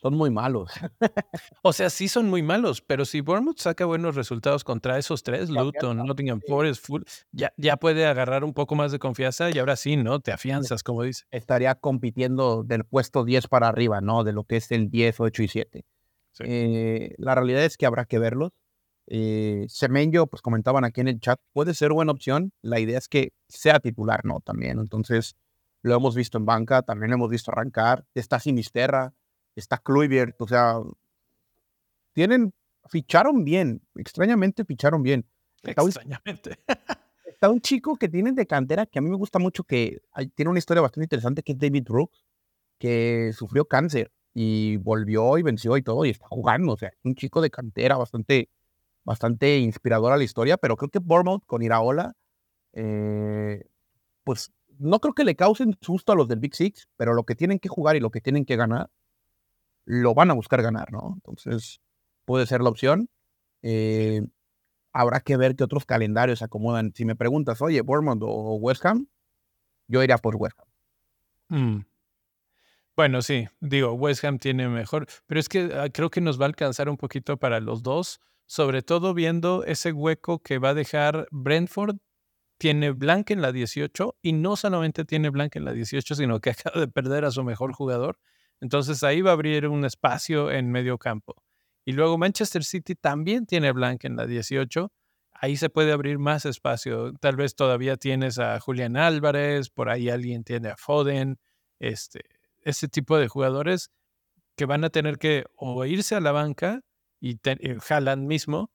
son 0.00 0.14
muy 0.14 0.30
malos. 0.30 0.70
o 1.62 1.72
sea, 1.72 1.90
sí 1.90 2.08
son 2.08 2.30
muy 2.30 2.42
malos, 2.42 2.80
pero 2.80 3.04
si 3.04 3.20
Bournemouth 3.20 3.58
saca 3.58 3.84
buenos 3.84 4.14
resultados 4.14 4.64
contra 4.64 4.98
esos 4.98 5.22
tres, 5.22 5.50
Luton, 5.50 5.98
Nottingham 5.98 6.40
Forest, 6.46 6.84
Full, 6.86 7.02
ya, 7.32 7.52
ya 7.56 7.76
puede 7.76 8.06
agarrar 8.06 8.44
un 8.44 8.54
poco 8.54 8.74
más 8.74 8.92
de 8.92 8.98
confianza 8.98 9.50
y 9.50 9.58
ahora 9.58 9.76
sí, 9.76 9.96
¿no? 9.96 10.20
Te 10.20 10.32
afianzas, 10.32 10.82
como 10.82 11.02
dice. 11.02 11.24
Estaría 11.30 11.74
compitiendo 11.74 12.62
del 12.62 12.84
puesto 12.84 13.24
10 13.24 13.48
para 13.48 13.68
arriba, 13.68 14.00
¿no? 14.00 14.24
De 14.24 14.32
lo 14.32 14.44
que 14.44 14.56
es 14.56 14.70
el 14.70 14.88
10, 14.88 15.20
8 15.20 15.42
y 15.42 15.48
7. 15.48 15.84
Eh, 16.40 17.14
la 17.18 17.34
realidad 17.34 17.64
es 17.64 17.76
que 17.76 17.86
habrá 17.86 18.04
que 18.04 18.18
verlos. 18.18 18.52
Eh, 19.08 19.64
Semenyo, 19.68 20.26
pues 20.26 20.42
comentaban 20.42 20.84
aquí 20.84 21.00
en 21.00 21.08
el 21.08 21.18
chat, 21.18 21.40
puede 21.52 21.74
ser 21.74 21.92
buena 21.92 22.12
opción. 22.12 22.52
La 22.62 22.78
idea 22.78 22.98
es 22.98 23.08
que 23.08 23.32
sea 23.48 23.80
titular, 23.80 24.24
¿no? 24.24 24.40
También. 24.40 24.78
Entonces, 24.78 25.34
lo 25.82 25.96
hemos 25.96 26.14
visto 26.14 26.38
en 26.38 26.46
banca, 26.46 26.82
también 26.82 27.10
lo 27.10 27.16
hemos 27.16 27.30
visto 27.30 27.50
arrancar. 27.50 28.04
Está 28.14 28.38
Sinisterra, 28.38 29.14
está 29.58 29.78
Kluivert, 29.78 30.40
o 30.40 30.48
sea, 30.48 30.80
tienen, 32.12 32.52
ficharon 32.88 33.44
bien, 33.44 33.82
extrañamente 33.94 34.64
ficharon 34.64 35.02
bien. 35.02 35.26
extrañamente. 35.62 36.58
está 37.26 37.50
un 37.50 37.60
chico 37.60 37.96
que 37.96 38.08
tienen 38.08 38.34
de 38.34 38.46
cantera 38.46 38.86
que 38.86 38.98
a 38.98 39.02
mí 39.02 39.10
me 39.10 39.16
gusta 39.16 39.38
mucho, 39.38 39.64
que 39.64 40.00
tiene 40.34 40.50
una 40.50 40.58
historia 40.58 40.80
bastante 40.80 41.04
interesante, 41.04 41.42
que 41.42 41.52
es 41.52 41.58
David 41.58 41.84
Brooks, 41.84 42.24
que 42.78 43.32
sufrió 43.34 43.66
cáncer 43.66 44.10
y 44.34 44.76
volvió 44.78 45.38
y 45.38 45.42
venció 45.42 45.76
y 45.76 45.82
todo, 45.82 46.04
y 46.04 46.10
está 46.10 46.26
jugando, 46.28 46.72
o 46.72 46.76
sea, 46.76 46.92
un 47.04 47.14
chico 47.14 47.40
de 47.40 47.50
cantera 47.50 47.96
bastante 47.96 48.50
bastante 49.08 49.58
inspiradora 49.58 50.18
la 50.18 50.24
historia, 50.24 50.58
pero 50.58 50.76
creo 50.76 50.90
que 50.90 50.98
Bournemouth 50.98 51.42
con 51.46 51.62
Iraola, 51.62 52.14
eh, 52.74 53.64
pues 54.22 54.52
no 54.78 55.00
creo 55.00 55.14
que 55.14 55.24
le 55.24 55.34
causen 55.34 55.78
susto 55.80 56.12
a 56.12 56.14
los 56.14 56.28
del 56.28 56.40
Big 56.40 56.54
Six, 56.54 56.88
pero 56.96 57.14
lo 57.14 57.24
que 57.24 57.34
tienen 57.34 57.58
que 57.58 57.70
jugar 57.70 57.96
y 57.96 58.00
lo 58.00 58.10
que 58.10 58.20
tienen 58.20 58.44
que 58.44 58.56
ganar, 58.56 58.90
lo 59.88 60.14
van 60.14 60.30
a 60.30 60.34
buscar 60.34 60.62
ganar, 60.62 60.92
¿no? 60.92 61.14
Entonces, 61.14 61.80
puede 62.24 62.46
ser 62.46 62.60
la 62.60 62.68
opción. 62.68 63.08
Eh, 63.62 64.22
habrá 64.92 65.20
que 65.20 65.36
ver 65.36 65.56
qué 65.56 65.64
otros 65.64 65.84
calendarios 65.84 66.40
se 66.40 66.44
acomodan. 66.44 66.92
Si 66.94 67.04
me 67.04 67.16
preguntas, 67.16 67.62
oye, 67.62 67.80
Bournemouth 67.80 68.22
o 68.22 68.56
West 68.56 68.84
Ham, 68.84 69.08
yo 69.86 70.02
iría 70.02 70.18
por 70.18 70.36
West 70.36 70.58
Ham. 70.58 70.66
Mm. 71.60 71.86
Bueno, 72.96 73.22
sí, 73.22 73.46
digo, 73.60 73.92
West 73.92 74.24
Ham 74.24 74.38
tiene 74.38 74.68
mejor, 74.68 75.06
pero 75.26 75.40
es 75.40 75.48
que 75.48 75.70
ah, 75.74 75.88
creo 75.88 76.10
que 76.10 76.20
nos 76.20 76.40
va 76.40 76.44
a 76.44 76.48
alcanzar 76.48 76.88
un 76.88 76.96
poquito 76.96 77.36
para 77.36 77.60
los 77.60 77.82
dos 77.82 78.20
sobre 78.48 78.82
todo 78.82 79.12
viendo 79.14 79.62
ese 79.64 79.92
hueco 79.92 80.42
que 80.42 80.58
va 80.58 80.70
a 80.70 80.74
dejar 80.74 81.28
Brentford. 81.30 81.98
Tiene 82.56 82.90
Blank 82.90 83.30
en 83.30 83.40
la 83.40 83.52
18 83.52 84.16
y 84.20 84.32
no 84.32 84.56
solamente 84.56 85.04
tiene 85.04 85.30
Blank 85.30 85.54
en 85.56 85.64
la 85.64 85.72
18, 85.72 86.16
sino 86.16 86.40
que 86.40 86.50
acaba 86.50 86.80
de 86.80 86.88
perder 86.88 87.24
a 87.24 87.30
su 87.30 87.44
mejor 87.44 87.72
jugador. 87.72 88.18
Entonces 88.60 89.02
ahí 89.02 89.20
va 89.20 89.30
a 89.30 89.34
abrir 89.34 89.68
un 89.68 89.84
espacio 89.84 90.50
en 90.50 90.70
medio 90.70 90.98
campo. 90.98 91.34
Y 91.84 91.92
luego 91.92 92.18
Manchester 92.18 92.64
City 92.64 92.94
también 92.94 93.46
tiene 93.46 93.72
Blank 93.72 94.04
en 94.04 94.16
la 94.16 94.26
18. 94.26 94.92
Ahí 95.32 95.56
se 95.56 95.70
puede 95.70 95.92
abrir 95.92 96.18
más 96.18 96.44
espacio. 96.44 97.12
Tal 97.14 97.36
vez 97.36 97.54
todavía 97.54 97.96
tienes 97.96 98.38
a 98.38 98.60
Julián 98.60 98.96
Álvarez, 98.96 99.70
por 99.70 99.88
ahí 99.88 100.10
alguien 100.10 100.44
tiene 100.44 100.68
a 100.70 100.76
Foden, 100.76 101.38
este, 101.78 102.20
ese 102.62 102.88
tipo 102.88 103.16
de 103.16 103.28
jugadores 103.28 103.90
que 104.56 104.66
van 104.66 104.84
a 104.84 104.90
tener 104.90 105.18
que 105.18 105.44
o 105.54 105.84
irse 105.84 106.16
a 106.16 106.20
la 106.20 106.32
banca 106.32 106.80
y, 107.20 107.38
eh, 107.44 108.16
mismo, 108.16 108.70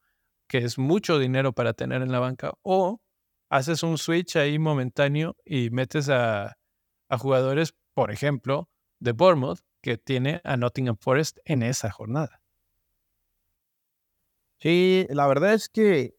que 0.48 0.60
es 0.60 0.78
mucho 0.78 1.20
dinero 1.20 1.54
para 1.54 1.74
tener 1.74 2.02
en 2.02 2.12
la 2.12 2.20
banca, 2.20 2.54
o 2.62 3.02
haces 3.50 3.84
un 3.84 3.98
switch 3.98 4.38
ahí 4.38 4.58
momentáneo 4.60 5.36
y 5.46 5.70
metes 5.70 6.10
a, 6.10 6.58
a 7.10 7.18
jugadores, 7.18 7.76
por 7.94 8.12
ejemplo, 8.12 8.70
de 9.04 9.12
Bournemouth, 9.12 9.60
que 9.82 9.98
tiene 9.98 10.40
a 10.46 10.56
Nottingham 10.56 10.96
Forest 10.98 11.40
en 11.44 11.62
esa 11.62 11.92
jornada. 11.92 12.42
Sí, 14.60 15.06
la 15.10 15.28
verdad 15.28 15.54
es 15.54 15.68
que 15.68 16.16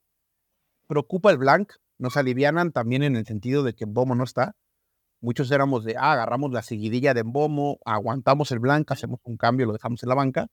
preocupa 0.87 1.31
el 1.31 1.39
blank, 1.39 1.73
nos 1.97 2.19
alivianan 2.19 2.73
también 2.73 3.03
en 3.03 3.17
el 3.17 3.25
sentido 3.25 3.63
de 3.63 3.75
que 3.75 3.87
Bomo 3.87 4.15
no 4.15 4.25
está. 4.25 4.55
Muchos 5.21 5.51
éramos 5.51 5.85
de, 5.85 5.97
ah, 5.97 6.13
agarramos 6.13 6.53
la 6.53 6.61
seguidilla 6.61 7.15
de 7.15 7.23
Bomo, 7.23 7.79
aguantamos 7.87 8.53
el 8.53 8.59
blank, 8.59 8.93
hacemos 8.93 9.19
un 9.25 9.39
cambio, 9.39 9.65
lo 9.65 9.73
dejamos 9.73 10.03
en 10.03 10.11
la 10.11 10.15
banca. 10.15 10.49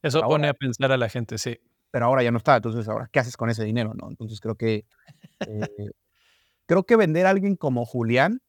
Eso 0.00 0.20
pone 0.22 0.46
a 0.46 0.54
pensar 0.54 0.92
a 0.92 0.96
la 0.96 1.08
gente, 1.08 1.38
sí. 1.38 1.58
Pero 1.90 2.06
ahora 2.06 2.22
ya 2.22 2.30
no 2.30 2.38
está, 2.38 2.54
entonces 2.54 2.86
ahora, 2.88 3.08
¿qué 3.10 3.18
haces 3.18 3.36
con 3.36 3.50
ese 3.50 3.64
dinero? 3.64 3.94
No? 3.94 4.08
Entonces 4.08 4.40
creo 4.40 4.54
que 4.54 4.86
eh, 5.40 5.90
creo 6.66 6.84
que 6.84 6.94
vender 6.94 7.26
a 7.26 7.30
alguien 7.30 7.56
como 7.56 7.84
Julián, 7.84 8.42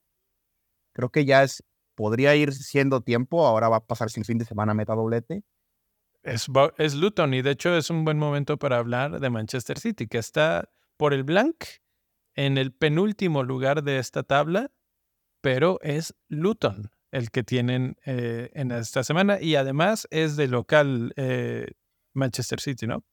creo 0.94 1.10
que 1.10 1.26
ya 1.26 1.42
es, 1.42 1.64
podría 2.00 2.34
ir 2.34 2.54
siendo 2.54 3.02
tiempo, 3.02 3.46
ahora 3.46 3.68
va 3.68 3.76
a 3.76 3.86
pasar 3.86 4.10
sin 4.10 4.24
fin 4.24 4.38
de 4.38 4.46
semana 4.46 4.74
meta 4.74 4.96
doblete. 4.96 5.44
Es, 6.24 6.48
es 6.78 6.96
Luton 6.96 7.34
y 7.34 7.42
de 7.42 7.52
hecho 7.52 7.76
es 7.76 7.90
un 7.90 8.06
buen 8.06 8.18
momento 8.18 8.56
para 8.56 8.78
hablar 8.78 9.20
de 9.20 9.30
Manchester 9.30 9.78
City, 9.78 10.08
que 10.08 10.18
está 10.18 10.70
por 10.96 11.14
el 11.14 11.26
blank 11.26 11.66
en 12.36 12.58
el 12.58 12.72
penúltimo 12.72 13.44
lugar 13.44 13.84
de 13.84 14.00
esta 14.00 14.24
tabla, 14.24 14.72
pero 15.42 15.78
es 15.82 16.16
Luton 16.30 16.90
el 17.12 17.32
que 17.32 17.44
tienen 17.44 17.98
eh, 18.06 18.50
en 18.54 18.72
esta 18.72 19.04
semana 19.04 19.42
y 19.42 19.56
además 19.56 20.08
es 20.10 20.38
de 20.38 20.48
local 20.48 21.12
eh, 21.18 21.68
Manchester 22.14 22.62
City, 22.62 22.88
¿no? 22.88 23.04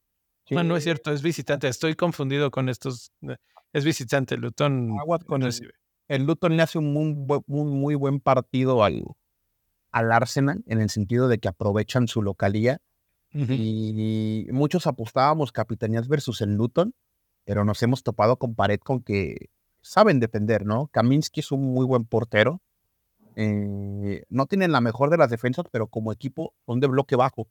No, 0.48 0.62
no 0.62 0.76
es 0.76 0.84
cierto, 0.84 1.10
es 1.10 1.22
visitante. 1.22 1.66
Estoy 1.66 1.96
confundido 1.96 2.52
con 2.52 2.68
estos. 2.68 3.10
Eh, 3.22 3.34
es 3.72 3.84
visitante, 3.84 4.36
Luton. 4.36 4.96
con 5.26 5.42
el, 5.42 5.74
el, 6.08 6.24
Luton 6.24 6.56
le 6.56 6.62
hace 6.62 6.78
un 6.78 6.92
muy, 6.92 7.42
muy 7.46 7.94
buen 7.94 8.20
partido 8.20 8.84
al, 8.84 9.04
al 9.90 10.12
Arsenal 10.12 10.62
en 10.66 10.80
el 10.80 10.90
sentido 10.90 11.28
de 11.28 11.38
que 11.38 11.48
aprovechan 11.48 12.08
su 12.08 12.22
localía. 12.22 12.80
y, 13.32 14.46
muchos 14.50 14.86
apostábamos 14.86 15.52
Capitanías 15.52 16.08
versus 16.08 16.40
el 16.40 16.54
Luton, 16.54 16.94
pero 17.44 17.64
nos 17.64 17.82
hemos 17.82 18.02
topado 18.02 18.36
con 18.36 18.54
pared 18.54 18.78
con 18.78 19.02
que 19.02 19.50
saben 19.82 20.20
defender, 20.20 20.66
¿no? 20.66 20.88
Kaminsky 20.88 21.40
es 21.40 21.52
un 21.52 21.62
muy 21.62 21.86
buen 21.86 22.04
portero. 22.04 22.60
Eh, 23.36 24.24
no 24.28 24.46
tienen 24.46 24.72
la 24.72 24.80
mejor 24.80 25.10
de 25.10 25.18
las 25.18 25.30
defensas, 25.30 25.66
pero 25.70 25.86
como 25.86 26.12
equipo 26.12 26.54
son 26.66 26.80
de 26.80 26.88
bloque 26.88 27.16
bajo. 27.16 27.48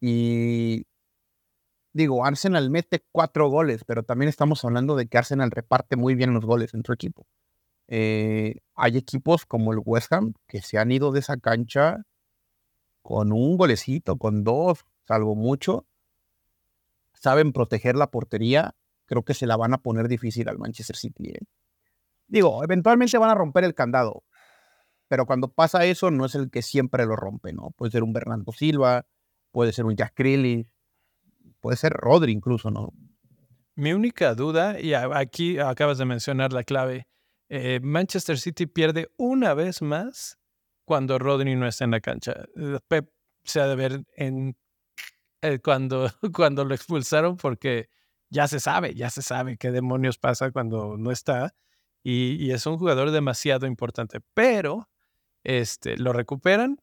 Y 0.00 0.86
digo, 1.92 2.24
Arsenal 2.24 2.70
mete 2.70 3.04
cuatro 3.12 3.48
goles, 3.48 3.84
pero 3.84 4.02
también 4.02 4.28
estamos 4.28 4.64
hablando 4.64 4.96
de 4.96 5.06
que 5.06 5.18
Arsenal 5.18 5.50
reparte 5.50 5.96
muy 5.96 6.14
bien 6.14 6.34
los 6.34 6.44
goles 6.44 6.74
en 6.74 6.84
su 6.84 6.92
equipo. 6.92 7.26
Eh, 7.88 8.60
hay 8.74 8.96
equipos 8.96 9.44
como 9.46 9.72
el 9.72 9.80
West 9.84 10.12
Ham 10.12 10.34
que 10.46 10.62
se 10.62 10.78
han 10.78 10.90
ido 10.90 11.12
de 11.12 11.20
esa 11.20 11.36
cancha 11.36 12.04
con 13.02 13.32
un 13.32 13.56
golecito, 13.56 14.16
con 14.16 14.44
dos, 14.44 14.84
salvo 15.06 15.34
mucho. 15.34 15.86
Saben 17.12 17.52
proteger 17.52 17.96
la 17.96 18.10
portería. 18.10 18.74
Creo 19.06 19.22
que 19.22 19.34
se 19.34 19.46
la 19.46 19.56
van 19.56 19.74
a 19.74 19.78
poner 19.78 20.08
difícil 20.08 20.48
al 20.48 20.58
Manchester 20.58 20.96
City. 20.96 21.30
¿eh? 21.30 21.40
Digo, 22.26 22.64
eventualmente 22.64 23.18
van 23.18 23.30
a 23.30 23.34
romper 23.34 23.64
el 23.64 23.74
candado. 23.74 24.24
Pero 25.08 25.26
cuando 25.26 25.48
pasa 25.52 25.84
eso, 25.84 26.10
no 26.10 26.24
es 26.24 26.34
el 26.34 26.50
que 26.50 26.62
siempre 26.62 27.04
lo 27.04 27.14
rompe, 27.14 27.52
¿no? 27.52 27.70
Puede 27.76 27.92
ser 27.92 28.02
un 28.02 28.12
Bernardo 28.12 28.50
Silva, 28.52 29.06
puede 29.52 29.72
ser 29.72 29.84
un 29.84 29.96
Jack 29.96 30.14
Grealish, 30.16 30.66
puede 31.60 31.76
ser 31.76 31.92
Rodri 31.92 32.32
incluso, 32.32 32.70
¿no? 32.70 32.92
Mi 33.76 33.92
única 33.92 34.34
duda, 34.34 34.80
y 34.80 34.94
aquí 34.94 35.58
acabas 35.58 35.98
de 35.98 36.04
mencionar 36.04 36.52
la 36.52 36.64
clave, 36.64 37.06
eh, 37.56 37.78
Manchester 37.80 38.36
City 38.36 38.66
pierde 38.66 39.12
una 39.16 39.54
vez 39.54 39.80
más 39.80 40.40
cuando 40.84 41.20
Rodri 41.20 41.54
no 41.54 41.68
está 41.68 41.84
en 41.84 41.92
la 41.92 42.00
cancha. 42.00 42.46
Eh, 42.56 42.80
Pep 42.88 43.12
se 43.44 43.60
ha 43.60 43.68
de 43.68 43.76
ver 43.76 44.04
en, 44.16 44.56
eh, 45.40 45.60
cuando, 45.60 46.10
cuando 46.34 46.64
lo 46.64 46.74
expulsaron 46.74 47.36
porque 47.36 47.90
ya 48.28 48.48
se 48.48 48.58
sabe, 48.58 48.96
ya 48.96 49.08
se 49.08 49.22
sabe 49.22 49.56
qué 49.56 49.70
demonios 49.70 50.18
pasa 50.18 50.50
cuando 50.50 50.96
no 50.96 51.12
está. 51.12 51.54
Y, 52.02 52.50
es 52.50 52.66
un 52.66 52.76
jugador 52.76 53.12
demasiado 53.12 53.68
importante. 53.68 54.18
Pero 54.34 54.90
este, 55.44 55.96
lo 55.96 56.12
recuperan. 56.12 56.80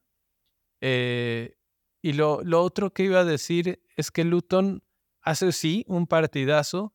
y 0.80 2.14
lo 2.14 2.64
otro 2.64 2.94
que 2.94 3.04
iba 3.04 3.20
a 3.20 3.26
decir 3.26 3.84
es 3.98 4.10
que 4.10 4.24
Luton 4.24 4.84
hace 5.22 5.52
sí 5.52 5.84
un 5.88 6.08
partidazo, 6.08 6.94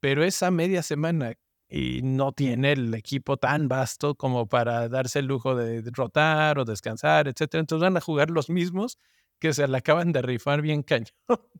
pero 0.00 0.24
esa 0.24 0.50
media 0.50 0.82
semana 0.82 1.36
y 1.68 2.02
no 2.02 2.32
tiene 2.32 2.72
el 2.72 2.94
equipo 2.94 3.36
tan 3.36 3.68
vasto 3.68 4.14
como 4.14 4.46
para 4.48 4.88
darse 4.88 5.20
el 5.20 5.26
lujo 5.26 5.54
de 5.56 5.82
rotar 5.92 6.58
o 6.58 6.64
descansar, 6.64 7.28
etcétera. 7.28 7.60
Entonces 7.60 7.82
van 7.82 7.96
a 7.96 8.00
jugar 8.00 8.30
los 8.30 8.50
mismos 8.50 8.98
que 9.38 9.52
se 9.52 9.66
le 9.68 9.76
acaban 9.78 10.12
de 10.12 10.22
rifar 10.22 10.62
bien 10.62 10.82
cañón 10.82 11.08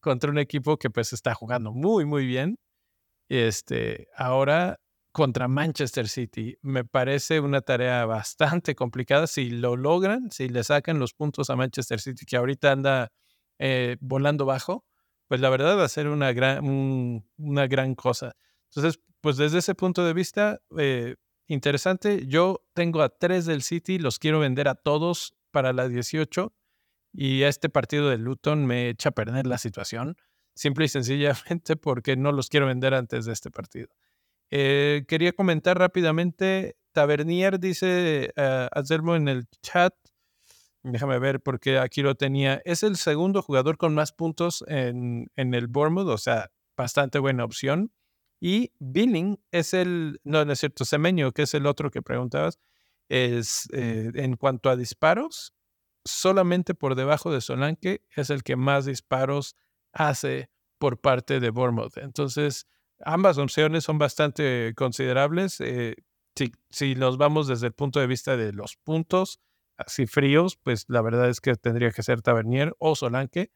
contra 0.00 0.30
un 0.30 0.38
equipo 0.38 0.78
que 0.78 0.90
pues 0.90 1.12
está 1.12 1.34
jugando 1.34 1.72
muy, 1.72 2.04
muy 2.04 2.26
bien. 2.26 2.58
Este, 3.28 4.08
ahora 4.16 4.80
contra 5.12 5.48
Manchester 5.48 6.08
City 6.08 6.56
me 6.62 6.84
parece 6.84 7.40
una 7.40 7.60
tarea 7.60 8.06
bastante 8.06 8.74
complicada. 8.74 9.26
Si 9.26 9.50
lo 9.50 9.76
logran, 9.76 10.30
si 10.30 10.48
le 10.48 10.64
sacan 10.64 10.98
los 10.98 11.14
puntos 11.14 11.50
a 11.50 11.56
Manchester 11.56 12.00
City, 12.00 12.24
que 12.26 12.36
ahorita 12.36 12.72
anda 12.72 13.12
eh, 13.58 13.96
volando 14.00 14.46
bajo, 14.46 14.84
pues 15.28 15.40
la 15.40 15.50
verdad 15.50 15.76
va 15.76 15.84
a 15.84 15.88
ser 15.88 16.08
una 16.08 16.32
gran, 16.32 17.24
una 17.36 17.66
gran 17.66 17.94
cosa. 17.94 18.34
Entonces, 18.70 19.00
pues 19.20 19.36
desde 19.36 19.58
ese 19.58 19.74
punto 19.74 20.04
de 20.04 20.12
vista, 20.12 20.60
eh, 20.78 21.16
interesante. 21.48 22.26
Yo 22.26 22.64
tengo 22.74 23.02
a 23.02 23.08
tres 23.08 23.46
del 23.46 23.62
City, 23.62 23.98
los 23.98 24.18
quiero 24.18 24.38
vender 24.38 24.68
a 24.68 24.74
todos 24.74 25.34
para 25.50 25.72
la 25.72 25.88
18 25.88 26.54
y 27.12 27.42
este 27.42 27.68
partido 27.68 28.10
de 28.10 28.18
Luton 28.18 28.66
me 28.66 28.90
echa 28.90 29.08
a 29.08 29.12
perder 29.12 29.46
la 29.46 29.58
situación, 29.58 30.16
simple 30.54 30.84
y 30.84 30.88
sencillamente 30.88 31.76
porque 31.76 32.16
no 32.16 32.32
los 32.32 32.48
quiero 32.48 32.66
vender 32.66 32.94
antes 32.94 33.24
de 33.24 33.32
este 33.32 33.50
partido. 33.50 33.88
Eh, 34.50 35.04
quería 35.08 35.32
comentar 35.32 35.78
rápidamente, 35.78 36.76
Tavernier 36.92 37.58
dice 37.58 38.32
uh, 38.36 39.14
en 39.14 39.28
el 39.28 39.46
chat, 39.62 39.94
déjame 40.82 41.18
ver 41.18 41.40
porque 41.40 41.78
aquí 41.78 42.02
lo 42.02 42.14
tenía, 42.14 42.60
es 42.64 42.82
el 42.82 42.96
segundo 42.96 43.42
jugador 43.42 43.78
con 43.78 43.94
más 43.94 44.12
puntos 44.12 44.64
en, 44.68 45.30
en 45.36 45.54
el 45.54 45.66
Bournemouth, 45.66 46.08
o 46.08 46.18
sea, 46.18 46.50
bastante 46.76 47.18
buena 47.18 47.44
opción. 47.44 47.92
Y 48.40 48.72
Billing 48.78 49.40
es 49.50 49.74
el, 49.74 50.20
no, 50.24 50.44
no 50.44 50.52
es 50.52 50.60
cierto, 50.60 50.84
Semeño, 50.84 51.32
que 51.32 51.42
es 51.42 51.54
el 51.54 51.66
otro 51.66 51.90
que 51.90 52.02
preguntabas, 52.02 52.58
es 53.08 53.68
eh, 53.72 54.10
en 54.14 54.36
cuanto 54.36 54.70
a 54.70 54.76
disparos, 54.76 55.54
solamente 56.04 56.74
por 56.74 56.94
debajo 56.94 57.32
de 57.32 57.40
Solanke 57.40 58.02
es 58.16 58.30
el 58.30 58.42
que 58.42 58.56
más 58.56 58.86
disparos 58.86 59.56
hace 59.92 60.50
por 60.78 61.00
parte 61.00 61.40
de 61.40 61.50
Bournemouth. 61.50 61.96
Entonces, 61.98 62.66
ambas 63.04 63.38
opciones 63.38 63.84
son 63.84 63.98
bastante 63.98 64.72
considerables. 64.76 65.60
Eh, 65.60 65.96
si, 66.36 66.52
si 66.70 66.94
nos 66.94 67.18
vamos 67.18 67.48
desde 67.48 67.66
el 67.66 67.72
punto 67.72 68.00
de 68.00 68.06
vista 68.06 68.36
de 68.36 68.52
los 68.52 68.76
puntos, 68.76 69.40
así 69.76 70.06
fríos, 70.06 70.56
pues 70.56 70.84
la 70.88 71.02
verdad 71.02 71.28
es 71.28 71.40
que 71.40 71.54
tendría 71.56 71.90
que 71.90 72.02
ser 72.02 72.22
Tavernier 72.22 72.74
o 72.78 72.94
Solanke 72.94 73.50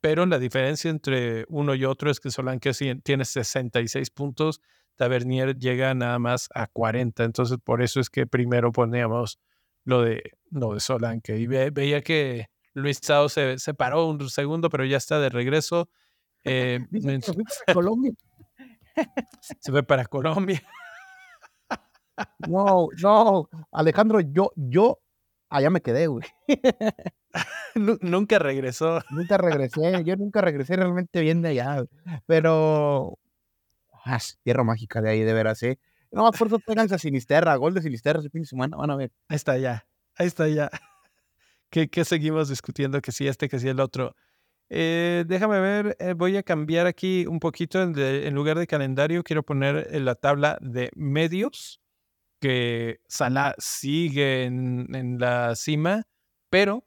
pero 0.00 0.26
la 0.26 0.38
diferencia 0.38 0.90
entre 0.90 1.44
uno 1.48 1.74
y 1.74 1.84
otro 1.84 2.10
es 2.10 2.20
que 2.20 2.30
Solanke 2.30 2.72
tiene 3.02 3.24
66 3.24 4.10
puntos, 4.10 4.60
Tavernier 4.96 5.56
llega 5.56 5.94
nada 5.94 6.18
más 6.18 6.48
a 6.54 6.66
40, 6.66 7.24
entonces 7.24 7.58
por 7.62 7.82
eso 7.82 8.00
es 8.00 8.10
que 8.10 8.26
primero 8.26 8.72
poníamos 8.72 9.38
lo 9.84 10.02
de, 10.02 10.32
lo 10.50 10.74
de 10.74 10.80
Solanke. 10.80 11.38
Y 11.38 11.46
veía 11.46 12.02
que 12.02 12.46
Luis 12.74 12.98
Sao 13.02 13.28
se, 13.28 13.58
se, 13.58 13.74
paró 13.74 14.06
un 14.06 14.28
segundo, 14.28 14.68
pero 14.70 14.84
ya 14.84 14.96
está 14.96 15.18
de 15.20 15.28
regreso. 15.30 15.88
Eh, 16.44 16.80
se 16.92 17.32
fue 17.32 17.44
para 17.44 17.74
Colombia. 17.74 18.12
se 19.60 19.70
fue 19.70 19.82
para 19.82 20.04
Colombia. 20.06 20.62
No, 22.48 22.88
no, 23.00 23.48
Alejandro, 23.70 24.20
yo, 24.20 24.52
yo 24.56 25.00
allá 25.48 25.70
me 25.70 25.80
quedé, 25.80 26.06
güey. 26.06 26.24
nunca 27.74 28.38
regresó. 28.38 29.00
Nunca 29.10 29.38
regresé, 29.38 30.04
yo 30.04 30.16
nunca 30.16 30.40
regresé 30.40 30.76
realmente 30.76 31.20
bien 31.20 31.42
de 31.42 31.50
allá, 31.50 31.84
pero 32.26 33.18
ah, 34.04 34.18
tierra 34.42 34.64
mágica 34.64 35.00
de 35.00 35.10
ahí, 35.10 35.22
de 35.22 35.32
veras, 35.32 35.62
¿eh? 35.62 35.78
No 36.10 36.22
me 36.22 36.28
acuerdo, 36.28 36.58
tengan 36.58 36.92
a 36.92 36.98
Sinisterra, 36.98 37.54
gol 37.56 37.74
de 37.74 37.82
Sinisterra 37.82 38.20
ese 38.20 38.30
fin 38.30 38.42
de 38.42 38.48
semana, 38.48 38.76
van 38.76 38.90
a 38.90 38.96
ver. 38.96 39.12
Ahí 39.28 39.36
está 39.36 39.58
ya, 39.58 39.86
ahí 40.16 40.26
está 40.26 40.48
ya. 40.48 40.70
¿Qué, 41.70 41.88
qué 41.88 42.04
seguimos 42.04 42.48
discutiendo? 42.48 43.00
Que 43.02 43.12
sí 43.12 43.28
este, 43.28 43.48
que 43.48 43.58
sí 43.58 43.68
el 43.68 43.80
otro. 43.80 44.16
Eh, 44.70 45.24
déjame 45.26 45.60
ver, 45.60 45.96
eh, 45.98 46.14
voy 46.14 46.36
a 46.36 46.42
cambiar 46.42 46.86
aquí 46.86 47.26
un 47.26 47.40
poquito, 47.40 47.82
en, 47.82 47.98
en 47.98 48.34
lugar 48.34 48.58
de 48.58 48.66
calendario, 48.66 49.22
quiero 49.22 49.42
poner 49.42 49.88
en 49.90 50.04
la 50.04 50.14
tabla 50.14 50.58
de 50.60 50.90
medios, 50.94 51.80
que 52.40 53.00
Salah 53.08 53.54
sigue 53.58 54.44
en, 54.44 54.94
en 54.94 55.18
la 55.18 55.54
cima, 55.56 56.04
pero 56.50 56.86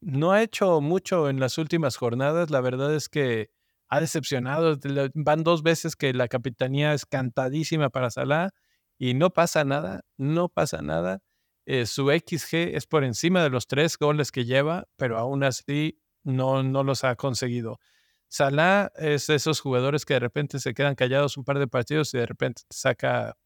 no 0.00 0.32
ha 0.32 0.42
hecho 0.42 0.80
mucho 0.80 1.28
en 1.28 1.40
las 1.40 1.58
últimas 1.58 1.96
jornadas. 1.96 2.50
La 2.50 2.60
verdad 2.60 2.94
es 2.94 3.08
que 3.08 3.50
ha 3.88 4.00
decepcionado. 4.00 4.78
Van 5.14 5.44
dos 5.44 5.62
veces 5.62 5.96
que 5.96 6.14
la 6.14 6.26
capitanía 6.26 6.94
es 6.94 7.04
cantadísima 7.04 7.90
para 7.90 8.10
Salah 8.10 8.50
y 8.98 9.14
no 9.14 9.30
pasa 9.30 9.64
nada, 9.64 10.00
no 10.16 10.48
pasa 10.48 10.80
nada. 10.80 11.20
Eh, 11.66 11.86
su 11.86 12.08
XG 12.10 12.74
es 12.74 12.86
por 12.86 13.04
encima 13.04 13.42
de 13.42 13.50
los 13.50 13.66
tres 13.66 13.98
goles 13.98 14.32
que 14.32 14.44
lleva, 14.46 14.88
pero 14.96 15.18
aún 15.18 15.44
así 15.44 16.00
no, 16.24 16.62
no 16.62 16.84
los 16.84 17.04
ha 17.04 17.16
conseguido. 17.16 17.80
Salah 18.28 18.90
es 18.96 19.26
de 19.26 19.34
esos 19.34 19.60
jugadores 19.60 20.06
que 20.06 20.14
de 20.14 20.20
repente 20.20 20.58
se 20.58 20.72
quedan 20.72 20.94
callados 20.94 21.36
un 21.36 21.44
par 21.44 21.58
de 21.58 21.68
partidos 21.68 22.14
y 22.14 22.18
de 22.18 22.26
repente 22.26 22.62
saca 22.70 23.36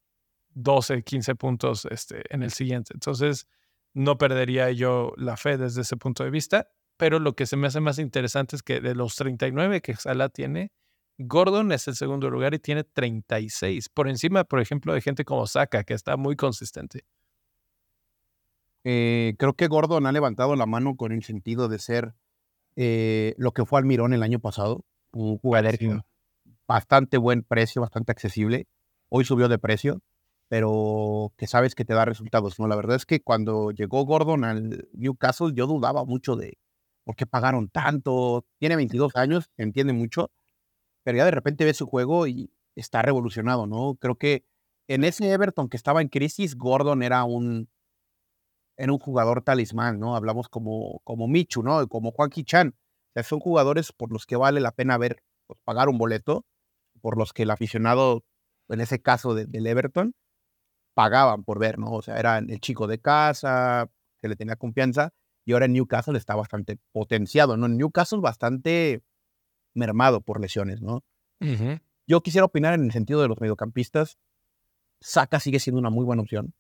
12, 0.57 1.03
15 1.03 1.35
puntos 1.35 1.87
este, 1.91 2.23
en 2.35 2.43
el 2.43 2.51
siguiente. 2.51 2.93
Entonces, 2.95 3.47
no 3.93 4.17
perdería 4.17 4.71
yo 4.73 5.13
la 5.17 5.37
fe 5.37 5.59
desde 5.59 5.83
ese 5.83 5.97
punto 5.97 6.25
de 6.25 6.31
vista, 6.31 6.69
pero 6.97 7.19
lo 7.19 7.35
que 7.37 7.47
se 7.47 7.57
me 7.57 7.67
hace 7.67 7.81
más 7.81 7.99
interesante 7.99 8.57
es 8.57 8.63
que 8.63 8.81
de 8.81 8.95
los 8.95 9.17
39 9.17 9.83
que 9.83 9.95
Salah 9.95 10.31
tiene, 10.31 10.73
Gordon 11.19 11.73
es 11.73 11.87
el 11.89 11.95
segundo 11.95 12.31
lugar 12.31 12.55
y 12.55 12.59
tiene 12.59 12.85
36, 12.85 13.91
por 13.91 14.09
encima, 14.09 14.45
por 14.45 14.61
ejemplo, 14.61 14.95
de 14.95 15.03
gente 15.03 15.25
como 15.25 15.47
Saka, 15.47 15.85
que 15.85 15.95
está 15.95 16.17
muy 16.17 16.37
consistente. 16.37 17.05
Eh, 18.85 19.35
creo 19.39 19.55
que 19.55 19.67
Gordon 19.67 20.07
ha 20.07 20.13
levantado 20.13 20.57
la 20.57 20.67
mano 20.67 20.97
con 20.97 21.13
el 21.13 21.23
sentido 21.23 21.69
de 21.69 21.79
ser 21.79 22.15
eh, 22.77 23.35
lo 23.37 23.53
que 23.53 23.67
fue 23.67 23.79
Almirón 23.79 24.15
el 24.15 24.23
año 24.23 24.39
pasado, 24.39 24.85
un 25.13 25.39
jugador 25.39 26.05
bastante 26.67 27.19
buen 27.19 27.43
precio, 27.43 27.83
bastante 27.83 28.13
accesible. 28.13 28.69
Hoy 29.09 29.25
subió 29.25 29.49
de 29.49 29.59
precio 29.59 30.01
pero 30.49 31.33
que 31.37 31.47
sabes 31.47 31.75
que 31.75 31.85
te 31.85 31.95
da 31.95 32.05
resultados, 32.05 32.59
¿no? 32.59 32.69
La 32.69 32.77
verdad 32.77 32.97
es 32.97 33.07
que 33.07 33.23
cuando 33.23 33.71
llegó 33.73 34.05
Gordon 34.05 34.45
al 34.45 34.89
Newcastle, 34.93 35.53
yo 35.55 35.67
dudaba 35.67 36.05
mucho 36.05 36.37
de 36.37 36.59
por 37.05 37.17
qué 37.17 37.27
pagaron 37.27 37.69
tanto. 37.69 38.47
Tiene 38.59 38.77
22 38.77 39.17
años, 39.17 39.51
entiende 39.57 39.93
mucho, 39.93 40.31
pero 41.05 41.19
ya 41.19 41.25
de 41.25 41.31
repente 41.33 41.65
ve 41.65 41.75
su 41.75 41.87
juego 41.87 42.27
y 42.27 42.53
está 42.77 43.03
revolucionado, 43.03 43.67
¿no? 43.67 43.97
Creo 44.01 44.17
que 44.17 44.45
en 44.89 45.05
ese 45.05 45.31
Everton 45.33 45.69
que 45.69 45.77
estaba 45.77 46.03
en 46.03 46.09
crisis, 46.09 46.57
Gordon 46.57 47.03
era 47.03 47.25
un, 47.25 47.69
era 48.77 48.93
un 48.93 48.99
jugador 48.99 49.43
talismán, 49.43 49.99
¿no? 49.99 50.17
Hablamos 50.17 50.49
como, 50.49 51.01
como 51.05 51.29
Michu, 51.29 51.63
¿no? 51.63 51.89
Como 51.89 52.13
Juanqui 52.13 52.45
Chan. 52.45 52.69
O 52.69 53.13
sea, 53.15 53.23
son 53.23 53.41
jugadores 53.41 53.93
por 53.93 54.13
los 54.13 54.27
que 54.27 54.37
vale 54.37 54.61
la 54.61 54.73
pena 54.73 54.99
ver, 54.99 55.23
pues, 55.47 55.59
pagar 55.65 55.89
un 55.89 55.99
boleto, 55.99 56.45
por 57.01 57.19
los 57.19 57.33
que 57.33 57.45
el 57.45 57.51
aficionado, 57.51 58.25
en 58.69 58.81
ese 58.81 59.01
caso 59.01 59.35
del 59.35 59.67
Everton, 59.67 60.15
pagaban 60.97 61.45
por 61.45 61.59
ver, 61.59 61.79
¿no? 61.79 61.93
O 61.93 62.01
sea, 62.01 62.19
era 62.19 62.39
el 62.39 62.59
chico 62.59 62.87
de 62.87 62.99
casa, 62.99 63.91
que 64.19 64.29
le 64.29 64.35
tenía 64.35 64.57
confianza, 64.57 65.13
y 65.45 65.53
ahora 65.53 65.67
en 65.67 65.75
Newcastle 65.75 66.17
está 66.17 66.35
bastante 66.35 66.79
potenciado, 66.91 67.59
¿no? 67.59 67.67
En 67.67 67.77
Newcastle 67.77 68.21
bastante 68.21 69.03
mermado 69.75 70.23
por 70.23 70.41
lesiones, 70.41 70.81
¿no? 70.81 71.05
Yo 72.07 72.23
quisiera 72.23 72.47
opinar 72.47 72.73
en 72.73 72.85
el 72.85 72.93
sentido 72.93 73.21
de 73.21 73.29
los 73.29 73.39
mediocampistas. 73.43 74.17
Saka 75.03 75.39
sigue 75.39 75.61
siendo 75.61 75.79
una 75.81 75.91
muy 75.91 76.07
buena 76.07 76.23
opción. 76.23 76.55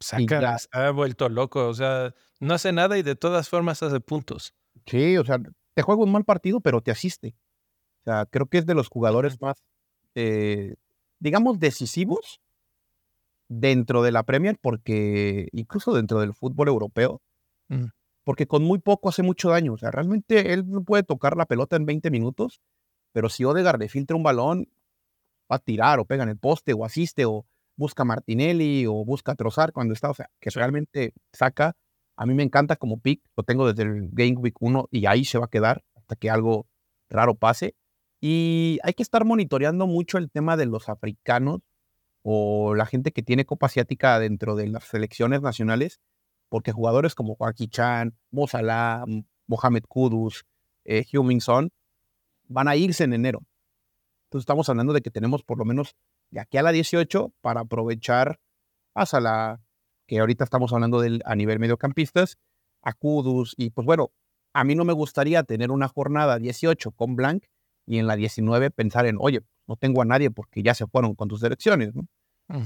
Saka 0.00 0.56
ha 0.72 0.90
vuelto 0.90 1.28
loco, 1.28 1.68
o 1.68 1.74
sea, 1.74 2.16
no 2.40 2.54
hace 2.54 2.72
nada 2.72 2.98
y 2.98 3.04
de 3.04 3.14
todas 3.14 3.48
formas 3.48 3.80
hace 3.84 4.00
puntos. 4.00 4.54
Sí, 4.86 5.16
o 5.18 5.24
sea, 5.24 5.38
te 5.74 5.82
juega 5.82 6.02
un 6.02 6.10
mal 6.10 6.24
partido, 6.24 6.60
pero 6.60 6.80
te 6.80 6.90
asiste. 6.90 7.36
O 8.00 8.04
sea, 8.06 8.26
creo 8.26 8.46
que 8.46 8.58
es 8.58 8.66
de 8.66 8.74
los 8.74 8.88
jugadores 8.88 9.40
más, 9.40 9.62
eh, 10.16 10.74
digamos, 11.20 11.60
decisivos 11.60 12.41
dentro 13.60 14.02
de 14.02 14.12
la 14.12 14.22
Premier, 14.22 14.58
porque 14.60 15.48
incluso 15.52 15.92
dentro 15.92 16.20
del 16.20 16.34
fútbol 16.34 16.68
europeo, 16.68 17.20
mm. 17.68 17.86
porque 18.24 18.46
con 18.46 18.62
muy 18.62 18.78
poco 18.78 19.08
hace 19.08 19.22
mucho 19.22 19.50
daño. 19.50 19.74
O 19.74 19.78
sea, 19.78 19.90
realmente 19.90 20.52
él 20.52 20.68
no 20.68 20.82
puede 20.84 21.02
tocar 21.02 21.36
la 21.36 21.46
pelota 21.46 21.76
en 21.76 21.86
20 21.86 22.10
minutos, 22.10 22.60
pero 23.12 23.28
si 23.28 23.44
Odegaard 23.44 23.78
le 23.78 23.88
filtra 23.88 24.16
un 24.16 24.22
balón, 24.22 24.68
va 25.50 25.56
a 25.56 25.58
tirar 25.58 26.00
o 26.00 26.04
pega 26.06 26.22
en 26.22 26.30
el 26.30 26.38
poste 26.38 26.72
o 26.72 26.84
asiste 26.84 27.24
o 27.26 27.44
busca 27.76 28.04
Martinelli 28.04 28.86
o 28.86 29.04
busca 29.04 29.34
Trozar 29.34 29.72
cuando 29.72 29.94
está, 29.94 30.10
o 30.10 30.14
sea, 30.14 30.30
que 30.40 30.50
realmente 30.50 31.12
saca. 31.32 31.74
A 32.16 32.26
mí 32.26 32.34
me 32.34 32.42
encanta 32.42 32.76
como 32.76 33.00
pick, 33.00 33.22
lo 33.36 33.42
tengo 33.42 33.66
desde 33.66 33.82
el 33.82 34.08
Game 34.12 34.36
Week 34.36 34.56
1 34.60 34.88
y 34.90 35.06
ahí 35.06 35.24
se 35.24 35.38
va 35.38 35.46
a 35.46 35.50
quedar 35.50 35.82
hasta 35.94 36.16
que 36.16 36.30
algo 36.30 36.66
raro 37.10 37.34
pase. 37.34 37.74
Y 38.20 38.78
hay 38.84 38.94
que 38.94 39.02
estar 39.02 39.24
monitoreando 39.24 39.86
mucho 39.86 40.16
el 40.18 40.30
tema 40.30 40.56
de 40.56 40.66
los 40.66 40.88
africanos 40.88 41.60
o 42.22 42.74
la 42.74 42.86
gente 42.86 43.12
que 43.12 43.22
tiene 43.22 43.44
Copa 43.44 43.66
Asiática 43.66 44.18
dentro 44.18 44.54
de 44.54 44.68
las 44.68 44.84
selecciones 44.84 45.42
nacionales, 45.42 46.00
porque 46.48 46.72
jugadores 46.72 47.14
como 47.14 47.34
Joaquín 47.34 47.70
Chan, 47.70 48.16
Mo 48.30 48.46
Salah, 48.46 49.04
Mohamed 49.46 49.84
Kudus, 49.88 50.44
eh, 50.84 51.04
Son, 51.40 51.70
van 52.48 52.68
a 52.68 52.76
irse 52.76 53.04
en 53.04 53.12
enero. 53.14 53.40
Entonces 54.26 54.42
estamos 54.42 54.68
hablando 54.68 54.92
de 54.92 55.02
que 55.02 55.10
tenemos 55.10 55.42
por 55.42 55.58
lo 55.58 55.64
menos 55.64 55.96
de 56.30 56.40
aquí 56.40 56.58
a 56.58 56.62
la 56.62 56.72
18 56.72 57.32
para 57.40 57.60
aprovechar 57.60 58.38
a 58.94 59.06
Salah, 59.06 59.60
que 60.06 60.20
ahorita 60.20 60.44
estamos 60.44 60.72
hablando 60.72 61.00
del, 61.00 61.22
a 61.24 61.34
nivel 61.34 61.58
mediocampistas, 61.58 62.38
a 62.82 62.92
Kudus, 62.92 63.54
y 63.56 63.70
pues 63.70 63.86
bueno, 63.86 64.12
a 64.52 64.64
mí 64.64 64.74
no 64.74 64.84
me 64.84 64.92
gustaría 64.92 65.42
tener 65.44 65.70
una 65.70 65.88
jornada 65.88 66.38
18 66.38 66.92
con 66.92 67.16
Blanc 67.16 67.44
y 67.86 67.98
en 67.98 68.06
la 68.06 68.16
19 68.16 68.70
pensar 68.70 69.06
en, 69.06 69.16
oye, 69.18 69.40
no 69.66 69.76
tengo 69.76 70.02
a 70.02 70.04
nadie 70.04 70.30
porque 70.30 70.62
ya 70.62 70.74
se 70.74 70.86
fueron 70.86 71.14
con 71.14 71.28
tus 71.28 71.42
elecciones. 71.42 71.92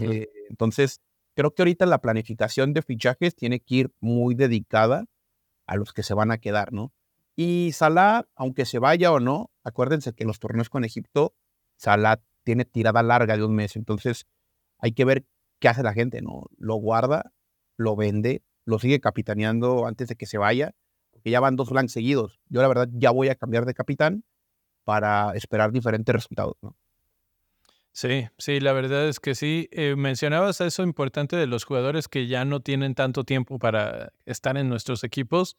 Eh, 0.01 0.29
entonces, 0.51 1.01
creo 1.35 1.55
que 1.55 1.63
ahorita 1.63 1.87
la 1.87 2.01
planificación 2.01 2.73
de 2.73 2.83
fichajes 2.83 3.37
tiene 3.37 3.61
que 3.61 3.75
ir 3.75 3.95
muy 4.01 4.35
dedicada 4.35 5.05
a 5.67 5.77
los 5.77 5.93
que 5.93 6.03
se 6.03 6.15
van 6.15 6.31
a 6.31 6.39
quedar, 6.39 6.73
¿no? 6.73 6.93
Y 7.37 7.73
Salah, 7.73 8.27
aunque 8.35 8.65
se 8.65 8.79
vaya 8.79 9.13
o 9.13 9.21
no, 9.21 9.51
acuérdense 9.63 10.15
que 10.15 10.25
los 10.25 10.39
torneos 10.39 10.71
con 10.71 10.85
Egipto, 10.85 11.35
Salah 11.77 12.23
tiene 12.45 12.65
tirada 12.65 13.03
larga 13.03 13.37
de 13.37 13.45
un 13.45 13.55
mes, 13.55 13.77
entonces 13.77 14.27
hay 14.79 14.93
que 14.93 15.05
ver 15.05 15.27
qué 15.61 15.69
hace 15.69 15.83
la 15.83 15.93
gente, 15.93 16.23
¿no? 16.23 16.47
Lo 16.57 16.77
guarda, 16.77 17.33
lo 17.77 17.95
vende, 17.97 18.43
lo 18.65 18.79
sigue 18.79 19.01
capitaneando 19.01 19.87
antes 19.87 20.09
de 20.09 20.17
que 20.17 20.27
se 20.27 20.39
vaya, 20.39 20.75
porque 21.11 21.31
ya 21.31 21.41
van 21.41 21.57
dos 21.57 21.71
blanks 21.71 21.93
seguidos. 21.93 22.41
Yo 22.49 22.63
la 22.63 22.69
verdad 22.69 22.89
ya 22.93 23.11
voy 23.11 23.29
a 23.29 23.35
cambiar 23.35 23.67
de 23.67 23.75
capitán 23.75 24.25
para 24.85 25.33
esperar 25.35 25.73
diferentes 25.73 26.15
resultados, 26.15 26.57
¿no? 26.63 26.77
Sí, 27.97 28.29
sí, 28.37 28.61
la 28.61 28.75
verdad 28.75 29.09
es 29.09 29.21
que 29.21 29.35
sí. 29.35 29.71
Eh, 29.73 29.97
mencionabas 29.97 30.61
eso 30.61 30.83
importante 30.83 31.35
de 31.35 31.47
los 31.47 31.65
jugadores 31.65 32.09
que 32.09 32.27
ya 32.27 32.45
no 32.45 32.61
tienen 32.61 32.95
tanto 32.95 33.25
tiempo 33.25 33.59
para 33.59 34.13
estar 34.27 34.59
en 34.59 34.69
nuestros 34.69 35.03
equipos. 35.03 35.57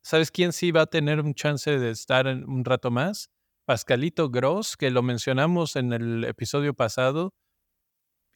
¿Sabes 0.00 0.30
quién 0.30 0.54
sí 0.54 0.70
va 0.72 0.82
a 0.82 0.86
tener 0.86 1.20
un 1.20 1.34
chance 1.34 1.78
de 1.78 1.90
estar 1.90 2.26
un 2.26 2.64
rato 2.64 2.90
más? 2.90 3.28
Pascalito 3.66 4.30
Gross, 4.30 4.78
que 4.78 4.90
lo 4.90 5.02
mencionamos 5.02 5.76
en 5.76 5.92
el 5.92 6.24
episodio 6.24 6.72
pasado. 6.72 7.34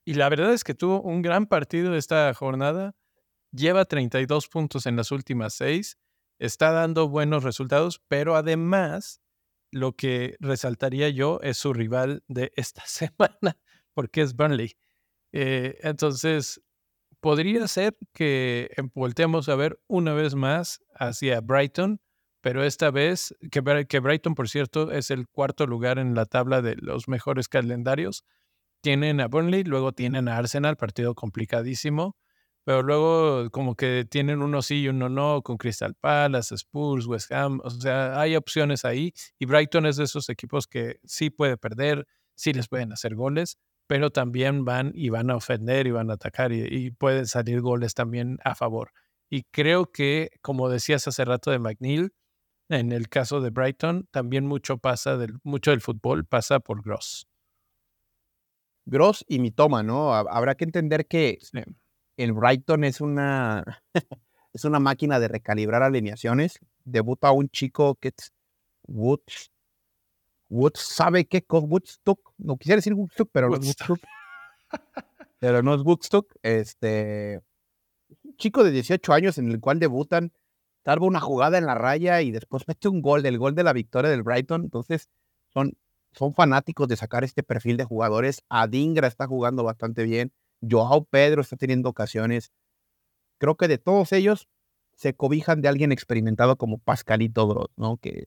Y 0.05 0.13
la 0.13 0.29
verdad 0.29 0.53
es 0.53 0.63
que 0.63 0.75
tuvo 0.75 1.01
un 1.01 1.23
gran 1.23 1.47
partido 1.47 1.95
esta 1.95 2.35
jornada. 2.35 2.97
Lleva 3.51 3.87
32 3.87 4.49
puntos 4.49 4.85
en 4.85 4.97
las 4.97 5.11
últimas 5.11 5.55
seis. 5.55 5.97
Está 6.39 6.71
dando 6.71 7.09
buenos 7.09 7.45
resultados, 7.45 8.03
pero 8.09 8.37
además 8.37 9.23
lo 9.71 9.97
que 9.97 10.37
resaltaría 10.41 11.09
yo 11.09 11.41
es 11.43 11.59
su 11.59 11.73
rival 11.73 12.23
de 12.29 12.53
esta 12.57 12.83
semana, 12.87 13.57
porque 13.95 14.23
es 14.23 14.35
Burnley. 14.35 14.77
Eh, 15.33 15.79
entonces, 15.83 16.61
podría 17.21 17.67
ser 17.69 17.97
que 18.13 18.71
volteemos 18.95 19.49
a 19.49 19.57
ver 19.57 19.81
una 19.87 20.15
vez 20.15 20.35
más 20.35 20.81
hacia 20.95 21.41
Brighton, 21.41 22.01
pero 22.41 22.63
esta 22.63 22.91
vez, 22.91 23.35
que, 23.51 23.87
que 23.89 24.01
Brighton, 24.01 24.35
por 24.35 24.49
cierto, 24.49 24.93
es 24.93 25.11
el 25.11 25.29
cuarto 25.29 25.67
lugar 25.67 25.99
en 25.99 26.15
la 26.15 26.25
tabla 26.25 26.63
de 26.63 26.77
los 26.77 27.09
mejores 27.09 27.49
calendarios. 27.49 28.25
Tienen 28.81 29.21
a 29.21 29.27
Burnley, 29.27 29.65
luego 29.65 29.93
tienen 29.93 30.29
a 30.29 30.37
Arsenal, 30.37 30.77
partido 30.77 31.15
complicadísimo, 31.15 32.17
pero 32.69 32.83
luego 32.83 33.51
como 33.51 33.77
que 33.77 34.05
tienen 34.05 34.43
uno 34.43 34.61
sí 34.61 34.83
y 34.83 34.89
uno 34.89 35.09
no, 35.09 35.41
con 35.41 35.57
Crystal 35.57 35.95
Palace, 35.95 36.55
Spurs, 36.55 37.07
West 37.07 37.33
Ham, 37.33 37.63
o 37.65 37.71
sea, 37.71 38.21
hay 38.21 38.37
opciones 38.37 38.85
ahí, 38.85 39.15
y 39.39 39.47
Brighton 39.47 39.87
es 39.87 39.97
de 39.97 40.05
esos 40.05 40.29
equipos 40.29 40.67
que 40.67 41.01
sí 41.03 41.31
puede 41.31 41.57
perder, 41.57 42.07
sí 42.35 42.53
les 42.53 42.69
pueden 42.69 42.93
hacer 42.93 43.15
goles, 43.15 43.57
pero 43.87 44.11
también 44.11 44.67
van 44.67 44.93
y 44.95 45.09
van 45.09 45.31
a 45.31 45.37
ofender 45.37 45.87
y 45.87 45.93
van 45.93 46.11
a 46.11 46.15
atacar 46.17 46.53
y, 46.53 46.91
pueden 46.91 47.25
salir 47.27 47.63
goles 47.63 47.95
también 47.95 48.37
a 48.45 48.55
favor. 48.55 48.93
Y 49.31 49.45
creo 49.45 49.91
que, 49.91 50.29
como 50.43 50.69
decías 50.69 51.09
hace 51.09 51.25
rato 51.25 51.51
de 51.51 51.61
McNeil, 51.61 52.13
en 52.69 52.93
el 52.93 53.09
caso 53.09 53.41
de 53.41 53.49
Brighton, 53.49 54.09
también 54.11 54.45
mucho 54.45 54.77
pasa 54.77 55.17
del, 55.17 55.39
mucho 55.43 55.71
del 55.71 55.81
fútbol 55.81 56.27
pasa 56.27 56.61
por 56.61 56.83
Gross. 56.83 57.27
Gross 58.85 59.25
y 59.27 59.39
Mitoma, 59.39 59.83
¿no? 59.83 60.13
Habrá 60.13 60.55
que 60.55 60.65
entender 60.65 61.07
que 61.07 61.39
el 62.19 62.33
Brighton 62.33 62.85
es 62.85 63.01
una, 63.01 63.83
es 64.53 64.65
una 64.65 64.81
máquina 64.81 65.19
de 65.21 65.29
recalibrar 65.29 65.83
alineaciones. 65.83 66.59
Debuta 66.85 67.31
un 67.31 67.49
chico 67.49 67.95
que 67.95 68.09
es 68.09 68.33
Woods, 68.87 69.53
Woods 70.49 70.81
sabe 70.81 71.27
qué 71.27 71.43
con 71.43 71.71
Woodstock, 71.71 72.33
no 72.39 72.57
quisiera 72.57 72.77
decir 72.77 72.95
Woodstock, 72.95 73.31
pero 73.33 73.49
no 73.49 73.57
es 73.57 73.67
Woodstock. 73.67 74.01
pero 75.39 75.63
no 75.63 75.75
es 75.75 75.83
Woodstock. 75.83 76.35
Este 76.43 77.41
chico 78.37 78.65
de 78.65 78.71
18 78.73 79.13
años 79.13 79.39
en 79.39 79.51
el 79.51 79.61
cual 79.61 79.79
debutan, 79.79 80.33
salva 80.85 81.07
una 81.07 81.21
jugada 81.21 81.59
en 81.59 81.67
la 81.67 81.75
raya 81.75 82.23
y 82.23 82.31
después 82.31 82.67
mete 82.67 82.89
un 82.89 83.03
gol, 83.03 83.23
del 83.23 83.39
gol 83.39 83.55
de 83.55 83.63
la 83.63 83.73
victoria 83.73 84.11
del 84.11 84.23
Brighton. 84.23 84.65
Entonces, 84.65 85.09
son, 85.53 85.77
son 86.13 86.35
fanáticos 86.35 86.89
de 86.89 86.97
sacar 86.97 87.25
este 87.25 87.43
perfil 87.43 87.77
de 87.77 87.85
jugadores. 87.85 88.43
Adingra 88.49 89.07
está 89.07 89.27
jugando 89.27 89.63
bastante 89.65 90.03
bien. 90.05 90.33
Joao 90.61 91.05
Pedro 91.05 91.43
está 91.43 91.57
teniendo 91.57 91.89
ocasiones. 91.89 92.53
Creo 93.39 93.57
que 93.57 93.69
de 93.69 93.79
todos 93.79 94.13
ellos 94.13 94.49
se 94.95 95.15
cobijan 95.15 95.63
de 95.63 95.69
alguien 95.69 95.93
experimentado 95.93 96.57
como 96.57 96.79
Pascalito 96.79 97.47
Gross, 97.47 97.71
¿no? 97.77 97.99
Que 97.99 98.27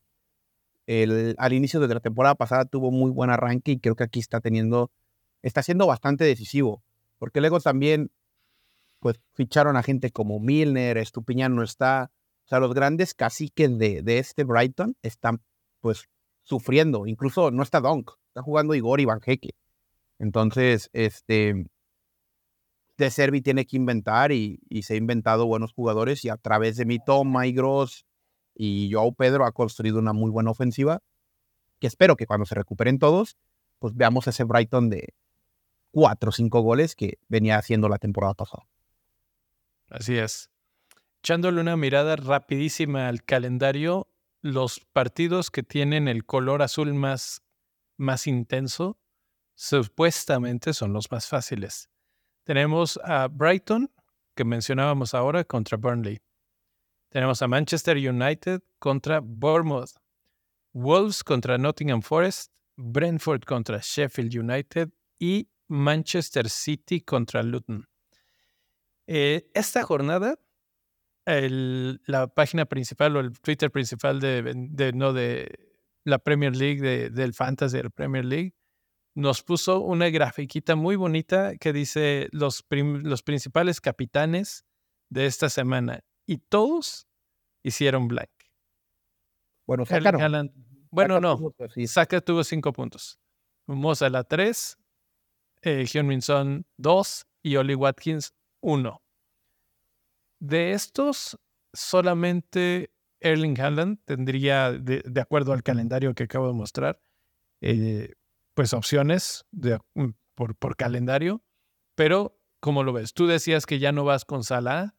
al 1.37 1.53
inicio 1.53 1.79
de 1.79 1.93
la 1.93 1.99
temporada 1.99 2.35
pasada 2.35 2.65
tuvo 2.65 2.91
muy 2.91 3.11
buen 3.11 3.29
arranque 3.29 3.71
y 3.73 3.79
creo 3.79 3.95
que 3.95 4.03
aquí 4.03 4.19
está 4.19 4.39
teniendo, 4.41 4.91
está 5.41 5.63
siendo 5.63 5.87
bastante 5.87 6.23
decisivo, 6.23 6.83
porque 7.17 7.39
luego 7.39 7.59
también, 7.59 8.11
pues 8.99 9.19
ficharon 9.33 9.77
a 9.77 9.83
gente 9.83 10.11
como 10.11 10.39
Milner, 10.39 10.97
Estupiñán 10.97 11.55
no 11.55 11.63
está, 11.63 12.11
o 12.45 12.47
sea, 12.47 12.59
los 12.59 12.73
grandes 12.73 13.13
caciques 13.13 13.77
de, 13.77 14.01
de 14.01 14.19
este 14.19 14.43
Brighton 14.43 14.95
están, 15.01 15.41
pues, 15.79 16.09
sufriendo, 16.43 17.05
incluso 17.07 17.51
no 17.51 17.63
está 17.63 17.79
Donk, 17.79 18.11
está 18.27 18.41
jugando 18.41 18.75
Igor 18.75 18.99
y 18.99 19.05
Van 19.05 19.21
Entonces, 20.19 20.89
este, 20.93 21.67
De 23.01 23.09
Servi 23.09 23.41
tiene 23.41 23.65
que 23.65 23.77
inventar 23.77 24.31
y, 24.31 24.59
se 24.83 24.93
ha 24.93 24.95
inventado 24.95 25.47
buenos 25.47 25.73
jugadores 25.73 26.23
y 26.23 26.29
a 26.29 26.37
través 26.37 26.77
de 26.77 26.85
mi 26.85 26.99
Toma 27.03 27.47
y 27.47 27.51
Gross 27.51 28.05
y 28.53 28.91
Joao 28.93 29.11
Pedro 29.15 29.43
ha 29.47 29.51
construido 29.53 29.97
una 29.97 30.13
muy 30.13 30.29
buena 30.29 30.51
ofensiva 30.51 31.01
que 31.79 31.87
espero 31.87 32.15
que 32.15 32.27
cuando 32.27 32.45
se 32.45 32.53
recuperen 32.53 32.99
todos, 32.99 33.37
pues 33.79 33.95
veamos 33.95 34.27
ese 34.27 34.43
Brighton 34.43 34.91
de 34.91 35.15
cuatro 35.89 36.29
o 36.29 36.31
cinco 36.31 36.61
goles 36.61 36.95
que 36.95 37.17
venía 37.27 37.57
haciendo 37.57 37.89
la 37.89 37.97
temporada 37.97 38.35
pasada. 38.35 38.67
Así 39.89 40.19
es. 40.19 40.51
Echándole 41.23 41.59
una 41.59 41.77
mirada 41.77 42.17
rapidísima 42.17 43.07
al 43.07 43.23
calendario, 43.23 44.09
los 44.43 44.79
partidos 44.79 45.49
que 45.49 45.63
tienen 45.63 46.07
el 46.07 46.23
color 46.23 46.61
azul 46.61 46.93
más, 46.93 47.41
más 47.97 48.27
intenso 48.27 48.99
supuestamente 49.55 50.75
son 50.75 50.93
los 50.93 51.11
más 51.11 51.27
fáciles. 51.27 51.89
Tenemos 52.43 52.99
a 53.03 53.27
Brighton, 53.27 53.91
que 54.35 54.43
mencionábamos 54.43 55.13
ahora, 55.13 55.43
contra 55.43 55.77
Burnley. 55.77 56.19
Tenemos 57.09 57.41
a 57.41 57.47
Manchester 57.47 57.97
United 57.97 58.61
contra 58.79 59.19
Bournemouth, 59.19 59.91
Wolves 60.73 61.23
contra 61.23 61.57
Nottingham 61.57 62.01
Forest, 62.01 62.51
Brentford 62.77 63.43
contra 63.43 63.79
Sheffield 63.81 64.35
United 64.35 64.89
y 65.19 65.49
Manchester 65.67 66.49
City 66.49 67.01
contra 67.01 67.43
Luton. 67.43 67.87
Eh, 69.07 69.49
esta 69.53 69.83
jornada, 69.83 70.39
la 71.25 72.27
página 72.27 72.65
principal 72.65 73.15
o 73.17 73.19
el 73.19 73.39
Twitter 73.39 73.69
principal 73.69 74.19
de, 74.19 74.91
no, 74.95 75.13
de 75.13 75.73
la 76.03 76.17
Premier 76.19 76.55
League, 76.55 76.81
de, 76.81 77.09
del 77.09 77.33
Fantasy 77.33 77.77
de 77.77 77.83
la 77.83 77.89
Premier 77.89 78.25
League, 78.25 78.53
nos 79.15 79.43
puso 79.43 79.81
una 79.81 80.09
grafiquita 80.09 80.75
muy 80.75 80.95
bonita 80.95 81.57
que 81.57 81.73
dice 81.73 82.29
los, 82.31 82.65
los 82.69 83.23
principales 83.23 83.81
capitanes 83.81 84.65
de 85.09 85.25
esta 85.25 85.49
semana. 85.49 86.03
Y 86.25 86.37
todos 86.37 87.07
hicieron 87.63 88.07
blank. 88.07 88.29
Bueno, 89.65 89.85
bueno, 90.91 91.19
no. 91.19 91.53
Saka 91.87 92.21
tuvo 92.21 92.43
cinco 92.43 92.73
puntos. 92.73 93.19
Moza 93.67 94.09
la 94.09 94.23
tres, 94.23 94.77
eh, 95.61 95.85
Hyun 95.85 96.65
2 96.77 97.27
y 97.43 97.55
Oli 97.55 97.75
Watkins 97.75 98.33
1. 98.61 99.01
De 100.39 100.71
estos, 100.71 101.39
solamente 101.73 102.91
Erling 103.19 103.59
Haaland 103.59 104.03
tendría, 104.05 104.71
de, 104.71 105.21
acuerdo 105.21 105.53
al 105.53 105.63
calendario 105.63 106.13
que 106.15 106.23
acabo 106.23 106.47
de 106.47 106.53
mostrar, 106.53 106.99
eh, 107.61 108.13
pues 108.53 108.73
opciones 108.73 109.45
mm, 109.51 110.09
por, 110.35 110.55
por, 110.55 110.75
calendario, 110.75 111.41
pero 111.95 112.37
¿cómo 112.59 112.83
lo 112.83 112.93
ves? 112.93 113.13
Tú 113.13 113.27
decías 113.27 113.65
que 113.65 113.79
ya 113.79 113.91
no 113.91 114.03
vas 114.03 114.25
con 114.25 114.43
Salah, 114.43 114.95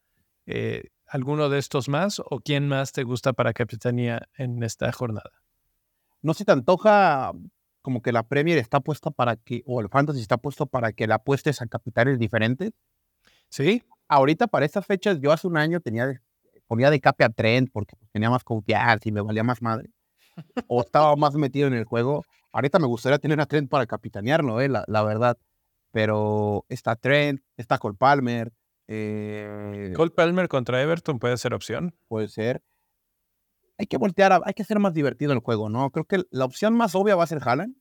eh, 0.46 0.90
¿alguno 1.06 1.48
de 1.48 1.58
estos 1.58 1.88
más 1.88 2.20
o 2.20 2.40
quién 2.40 2.68
más 2.68 2.92
te 2.92 3.02
gusta 3.02 3.32
para 3.32 3.52
capitanía 3.52 4.28
en 4.36 4.62
esta 4.62 4.90
jornada? 4.92 5.30
No 6.22 6.34
se 6.34 6.44
te 6.44 6.52
antoja 6.52 7.32
como 7.82 8.00
que 8.00 8.12
la 8.12 8.22
Premier 8.22 8.58
está 8.58 8.80
puesta 8.80 9.10
para 9.10 9.36
que, 9.36 9.62
o 9.66 9.80
el 9.80 9.88
Fantasy 9.88 10.20
está 10.20 10.38
puesto 10.38 10.66
para 10.66 10.92
que 10.92 11.06
la 11.06 11.16
apuestes 11.16 11.60
a 11.60 11.66
capitanes 11.66 12.18
diferentes. 12.18 12.70
Sí. 13.48 13.82
Ahorita 14.08 14.46
para 14.46 14.64
estas 14.64 14.86
fechas, 14.86 15.18
yo 15.20 15.32
hace 15.32 15.46
un 15.46 15.56
año 15.56 15.80
tenía, 15.80 16.22
ponía 16.66 16.90
de 16.90 17.00
cape 17.00 17.24
a 17.24 17.28
Trent 17.28 17.70
porque 17.72 17.96
tenía 18.12 18.30
más 18.30 18.44
confianza 18.44 19.08
y 19.08 19.12
me 19.12 19.20
valía 19.20 19.42
más 19.42 19.60
madre. 19.60 19.90
o 20.68 20.80
estaba 20.80 21.14
más 21.16 21.34
metido 21.34 21.66
en 21.66 21.74
el 21.74 21.84
juego. 21.84 22.24
Ahorita 22.52 22.78
me 22.78 22.86
gustaría 22.86 23.18
tener 23.18 23.40
a 23.40 23.46
Trent 23.46 23.70
para 23.70 23.86
capitanearlo, 23.86 24.60
eh, 24.60 24.68
la, 24.68 24.84
la 24.86 25.02
verdad. 25.02 25.38
Pero 25.90 26.64
está 26.68 26.96
Trent, 26.96 27.40
está 27.56 27.78
Cole 27.78 27.96
Palmer. 27.98 28.52
Eh, 28.88 29.92
Cole 29.96 30.10
Palmer 30.10 30.48
contra 30.48 30.82
Everton 30.82 31.18
puede 31.18 31.36
ser 31.36 31.54
opción. 31.54 31.94
Puede 32.08 32.28
ser 32.28 32.62
hay 33.82 33.86
que 33.86 33.96
voltear, 33.96 34.40
hay 34.44 34.54
que 34.54 34.62
hacer 34.62 34.78
más 34.78 34.94
divertido 34.94 35.32
el 35.32 35.40
juego, 35.40 35.68
¿no? 35.68 35.90
Creo 35.90 36.04
que 36.04 36.22
la 36.30 36.44
opción 36.44 36.74
más 36.74 36.94
obvia 36.94 37.16
va 37.16 37.24
a 37.24 37.26
ser 37.26 37.40
Haaland. 37.42 37.74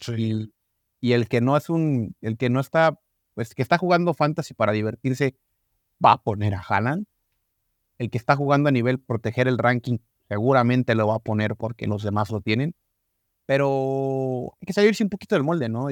Sí. 0.00 0.52
Y, 1.00 1.12
el 1.12 1.28
que 1.28 1.40
no 1.40 1.56
es 1.56 1.70
un, 1.70 2.16
el 2.20 2.36
que 2.36 2.50
no 2.50 2.58
está, 2.58 2.98
pues 3.34 3.54
que 3.54 3.62
está 3.62 3.78
jugando 3.78 4.14
fantasy 4.14 4.54
para 4.54 4.72
divertirse, 4.72 5.36
va 6.04 6.12
a 6.12 6.22
poner 6.22 6.54
a 6.54 6.60
Haaland. 6.60 7.06
El 7.98 8.10
que 8.10 8.18
está 8.18 8.34
jugando 8.34 8.68
a 8.68 8.72
nivel 8.72 8.98
proteger 8.98 9.46
el 9.46 9.58
ranking, 9.58 9.98
seguramente 10.28 10.96
lo 10.96 11.06
va 11.06 11.16
a 11.16 11.20
poner 11.20 11.54
porque 11.54 11.86
los 11.86 12.02
demás 12.02 12.30
lo 12.30 12.40
tienen. 12.40 12.74
Pero 13.48 14.52
hay 14.60 14.66
que 14.66 14.74
salirse 14.74 15.02
un 15.02 15.08
poquito 15.08 15.34
del 15.34 15.42
molde, 15.42 15.70
¿no? 15.70 15.88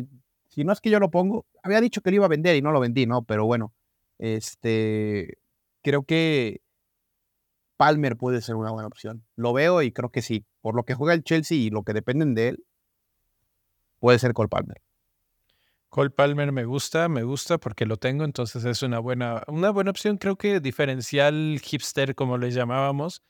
Si 0.47 0.63
no 0.63 0.75
es 0.75 0.81
que 0.83 0.91
yo 0.91 1.01
lo 1.01 1.11
pongo, 1.11 1.47
había 1.63 1.81
dicho 1.81 2.03
que 2.03 2.11
lo 2.11 2.17
iba 2.17 2.27
a 2.27 2.29
vender 2.29 2.55
y 2.55 2.61
no 2.61 2.71
lo 2.71 2.81
vendí, 2.81 3.07
¿no? 3.07 3.23
Pero 3.25 3.47
bueno, 3.47 3.73
este, 4.19 5.39
creo 5.81 6.03
que 6.03 6.61
Palmer 7.79 8.19
puede 8.19 8.43
ser 8.43 8.57
una 8.57 8.73
buena 8.73 8.89
opción. 8.89 9.25
Lo 9.37 9.55
veo 9.55 9.81
y 9.81 9.91
creo 9.91 10.11
que 10.11 10.21
sí. 10.21 10.45
Por 10.61 10.77
lo 10.77 10.85
que 10.85 10.95
juega 10.95 11.15
el 11.15 11.25
Chelsea 11.25 11.57
y 11.57 11.71
lo 11.71 11.83
que 11.83 11.95
dependen 11.95 12.35
de 12.35 12.49
él, 12.49 12.65
puede 14.01 14.19
ser 14.19 14.35
Cole 14.35 14.51
Palmer. 14.51 14.83
Cole 15.89 16.11
Palmer 16.11 16.53
me 16.53 16.67
gusta, 16.67 17.09
me 17.09 17.23
gusta 17.23 17.57
porque 17.57 17.87
lo 17.87 17.97
tengo, 17.97 18.25
entonces 18.25 18.67
es 18.67 18.83
una 18.83 18.99
buena, 18.99 19.45
una 19.47 19.71
buena 19.71 19.93
opción. 19.93 20.19
Creo 20.19 20.37
que 20.37 20.61
diferencial 20.61 21.59
hipster, 21.65 22.15
como 22.15 22.37
le 22.37 22.51
llamábamos. 22.51 23.23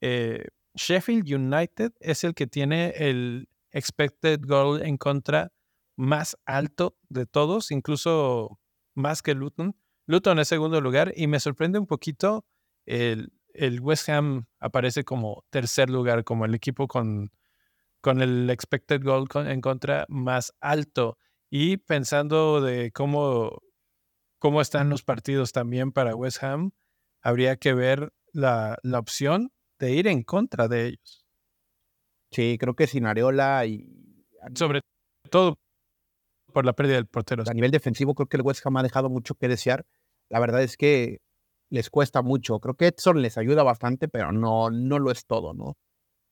Eh, 0.00 0.46
Sheffield 0.74 1.30
United 1.30 1.92
es 2.00 2.24
el 2.24 2.32
que 2.32 2.46
tiene 2.46 2.94
el 2.96 3.46
expected 3.74 4.40
goal 4.46 4.80
en 4.82 4.96
contra 4.96 5.52
más 5.96 6.38
alto 6.46 6.96
de 7.08 7.26
todos, 7.26 7.70
incluso 7.70 8.58
más 8.94 9.20
que 9.20 9.34
Luton. 9.34 9.76
Luton 10.06 10.38
es 10.38 10.48
segundo 10.48 10.80
lugar 10.80 11.12
y 11.16 11.26
me 11.26 11.40
sorprende 11.40 11.78
un 11.78 11.86
poquito 11.86 12.46
el, 12.86 13.32
el 13.52 13.80
West 13.80 14.08
Ham 14.08 14.46
aparece 14.60 15.04
como 15.04 15.44
tercer 15.50 15.90
lugar, 15.90 16.24
como 16.24 16.44
el 16.44 16.54
equipo 16.54 16.88
con, 16.88 17.32
con 18.00 18.22
el 18.22 18.48
expected 18.50 19.02
goal 19.02 19.26
en 19.46 19.60
contra 19.60 20.06
más 20.08 20.54
alto. 20.60 21.18
Y 21.50 21.76
pensando 21.78 22.60
de 22.60 22.90
cómo, 22.92 23.62
cómo 24.38 24.60
están 24.60 24.88
los 24.88 25.02
partidos 25.02 25.52
también 25.52 25.92
para 25.92 26.16
West 26.16 26.42
Ham, 26.42 26.72
habría 27.22 27.56
que 27.56 27.74
ver 27.74 28.12
la, 28.32 28.78
la 28.82 28.98
opción 28.98 29.52
de 29.78 29.92
ir 29.92 30.06
en 30.06 30.22
contra 30.22 30.68
de 30.68 30.86
ellos. 30.86 31.23
Sí, 32.34 32.58
creo 32.58 32.74
que 32.74 32.88
sin 32.88 33.06
Areola 33.06 33.64
y... 33.64 33.88
Sobre 34.54 34.80
todo 35.30 35.56
por 36.52 36.64
la 36.66 36.72
pérdida 36.72 36.96
del 36.96 37.06
portero. 37.06 37.44
A 37.46 37.54
nivel 37.54 37.70
defensivo 37.70 38.14
creo 38.14 38.28
que 38.28 38.36
el 38.36 38.42
West 38.42 38.66
Ham 38.66 38.76
ha 38.76 38.82
dejado 38.82 39.08
mucho 39.08 39.36
que 39.36 39.46
desear. 39.46 39.86
La 40.30 40.40
verdad 40.40 40.62
es 40.62 40.76
que 40.76 41.20
les 41.70 41.90
cuesta 41.90 42.22
mucho. 42.22 42.58
Creo 42.58 42.74
que 42.74 42.88
Edson 42.88 43.22
les 43.22 43.38
ayuda 43.38 43.62
bastante, 43.62 44.08
pero 44.08 44.32
no, 44.32 44.70
no 44.70 44.98
lo 44.98 45.12
es 45.12 45.26
todo, 45.26 45.54
¿no? 45.54 45.76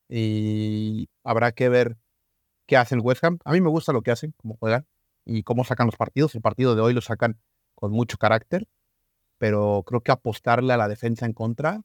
Y 0.08 1.08
habrá 1.22 1.52
que 1.52 1.68
ver 1.68 1.98
qué 2.66 2.76
hace 2.76 2.96
el 2.96 3.00
West 3.00 3.22
Ham. 3.22 3.38
A 3.44 3.52
mí 3.52 3.60
me 3.60 3.70
gusta 3.70 3.92
lo 3.92 4.02
que 4.02 4.10
hacen, 4.10 4.34
cómo 4.36 4.56
juegan 4.56 4.86
y 5.24 5.44
cómo 5.44 5.64
sacan 5.64 5.86
los 5.86 5.96
partidos. 5.96 6.34
El 6.34 6.42
partido 6.42 6.74
de 6.74 6.82
hoy 6.82 6.94
lo 6.94 7.00
sacan 7.00 7.38
con 7.76 7.92
mucho 7.92 8.18
carácter, 8.18 8.66
pero 9.38 9.84
creo 9.86 10.00
que 10.02 10.10
apostarle 10.10 10.72
a 10.72 10.76
la 10.76 10.88
defensa 10.88 11.26
en 11.26 11.32
contra, 11.32 11.82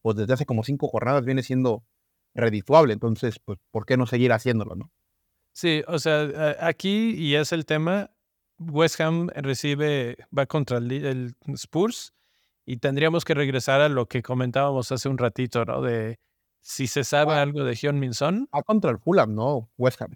pues 0.00 0.16
desde 0.16 0.34
hace 0.34 0.46
como 0.46 0.62
cinco 0.62 0.86
jornadas 0.86 1.24
viene 1.24 1.42
siendo 1.42 1.84
redituable. 2.34 2.92
Entonces, 2.92 3.38
pues, 3.38 3.58
¿por 3.70 3.86
qué 3.86 3.96
no 3.96 4.06
seguir 4.06 4.32
haciéndolo, 4.32 4.74
no? 4.74 4.90
Sí, 5.52 5.82
o 5.86 5.98
sea, 5.98 6.56
aquí, 6.60 7.14
y 7.14 7.34
es 7.34 7.52
el 7.52 7.66
tema, 7.66 8.10
West 8.58 9.00
Ham 9.00 9.28
recibe, 9.34 10.16
va 10.36 10.46
contra 10.46 10.78
el 10.78 11.34
Spurs 11.54 12.14
y 12.64 12.78
tendríamos 12.78 13.24
que 13.24 13.34
regresar 13.34 13.80
a 13.80 13.88
lo 13.88 14.06
que 14.06 14.22
comentábamos 14.22 14.92
hace 14.92 15.08
un 15.08 15.18
ratito, 15.18 15.64
¿no? 15.64 15.82
De 15.82 16.18
si 16.60 16.86
se 16.86 17.04
sabe 17.04 17.34
algo 17.34 17.64
de 17.64 17.74
Hyun 17.74 17.98
Min 17.98 18.14
Son. 18.14 18.48
Ah, 18.52 18.62
contra 18.62 18.90
el 18.90 18.98
Fulham, 18.98 19.34
no, 19.34 19.70
West 19.76 20.00
Ham. 20.00 20.14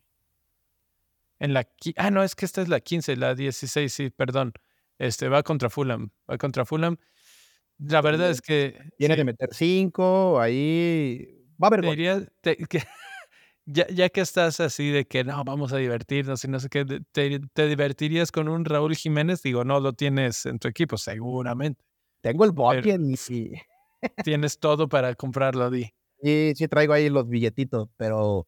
En 1.39 1.53
la, 1.53 1.69
ah, 1.97 2.11
no, 2.11 2.23
es 2.23 2.35
que 2.35 2.47
esta 2.47 2.63
es 2.63 2.69
la 2.69 2.81
15, 2.81 3.17
la 3.17 3.35
16, 3.35 3.93
sí, 3.93 4.11
perdón. 4.11 4.53
Este 4.99 5.29
va 5.29 5.43
contra 5.43 5.69
Fulham, 5.69 6.11
va 6.31 6.39
contra 6.39 6.65
Fulham. 6.65 6.97
La 7.79 8.01
verdad 8.01 8.31
es 8.31 8.41
que. 8.41 8.79
Tiene 8.97 9.17
que 9.17 9.25
meter 9.25 9.51
cinco, 9.53 10.41
ahí. 10.41 11.36
Va 11.63 11.69
a 11.69 11.75
haber. 11.75 12.31
Que, 12.43 12.83
ya, 13.67 13.87
ya, 13.89 14.09
que 14.09 14.21
estás 14.21 14.61
así 14.61 14.91
de 14.91 15.07
que 15.07 15.25
no, 15.25 15.43
vamos 15.45 15.73
a 15.73 15.79
divertirnos 15.79 16.45
y 16.45 16.49
no 16.49 16.61
sé 16.61 16.69
qué, 16.69 16.85
te, 16.85 17.41
te, 17.41 17.67
divertirías 17.67 18.31
con 18.31 18.49
un 18.49 18.65
Raúl 18.65 18.95
Jiménez? 18.95 19.43
Digo, 19.43 19.65
no 19.65 19.81
lo 19.81 19.93
tienes 19.93 20.47
en 20.47 20.59
tu 20.59 20.69
equipo, 20.69 20.97
seguramente. 20.97 21.85
Tengo 22.21 22.45
el 22.45 22.53
Bokken 22.53 23.11
y 23.11 23.17
sí. 23.17 23.53
Tienes 24.25 24.59
todo 24.59 24.89
para 24.89 25.15
comprarlo, 25.15 25.71
Di. 25.71 25.91
Sí, 26.23 26.53
sí 26.55 26.69
traigo 26.69 26.93
ahí 26.93 27.09
los 27.09 27.29
billetitos, 27.29 27.89
pero 27.97 28.47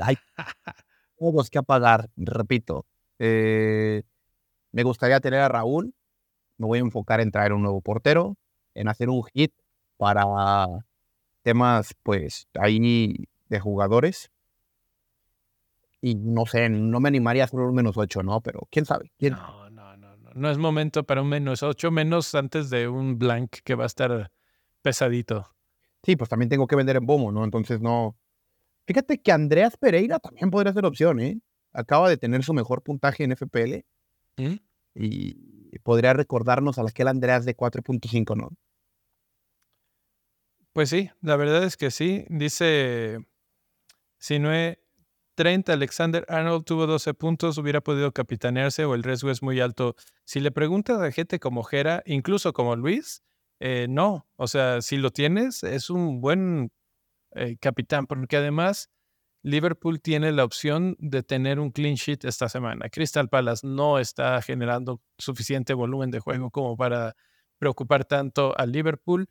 hay 0.00 0.16
todos 1.18 1.50
que 1.50 1.58
apagar, 1.58 2.10
repito. 2.16 2.86
Eh, 3.18 4.02
me 4.72 4.82
gustaría 4.82 5.20
tener 5.20 5.40
a 5.40 5.48
Raúl. 5.48 5.94
Me 6.58 6.66
voy 6.66 6.78
a 6.78 6.82
enfocar 6.82 7.20
en 7.20 7.30
traer 7.30 7.52
un 7.52 7.62
nuevo 7.62 7.80
portero, 7.80 8.36
en 8.74 8.88
hacer 8.88 9.08
un 9.08 9.24
hit 9.34 9.52
para 9.96 10.24
temas, 11.42 11.94
pues, 12.02 12.48
ahí 12.54 13.28
de 13.48 13.60
jugadores. 13.60 14.30
Y 16.00 16.14
no 16.16 16.46
sé, 16.46 16.68
no 16.68 16.98
me 17.00 17.08
animaría 17.08 17.42
a 17.42 17.46
hacer 17.46 17.60
un 17.60 17.74
menos 17.74 17.96
ocho, 17.96 18.22
¿no? 18.22 18.40
Pero 18.40 18.66
quién 18.70 18.84
sabe. 18.84 19.12
¿Quién? 19.18 19.34
No, 19.34 19.70
no 20.34 20.50
es 20.50 20.58
momento 20.58 21.04
para 21.04 21.22
un 21.22 21.28
menos 21.28 21.62
ocho, 21.62 21.90
menos 21.90 22.34
antes 22.34 22.70
de 22.70 22.88
un 22.88 23.18
blank 23.18 23.58
que 23.64 23.74
va 23.74 23.84
a 23.84 23.86
estar 23.86 24.32
pesadito. 24.80 25.54
Sí, 26.02 26.16
pues 26.16 26.28
también 26.28 26.48
tengo 26.48 26.66
que 26.66 26.76
vender 26.76 26.96
en 26.96 27.06
Bomo, 27.06 27.30
¿no? 27.30 27.44
Entonces 27.44 27.80
no. 27.80 28.16
Fíjate 28.86 29.20
que 29.20 29.30
Andreas 29.30 29.76
Pereira 29.76 30.18
también 30.18 30.50
podría 30.50 30.72
ser 30.72 30.84
opción, 30.84 31.20
¿eh? 31.20 31.40
Acaba 31.72 32.08
de 32.08 32.16
tener 32.16 32.42
su 32.42 32.52
mejor 32.52 32.82
puntaje 32.82 33.24
en 33.24 33.32
FPL. 33.36 33.84
¿Mm? 34.36 34.56
Y 34.94 35.78
podría 35.82 36.12
recordarnos 36.12 36.78
a 36.78 36.82
aquel 36.82 37.08
Andreas 37.08 37.44
de 37.44 37.56
4.5, 37.56 38.36
¿no? 38.36 38.50
Pues 40.72 40.88
sí, 40.88 41.10
la 41.20 41.36
verdad 41.36 41.64
es 41.64 41.76
que 41.76 41.90
sí. 41.90 42.24
Dice 42.30 43.18
Sinue 44.18 44.78
30, 45.34 45.72
Alexander 45.72 46.24
Arnold 46.28 46.64
tuvo 46.64 46.86
12 46.86 47.14
puntos, 47.14 47.58
hubiera 47.58 47.82
podido 47.82 48.12
capitanearse 48.12 48.84
o 48.84 48.94
el 48.94 49.02
riesgo 49.02 49.30
es 49.30 49.42
muy 49.42 49.60
alto. 49.60 49.96
Si 50.24 50.40
le 50.40 50.50
preguntas 50.50 51.00
a 51.00 51.12
gente 51.12 51.38
como 51.40 51.62
Jera, 51.62 52.02
incluso 52.06 52.52
como 52.52 52.76
Luis, 52.76 53.22
eh, 53.60 53.86
no. 53.88 54.26
O 54.36 54.46
sea, 54.48 54.80
si 54.82 54.96
lo 54.96 55.10
tienes, 55.10 55.62
es 55.62 55.90
un 55.90 56.20
buen 56.20 56.72
eh, 57.34 57.56
capitán, 57.60 58.06
porque 58.06 58.38
además 58.38 58.90
Liverpool 59.42 60.00
tiene 60.00 60.32
la 60.32 60.44
opción 60.44 60.96
de 61.00 61.22
tener 61.22 61.60
un 61.60 61.70
clean 61.72 61.96
sheet 61.96 62.24
esta 62.24 62.48
semana. 62.48 62.88
Crystal 62.90 63.28
Palace 63.28 63.66
no 63.66 63.98
está 63.98 64.40
generando 64.42 65.02
suficiente 65.18 65.74
volumen 65.74 66.10
de 66.10 66.20
juego 66.20 66.50
como 66.50 66.76
para 66.76 67.14
preocupar 67.58 68.04
tanto 68.04 68.56
al 68.58 68.72
Liverpool. 68.72 69.28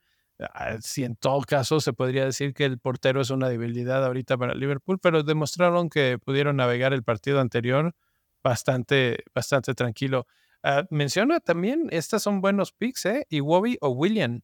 Si 0.82 1.04
en 1.04 1.16
todo 1.16 1.42
caso 1.42 1.80
se 1.80 1.94
podría 1.94 2.26
decir 2.26 2.54
que 2.54 2.66
el 2.66 2.80
portero 2.80 3.22
es 3.22 3.30
una 3.30 3.50
debilidad 3.50 4.06
ahorita 4.06 4.38
para 4.38 4.56
Liverpool, 4.56 5.00
pero 5.00 5.24
demostraron 5.24 5.90
que 5.90 6.18
pudieron 6.18 6.56
navegar 6.58 6.94
el 6.94 7.04
partido 7.04 7.40
anterior 7.40 7.96
bastante, 8.44 9.24
bastante 9.34 9.74
tranquilo. 9.74 10.28
Ah, 10.64 10.86
menciona 10.90 11.40
también, 11.40 11.88
estas 11.92 12.24
son 12.24 12.42
buenos 12.42 12.72
picks, 12.72 13.06
¿eh? 13.06 13.26
Y 13.30 13.42
Wobby 13.42 13.78
o 13.82 13.90
William. 13.90 14.42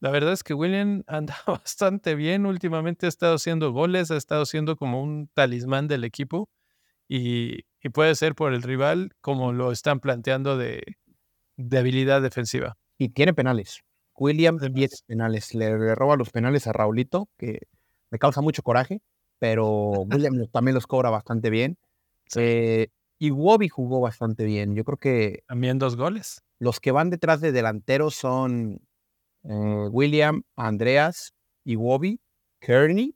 La 0.00 0.10
verdad 0.10 0.32
es 0.32 0.42
que 0.42 0.54
William 0.54 1.02
anda 1.06 1.36
bastante 1.46 2.14
bien. 2.14 2.46
Últimamente 2.46 3.06
ha 3.06 3.08
estado 3.08 3.36
haciendo 3.36 3.72
goles, 3.72 4.10
ha 4.10 4.16
estado 4.16 4.46
siendo 4.46 4.76
como 4.76 5.02
un 5.02 5.28
talismán 5.34 5.88
del 5.88 6.04
equipo. 6.04 6.50
Y, 7.08 7.62
puede 7.92 8.14
ser 8.14 8.34
por 8.34 8.54
el 8.54 8.62
rival, 8.62 9.12
como 9.20 9.52
lo 9.52 9.70
están 9.72 10.00
planteando 10.00 10.56
de, 10.56 10.96
debilidad 11.56 12.22
defensiva. 12.22 12.76
Y 12.98 13.10
tiene 13.10 13.34
penales. 13.34 13.82
William 14.16 14.58
tiene 14.58 14.88
penales. 15.06 15.54
Le, 15.54 15.94
roba 15.94 16.16
los 16.16 16.30
penales 16.30 16.66
a 16.66 16.72
Raulito, 16.72 17.28
que 17.36 17.66
me 18.10 18.18
causa 18.18 18.40
mucho 18.40 18.62
coraje, 18.62 19.00
pero 19.38 19.90
William 20.10 20.46
también 20.52 20.74
los 20.74 20.86
cobra 20.86 21.10
bastante 21.10 21.50
bien. 21.50 21.76
Eh, 22.36 22.88
y 23.18 23.30
Wobby 23.30 23.68
jugó 23.68 24.00
bastante 24.00 24.44
bien. 24.44 24.74
Yo 24.74 24.84
creo 24.84 24.98
que. 24.98 25.44
También 25.46 25.78
dos 25.78 25.96
goles. 25.96 26.42
Los 26.58 26.80
que 26.80 26.92
van 26.92 27.10
detrás 27.10 27.40
de 27.40 27.52
delanteros 27.52 28.14
son 28.14 28.80
eh, 29.44 29.88
William, 29.90 30.42
Andreas 30.56 31.34
y 31.64 31.76
Wobby, 31.76 32.20
Kearney 32.60 33.14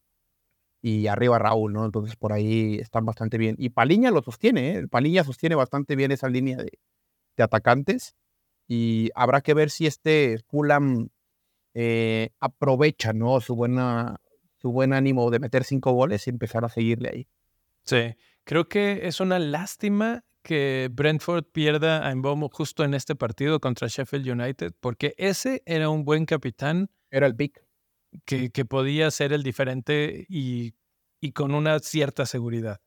y 0.82 1.06
arriba 1.06 1.38
Raúl, 1.38 1.72
¿no? 1.72 1.84
Entonces 1.84 2.16
por 2.16 2.32
ahí 2.32 2.78
están 2.78 3.04
bastante 3.04 3.38
bien. 3.38 3.56
Y 3.58 3.70
Paliña 3.70 4.10
lo 4.10 4.22
sostiene, 4.22 4.78
¿eh? 4.78 4.88
Paliña 4.88 5.24
sostiene 5.24 5.54
bastante 5.54 5.96
bien 5.96 6.12
esa 6.12 6.28
línea 6.28 6.58
de, 6.58 6.70
atacantes. 7.38 8.14
Y 8.68 9.10
habrá 9.14 9.40
que 9.40 9.54
ver 9.54 9.70
si 9.70 9.86
este 9.86 10.38
Fulham 10.46 11.08
eh, 11.74 12.30
aprovecha, 12.38 13.14
¿no? 13.14 13.40
Su, 13.40 13.56
buena, 13.56 14.20
su 14.60 14.70
buen 14.70 14.92
ánimo 14.92 15.30
de 15.30 15.38
meter 15.38 15.64
cinco 15.64 15.92
goles 15.92 16.26
y 16.26 16.30
empezar 16.30 16.64
a 16.64 16.68
seguirle 16.68 17.08
ahí. 17.08 17.28
Sí, 17.84 18.14
creo 18.44 18.68
que 18.68 19.08
es 19.08 19.20
una 19.20 19.38
lástima 19.38 20.24
que 20.42 20.88
Brentford 20.92 21.44
pierda 21.44 22.06
a 22.06 22.10
Embomo 22.10 22.50
justo 22.52 22.84
en 22.84 22.94
este 22.94 23.14
partido 23.14 23.60
contra 23.60 23.88
Sheffield 23.88 24.28
United, 24.28 24.72
porque 24.80 25.14
ese 25.16 25.62
era 25.66 25.88
un 25.88 26.04
buen 26.04 26.26
capitán. 26.26 26.90
Era 27.10 27.26
el 27.26 27.34
pick. 27.34 27.64
Que, 28.24 28.50
que 28.50 28.64
podía 28.64 29.10
ser 29.10 29.34
el 29.34 29.42
diferente 29.42 30.24
y, 30.30 30.74
y, 31.20 31.32
con 31.32 31.54
una 31.54 31.78
cierta 31.78 32.24
seguridad. 32.24 32.80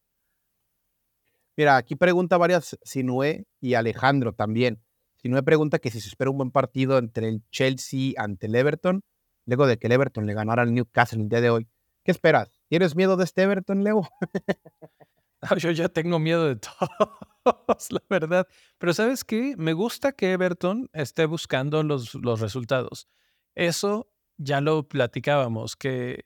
Mira, 1.56 1.78
aquí 1.78 1.96
pregunta 1.96 2.38
varias 2.38 2.76
Sinue 2.84 3.46
y 3.60 3.76
Alejandro 3.76 4.34
también. 4.34 4.82
Sinue 5.22 5.44
pregunta 5.44 5.80
que 5.80 5.92
si 5.92 6.02
se 6.02 6.10
espera 6.10 6.32
un 6.32 6.38
buen 6.38 6.52
partido 6.52 6.98
entre 6.98 7.30
el 7.30 7.44
Chelsea 7.52 8.14
ante 8.18 8.48
el 8.48 8.56
Everton, 8.56 9.04
luego 9.46 9.68
de 9.68 9.78
que 9.78 9.88
el 9.88 9.94
Everton 9.94 10.26
le 10.26 10.34
ganara 10.34 10.64
al 10.64 10.74
Newcastle 10.74 11.22
el 11.22 11.30
día 11.30 11.42
de 11.42 11.50
hoy. 11.50 11.68
¿Qué 12.04 12.12
esperas? 12.12 12.52
¿Tienes 12.68 12.96
miedo 12.96 13.18
de 13.18 13.26
este 13.26 13.44
Everton, 13.44 13.84
Leo? 13.84 14.08
yo 15.58 15.72
ya 15.72 15.90
tengo 15.90 16.18
miedo 16.20 16.48
de 16.48 16.56
todo. 16.56 17.20
la 17.90 18.04
verdad. 18.10 18.48
Pero 18.78 18.94
¿sabes 18.94 19.24
qué? 19.24 19.56
Me 19.58 19.74
gusta 19.74 20.12
que 20.12 20.32
Everton 20.32 20.90
esté 20.94 21.26
buscando 21.26 21.84
los, 21.84 22.16
los 22.16 22.40
resultados. 22.40 23.08
Eso 23.56 24.12
ya 24.38 24.62
lo 24.62 24.88
platicábamos, 24.88 25.76
que 25.76 26.26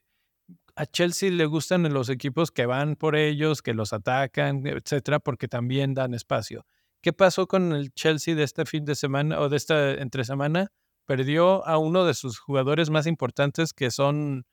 a 0.74 0.86
Chelsea 0.86 1.30
le 1.30 1.46
gustan 1.46 1.92
los 1.92 2.08
equipos 2.08 2.50
que 2.50 2.66
van 2.66 2.96
por 2.96 3.16
ellos, 3.16 3.62
que 3.62 3.74
los 3.74 3.92
atacan, 3.92 4.66
etcétera, 4.66 5.18
porque 5.20 5.48
también 5.48 5.94
dan 5.94 6.14
espacio. 6.14 6.66
¿Qué 7.00 7.12
pasó 7.12 7.46
con 7.46 7.72
el 7.72 7.92
Chelsea 7.92 8.34
de 8.34 8.42
este 8.42 8.64
fin 8.64 8.84
de 8.84 8.94
semana 8.94 9.40
o 9.40 9.48
de 9.48 9.56
esta 9.56 9.92
entre 9.92 10.24
semana? 10.24 10.72
Perdió 11.04 11.66
a 11.66 11.78
uno 11.78 12.04
de 12.04 12.14
sus 12.14 12.38
jugadores 12.38 12.90
más 12.90 13.06
importantes 13.06 13.72
que 13.72 13.90
son 13.90 14.46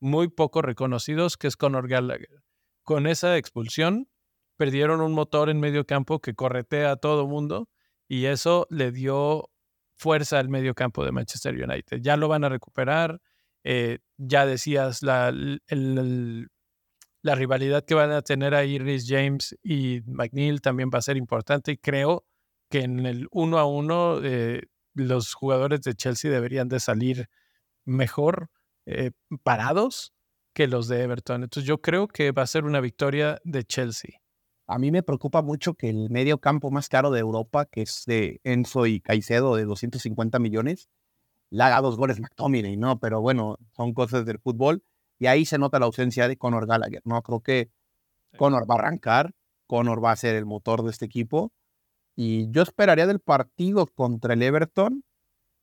muy 0.00 0.28
poco 0.28 0.62
reconocidos, 0.62 1.36
que 1.36 1.46
es 1.46 1.56
Conor 1.56 1.88
Gallagher. 1.88 2.42
Con 2.82 3.06
esa 3.06 3.36
expulsión, 3.36 4.08
perdieron 4.56 5.00
un 5.00 5.12
motor 5.12 5.50
en 5.50 5.60
medio 5.60 5.86
campo 5.86 6.20
que 6.20 6.34
corretea 6.34 6.92
a 6.92 6.96
todo 6.96 7.26
mundo 7.26 7.68
y 8.08 8.26
eso 8.26 8.66
le 8.70 8.90
dio 8.90 9.50
fuerza 9.94 10.38
al 10.38 10.48
medio 10.48 10.74
campo 10.74 11.04
de 11.04 11.12
Manchester 11.12 11.54
United. 11.54 12.00
Ya 12.00 12.16
lo 12.16 12.26
van 12.28 12.44
a 12.44 12.48
recuperar. 12.48 13.20
Eh, 13.62 13.98
ya 14.16 14.46
decías, 14.46 15.02
la, 15.02 15.32
la 17.22 17.34
rivalidad 17.34 17.84
que 17.84 17.94
van 17.94 18.12
a 18.12 18.22
tener 18.22 18.54
ahí 18.54 18.78
Rhys 18.78 19.06
James 19.08 19.56
y 19.62 20.00
McNeil 20.06 20.60
también 20.60 20.90
va 20.92 20.98
a 20.98 21.02
ser 21.02 21.16
importante 21.16 21.72
y 21.72 21.76
creo 21.76 22.24
que 22.70 22.80
en 22.80 23.04
el 23.06 23.28
uno 23.30 23.58
a 23.58 23.66
uno 23.66 24.20
eh, 24.22 24.62
los 24.94 25.34
jugadores 25.34 25.82
de 25.82 25.94
Chelsea 25.94 26.30
deberían 26.30 26.68
de 26.68 26.80
salir 26.80 27.28
mejor 27.84 28.50
eh, 28.86 29.10
parados 29.42 30.12
que 30.54 30.66
los 30.66 30.88
de 30.88 31.02
Everton. 31.02 31.42
Entonces 31.42 31.66
yo 31.66 31.80
creo 31.80 32.08
que 32.08 32.32
va 32.32 32.42
a 32.42 32.46
ser 32.46 32.64
una 32.64 32.80
victoria 32.80 33.40
de 33.44 33.64
Chelsea. 33.64 34.20
A 34.66 34.78
mí 34.78 34.90
me 34.90 35.02
preocupa 35.02 35.42
mucho 35.42 35.74
que 35.74 35.90
el 35.90 36.10
medio 36.10 36.38
campo 36.38 36.70
más 36.70 36.88
caro 36.88 37.10
de 37.10 37.20
Europa, 37.20 37.66
que 37.66 37.82
es 37.82 38.04
de 38.06 38.40
Enzo 38.44 38.86
y 38.86 39.00
Caicedo 39.00 39.56
de 39.56 39.64
250 39.64 40.38
millones, 40.38 40.88
le 41.50 41.64
haga 41.64 41.80
dos 41.80 41.96
goles 41.96 42.20
McTominay, 42.20 42.76
¿no? 42.76 43.00
Pero 43.00 43.20
bueno, 43.20 43.58
son 43.76 43.92
cosas 43.94 44.24
del 44.24 44.38
fútbol. 44.38 44.84
Y 45.20 45.26
ahí 45.26 45.44
se 45.44 45.58
nota 45.58 45.78
la 45.78 45.86
ausencia 45.86 46.26
de 46.26 46.36
Conor 46.36 46.66
Gallagher, 46.66 47.02
¿no? 47.04 47.22
Creo 47.22 47.40
que 47.40 47.70
Conor 48.36 48.68
va 48.68 48.74
a 48.74 48.78
arrancar, 48.78 49.32
Conor 49.68 50.02
va 50.02 50.10
a 50.10 50.16
ser 50.16 50.34
el 50.34 50.46
motor 50.46 50.82
de 50.82 50.90
este 50.90 51.04
equipo. 51.04 51.52
Y 52.16 52.50
yo 52.50 52.62
esperaría 52.62 53.06
del 53.06 53.20
partido 53.20 53.86
contra 53.86 54.34
el 54.34 54.42
Everton, 54.42 55.04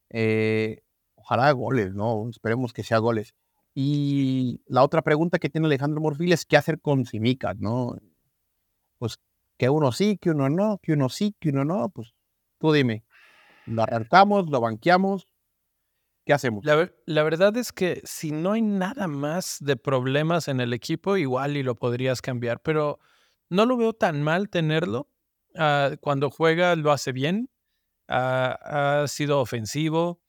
eh, 0.09 0.83
ojalá 1.15 1.51
goles, 1.51 1.93
¿no? 1.93 2.29
Esperemos 2.29 2.71
que 2.71 2.83
sea 2.83 2.99
goles. 2.99 3.33
Y 3.73 4.61
la 4.67 4.83
otra 4.83 5.01
pregunta 5.01 5.39
que 5.39 5.49
tiene 5.49 5.67
Alejandro 5.67 6.01
Morfil 6.01 6.31
es 6.31 6.45
qué 6.45 6.55
hacer 6.55 6.79
con 6.79 7.05
Simicas, 7.05 7.57
¿no? 7.59 7.97
pues 8.97 9.19
que 9.57 9.69
uno 9.69 9.91
sí, 9.91 10.17
que 10.17 10.31
uno 10.31 10.49
no, 10.49 10.79
que 10.81 10.93
uno 10.93 11.09
sí, 11.09 11.35
que 11.39 11.49
uno 11.49 11.65
no, 11.65 11.89
pues 11.89 12.13
tú 12.59 12.71
dime, 12.71 13.03
lo 13.65 13.83
arrancamos, 13.83 14.49
lo 14.49 14.61
banqueamos, 14.61 15.27
¿qué 16.27 16.33
hacemos? 16.33 16.63
La, 16.65 17.23
verdad 17.23 17.55
es 17.55 17.71
que 17.71 18.01
si 18.03 18.31
no 18.31 18.51
hay 18.51 18.61
nada 18.61 19.07
más 19.07 19.57
de 19.61 19.77
problemas 19.77 20.49
en 20.49 20.59
el 20.59 20.73
equipo, 20.73 21.15
igual 21.15 21.55
y 21.55 21.63
lo 21.63 21.75
podrías 21.75 22.21
cambiar, 22.21 22.61
pero 22.61 22.99
no 23.49 23.65
lo 23.65 23.77
veo 23.77 23.93
tan 23.93 24.21
mal 24.21 24.49
tenerlo. 24.49 25.09
Ah, 25.55 25.91
cuando 26.01 26.29
juega 26.29 26.75
lo 26.75 26.91
hace 26.91 27.13
bien, 27.13 27.49
ah, 28.09 29.03
ha 29.03 29.07
sido 29.07 29.39
ofensivo, 29.39 30.21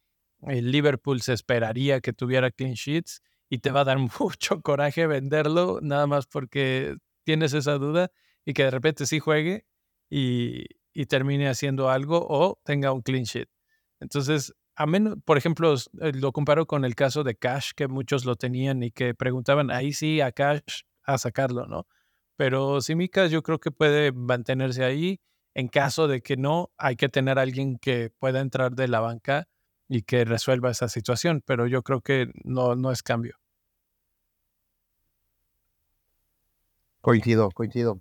el 0.43 0.71
Liverpool 0.71 1.21
se 1.21 1.33
esperaría 1.33 2.01
que 2.01 2.13
tuviera 2.13 2.53
clean 2.53 2.75
sheets 2.75 3.21
y 3.51 3.59
te 3.59 3.73
va 3.73 3.81
a 3.81 3.85
dar 3.85 3.99
mucho 4.21 4.63
coraje 4.63 5.07
venderlo, 5.09 5.81
nada 5.83 6.07
más 6.07 6.27
porque 6.27 6.97
tienes 7.25 7.53
esa 7.55 7.73
duda 7.73 8.11
y 8.45 8.55
que 8.55 8.65
de 8.65 8.71
repente 8.71 9.05
sí 9.05 9.19
juegue 9.19 9.67
y, 10.09 10.65
termine 11.09 11.49
haciendo 11.49 11.91
algo 11.91 12.27
o 12.29 12.61
tenga 12.65 12.91
un 12.91 13.03
clean 13.03 13.23
sheet. 13.23 13.49
Entonces, 14.01 14.53
a 14.79 14.87
menos, 14.87 15.17
por 15.25 15.37
ejemplo, 15.37 15.75
eh, 15.75 16.13
lo 16.15 16.31
comparo 16.31 16.67
con 16.67 16.85
el 16.85 16.95
caso 16.95 17.25
de 17.25 17.35
Cash, 17.35 17.73
que 17.75 17.89
muchos 17.89 18.25
lo 18.25 18.37
tenían 18.37 18.85
y 18.85 18.93
que 18.93 19.13
preguntaban, 19.13 19.73
ahí 19.73 19.93
sí, 19.93 20.21
a 20.21 20.31
Cash, 20.31 20.83
a 21.03 21.19
sacarlo, 21.19 21.67
¿no? 21.67 21.89
Pero 22.37 22.81
Simicas 22.81 23.33
yo 23.33 23.43
creo 23.43 23.59
que 23.59 23.73
puede 23.73 24.13
mantenerse 24.13 24.85
ahí. 24.85 25.21
En 25.55 25.67
caso 25.67 26.07
de 26.07 26.21
que 26.23 26.37
no, 26.37 26.71
hay 26.79 26.95
que 26.95 27.09
tener 27.09 27.41
a 27.41 27.43
alguien 27.43 27.79
que 27.79 28.11
pueda 28.21 28.39
entrar 28.39 28.77
de 28.77 28.87
la 28.87 29.01
banca 29.01 29.49
y 29.89 30.03
que 30.03 30.25
resuelva 30.25 30.71
esa 30.71 30.89
situación, 30.89 31.43
pero 31.45 31.67
yo 31.67 31.83
creo 31.83 32.01
que 32.01 32.29
no, 32.45 32.77
no 32.77 32.93
es 32.93 33.03
cambio. 33.03 33.35
Coincido, 37.01 37.51
coincido. 37.51 38.01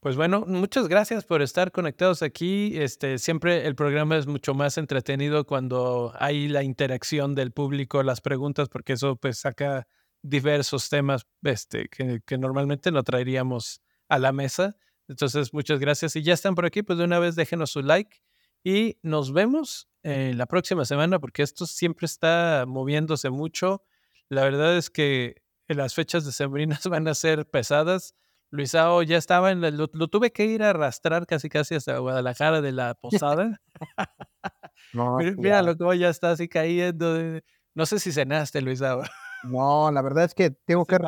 Pues 0.00 0.14
bueno, 0.14 0.44
muchas 0.46 0.86
gracias 0.86 1.24
por 1.24 1.42
estar 1.42 1.72
conectados 1.72 2.22
aquí. 2.22 2.78
Este, 2.78 3.18
siempre 3.18 3.66
el 3.66 3.74
programa 3.74 4.16
es 4.16 4.28
mucho 4.28 4.54
más 4.54 4.78
entretenido 4.78 5.44
cuando 5.44 6.12
hay 6.20 6.46
la 6.46 6.62
interacción 6.62 7.34
del 7.34 7.50
público, 7.50 8.04
las 8.04 8.20
preguntas, 8.20 8.68
porque 8.68 8.92
eso 8.92 9.16
pues 9.16 9.38
saca 9.38 9.88
diversos 10.22 10.88
temas 10.88 11.26
este, 11.42 11.88
que, 11.88 12.38
normalmente 12.38 12.92
no 12.92 13.02
traeríamos 13.02 13.82
a 14.08 14.20
la 14.20 14.30
mesa. 14.30 14.76
Entonces, 15.08 15.52
muchas 15.52 15.80
gracias. 15.80 16.14
Y 16.14 16.22
ya 16.22 16.34
están 16.34 16.54
por 16.54 16.64
aquí, 16.64 16.84
pues 16.84 16.96
de 16.96 17.04
una 17.04 17.18
vez 17.18 17.34
déjenos 17.34 17.70
su 17.72 17.82
like 17.82 18.22
y 18.62 18.98
nos 19.02 19.32
vemos 19.32 19.88
la 20.04 20.46
próxima 20.46 20.84
semana, 20.84 21.18
porque 21.18 21.42
esto 21.42 21.66
siempre 21.66 22.06
está 22.06 22.66
moviéndose 22.68 23.30
mucho. 23.30 23.82
La 24.28 24.44
verdad 24.44 24.76
es 24.76 24.90
que 24.90 25.42
las 25.66 25.94
fechas 25.94 26.24
de 26.24 26.30
sembrinas 26.30 26.86
van 26.88 27.08
a 27.08 27.14
ser 27.14 27.50
pesadas 27.50 28.14
Luisao 28.50 29.02
ya 29.02 29.18
estaba 29.18 29.50
en 29.50 29.60
lo, 29.76 29.88
tuve 29.88 30.32
que 30.32 30.46
ir 30.46 30.62
a 30.62 30.70
arrastrar 30.70 31.26
casi 31.26 31.48
casi 31.48 31.74
hasta 31.74 31.98
Guadalajara 31.98 32.60
de 32.60 32.72
la 32.72 32.94
posada. 32.94 33.60
mira, 35.36 35.62
lo 35.62 35.76
que 35.76 35.98
ya 35.98 36.08
está 36.08 36.30
así 36.30 36.48
cayendo. 36.48 37.40
No 37.74 37.86
sé 37.86 37.98
si 37.98 38.12
cenaste, 38.12 38.60
Luisao. 38.62 39.02
No, 39.44 39.90
la 39.90 40.02
verdad 40.02 40.24
es 40.24 40.34
que 40.34 40.50
tengo 40.66 40.84
que 40.84 40.98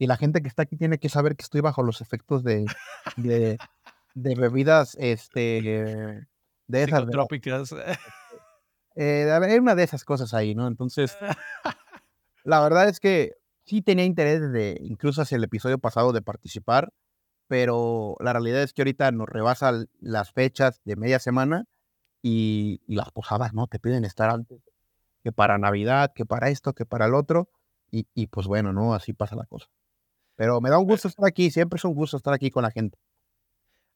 y 0.00 0.06
la 0.06 0.16
gente 0.16 0.40
que 0.42 0.48
está 0.48 0.62
aquí 0.62 0.76
tiene 0.76 0.98
que 0.98 1.08
saber 1.08 1.34
que 1.34 1.42
estoy 1.42 1.60
bajo 1.60 1.82
los 1.82 2.00
efectos 2.00 2.44
de, 2.44 2.66
de, 3.16 3.58
bebidas 4.14 4.96
este 5.00 6.24
de 6.68 6.82
esas 6.82 7.06
trópicas. 7.06 7.74
Eh, 8.94 9.30
hay 9.30 9.58
una 9.58 9.74
de 9.74 9.84
esas 9.84 10.04
cosas 10.04 10.34
ahí, 10.34 10.54
¿no? 10.54 10.66
Entonces, 10.66 11.16
la 12.44 12.60
verdad 12.60 12.88
es 12.88 13.00
que 13.00 13.37
sí 13.68 13.82
tenía 13.82 14.04
interés 14.04 14.52
de, 14.52 14.78
incluso 14.82 15.22
hacia 15.22 15.36
el 15.36 15.44
episodio 15.44 15.78
pasado, 15.78 16.12
de 16.12 16.22
participar, 16.22 16.92
pero 17.48 18.16
la 18.20 18.32
realidad 18.32 18.62
es 18.62 18.72
que 18.72 18.82
ahorita 18.82 19.10
nos 19.12 19.28
rebasan 19.28 19.88
las 20.00 20.32
fechas 20.32 20.80
de 20.84 20.96
media 20.96 21.18
semana 21.18 21.66
y, 22.22 22.80
las 22.86 23.10
posadas, 23.12 23.54
¿no? 23.54 23.66
Te 23.68 23.78
piden 23.78 24.04
estar 24.04 24.30
antes, 24.30 24.60
que 25.22 25.32
para 25.32 25.58
Navidad, 25.58 26.12
que 26.14 26.26
para 26.26 26.50
esto, 26.50 26.74
que 26.74 26.86
para 26.86 27.06
el 27.06 27.14
otro, 27.14 27.50
y, 27.90 28.06
y 28.14 28.28
pues 28.28 28.46
bueno, 28.46 28.72
¿no? 28.72 28.94
Así 28.94 29.12
pasa 29.12 29.36
la 29.36 29.46
cosa. 29.46 29.68
Pero 30.36 30.60
me 30.60 30.70
da 30.70 30.78
un 30.78 30.86
gusto 30.86 31.08
estar 31.08 31.26
aquí, 31.26 31.50
siempre 31.50 31.78
es 31.78 31.84
un 31.84 31.94
gusto 31.94 32.16
estar 32.16 32.34
aquí 32.34 32.50
con 32.50 32.62
la 32.62 32.70
gente. 32.70 32.98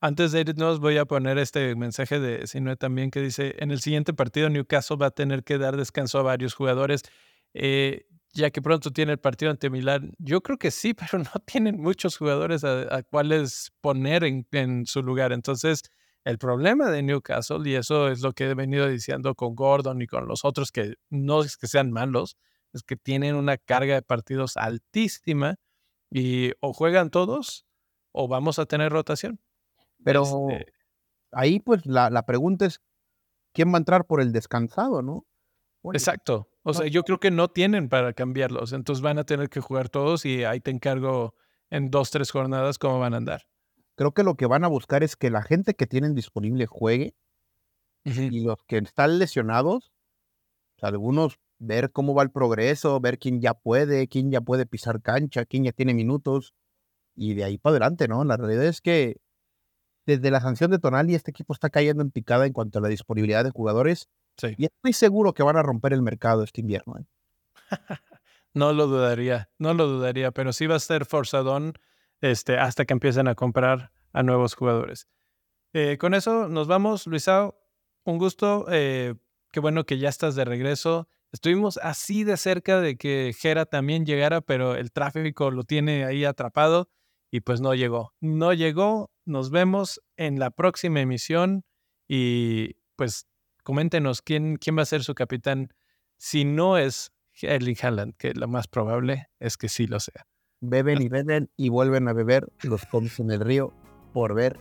Antes 0.01 0.33
de 0.33 0.41
irnos, 0.41 0.81
voy 0.81 0.99
a 0.99 1.05
poner 1.05 1.39
este 1.39 1.77
mensaje 1.77 2.19
de 2.19 2.49
Sinue 2.49 2.77
también 2.77 3.13
que 3.13 3.21
dice: 3.21 3.55
En 3.61 3.71
el 3.71 3.81
siguiente 3.81 4.13
partido, 4.13 4.51
Newcastle 4.51 4.97
va 4.97 5.07
a 5.07 5.11
tener 5.13 5.45
que 5.45 5.59
dar 5.59 5.77
descanso 5.77 6.19
a 6.19 6.23
varios 6.23 6.55
jugadores, 6.55 7.03
eh, 7.55 8.07
ya 8.33 8.51
que 8.51 8.63
pronto 8.63 8.91
tiene 8.91 9.13
el 9.13 9.19
partido 9.19 9.51
ante 9.51 9.71
Milán. 9.71 10.13
Yo 10.19 10.41
creo 10.43 10.59
que 10.59 10.71
sí, 10.71 10.95
pero 11.13 11.19
no 11.19 11.31
tienen 11.45 11.81
muchos 11.81 12.17
jugadores 12.17 12.65
a, 12.65 13.03
cuales 13.05 13.73
poner 13.81 14.25
en, 14.25 14.47
en, 14.53 14.87
su 14.87 15.03
lugar. 15.03 15.33
Entonces, 15.33 15.83
el 16.25 16.39
problema 16.39 16.91
de 16.91 17.03
Newcastle, 17.03 17.69
y 17.69 17.75
eso 17.75 18.09
es 18.09 18.21
lo 18.21 18.33
que 18.33 18.51
he 18.51 18.55
venido 18.55 18.89
diciendo 18.89 19.35
con 19.35 19.55
Gordon 19.55 20.01
y 20.03 20.07
con 20.07 20.27
los 20.27 20.45
otros, 20.45 20.71
que 20.73 20.95
no 21.11 21.43
es 21.43 21.57
que 21.57 21.67
sean 21.67 21.91
malos, 21.91 22.37
es 22.73 22.83
que 22.83 22.97
tienen 22.97 23.35
una 23.35 23.59
carga 23.59 23.95
de 23.95 24.03
partidos 24.03 24.57
altísima 24.57 25.57
y 26.11 26.53
o 26.61 26.73
juegan 26.73 27.11
todos 27.11 27.67
o 28.13 28.29
vamos 28.29 28.59
a 28.59 28.67
tener 28.67 28.93
rotación. 28.93 29.41
Pero 30.05 30.25
este 30.51 30.73
ahí 31.33 31.59
pues 31.61 31.85
la, 31.87 32.11
la, 32.11 32.25
pregunta 32.25 32.67
es, 32.67 32.81
¿quién 33.53 33.71
va 33.71 33.77
a 33.77 33.79
entrar 33.79 34.07
por 34.07 34.21
el 34.21 34.33
descansado, 34.33 35.03
no? 35.03 35.27
Exacto. 35.93 36.49
O 36.63 36.75
sea, 36.75 36.87
yo 36.87 37.03
creo 37.03 37.19
que 37.19 37.31
no 37.31 37.49
tienen 37.49 37.89
para 37.89 38.13
cambiarlos. 38.13 38.73
Entonces 38.73 39.03
van 39.03 39.19
a 39.19 39.25
tener 39.25 39.49
que 39.49 39.61
jugar 39.61 39.89
todos 39.89 40.25
y 40.25 40.45
ahí 40.45 40.61
te 40.61 40.71
encargo 40.71 41.35
en 41.71 41.91
dos, 41.91 42.11
tres 42.11 42.31
jornadas 42.31 42.79
cómo 42.79 43.01
van 43.01 43.15
a 43.15 43.17
andar. 43.17 43.43
Creo 43.97 44.13
que 44.13 44.23
lo 44.23 44.37
que 44.37 44.47
van 44.47 44.65
a 44.65 44.69
buscar 44.69 45.03
es 45.03 45.17
que 45.17 45.31
la 45.31 45.43
gente 45.43 45.75
que 45.75 45.87
tienen 45.87 46.15
disponible 46.15 46.67
juegue 46.67 47.15
y 48.05 48.41
los 48.45 48.59
que 48.67 48.79
están 48.79 49.19
lesionados, 49.19 49.93
algunos 50.81 51.39
ver 51.59 51.93
cómo 51.93 52.15
va 52.15 52.23
el 52.23 52.31
progreso, 52.31 53.01
ver 53.01 53.19
quién 53.19 53.41
ya 53.41 53.55
puede, 53.55 54.09
quién 54.09 54.31
ya 54.31 54.41
puede 54.41 54.67
pisar 54.67 55.01
cancha, 55.01 55.45
quién 55.45 55.65
ya 55.65 55.73
tiene 55.73 55.95
minutos 55.95 56.55
y 57.15 57.35
de 57.35 57.45
ahí 57.45 57.59
para 57.59 57.75
adelante, 57.75 58.09
¿no? 58.09 58.25
La 58.25 58.37
realidad 58.37 58.65
es 58.65 58.81
que 58.81 59.21
desde 60.07 60.31
la 60.31 60.41
sanción 60.41 60.71
de 60.71 60.79
Tonali, 60.79 61.15
este 61.15 61.31
equipo 61.31 61.53
está 61.53 61.71
cayendo 61.71 62.03
en 62.03 62.11
picada 62.11 62.47
en 62.47 62.53
cuanto 62.53 62.79
a 62.79 62.83
la 62.83 62.89
disponibilidad 62.89 63.45
de 63.45 63.51
jugadores. 63.51 64.09
Y 64.59 64.65
estoy 64.65 64.93
seguro 64.93 65.35
que 65.35 65.43
van 65.43 65.57
a 65.57 65.63
romper 65.63 65.93
el 65.93 66.03
mercado 66.03 66.43
este 66.43 66.61
invierno. 66.61 66.97
¿eh? 66.99 67.05
no 68.55 68.73
lo 68.73 68.87
dudaría, 68.87 69.51
no 69.59 69.75
lo 69.75 69.87
dudaría, 69.87 70.31
pero 70.33 70.53
sí 70.53 70.67
va 70.67 70.77
a 70.77 70.81
ser 70.81 71.05
forzadón 71.05 71.75
este, 72.21 72.59
hasta 72.59 72.85
que 72.85 72.93
empiecen 72.93 73.29
a 73.29 73.35
comprar 73.35 73.93
a 74.13 74.23
nuevos 74.23 74.55
jugadores. 74.55 75.09
Eh, 75.73 75.97
con 75.99 76.15
eso 76.15 76.49
nos 76.49 76.67
vamos, 76.67 77.07
Luisao. 77.07 77.59
Un 78.05 78.19
gusto. 78.19 78.67
Eh, 78.71 79.15
qué 79.53 79.61
bueno 79.61 79.85
que 79.85 79.99
ya 79.99 80.09
estás 80.09 80.35
de 80.35 80.45
regreso. 80.45 81.09
Estuvimos 81.33 81.79
así 81.79 82.25
de 82.25 82.37
cerca 82.37 82.81
de 82.81 82.97
que 82.97 83.35
Jera 83.39 83.65
también 83.65 84.05
llegara, 84.05 84.43
pero 84.43 84.75
el 84.75 84.93
tráfico 84.93 85.51
lo 85.51 85.65
tiene 85.65 86.05
ahí 86.05 86.25
atrapado 86.25 86.91
y 87.31 87.41
pues 87.41 87.61
no 87.61 87.75
llegó. 87.75 88.13
No 88.21 88.53
llegó. 88.53 89.11
Nos 89.25 89.51
vemos 89.51 90.03
en 90.17 90.39
la 90.39 90.51
próxima 90.51 91.01
emisión 91.01 91.65
y 92.07 92.75
pues 92.97 93.27
coméntenos 93.63 94.23
quién, 94.23 94.57
quién 94.57 94.77
va 94.77 94.83
a 94.83 94.87
ser 94.87 95.03
su 95.05 95.15
capitán 95.15 95.73
si 96.17 96.45
no 96.45 96.79
es 96.79 97.13
Erling 97.41 97.77
Haaland, 97.83 98.15
que 98.17 98.33
lo 98.35 98.49
más 98.49 98.69
probable 98.69 99.29
es 99.41 99.57
que 99.57 99.69
sí 99.69 99.87
lo 99.87 100.01
sea. 100.01 100.27
Beben 100.61 101.03
y 101.03 101.09
beben 101.09 101.51
y 101.57 101.69
vuelven 101.69 102.07
a 102.09 102.13
beber 102.13 102.47
los 102.63 102.85
comes 102.87 103.19
en 103.19 103.31
el 103.31 103.41
río 103.41 103.73
por 104.13 104.35
ver 104.35 104.61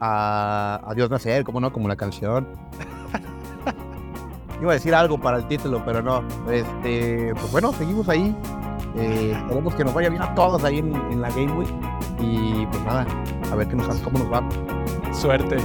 a, 0.00 0.80
a 0.84 0.94
Dios 0.94 1.10
nacer, 1.10 1.44
como 1.44 1.60
no, 1.60 1.72
como 1.72 1.86
la 1.86 1.96
canción. 1.96 2.48
Iba 4.60 4.72
a 4.72 4.74
decir 4.74 4.94
algo 4.94 5.20
para 5.20 5.38
el 5.38 5.46
título, 5.46 5.84
pero 5.84 6.02
no. 6.02 6.26
Este, 6.50 7.32
pues 7.34 7.52
bueno, 7.52 7.72
seguimos 7.72 8.08
ahí 8.08 8.34
eh, 8.96 9.32
esperemos 9.34 9.74
que 9.74 9.84
nos 9.84 9.94
vaya 9.94 10.10
bien 10.10 10.22
a 10.22 10.34
todos 10.34 10.62
ahí 10.64 10.78
en, 10.78 10.94
en 10.94 11.20
la 11.20 11.30
Game 11.30 11.52
Week. 11.52 11.70
Y 12.20 12.66
pues 12.66 12.82
nada, 12.84 13.06
a 13.50 13.56
ver 13.56 13.68
qué 13.68 13.76
nos, 13.76 14.00
cómo 14.00 14.18
nos 14.18 14.32
va. 14.32 15.12
Suerte. 15.12 15.56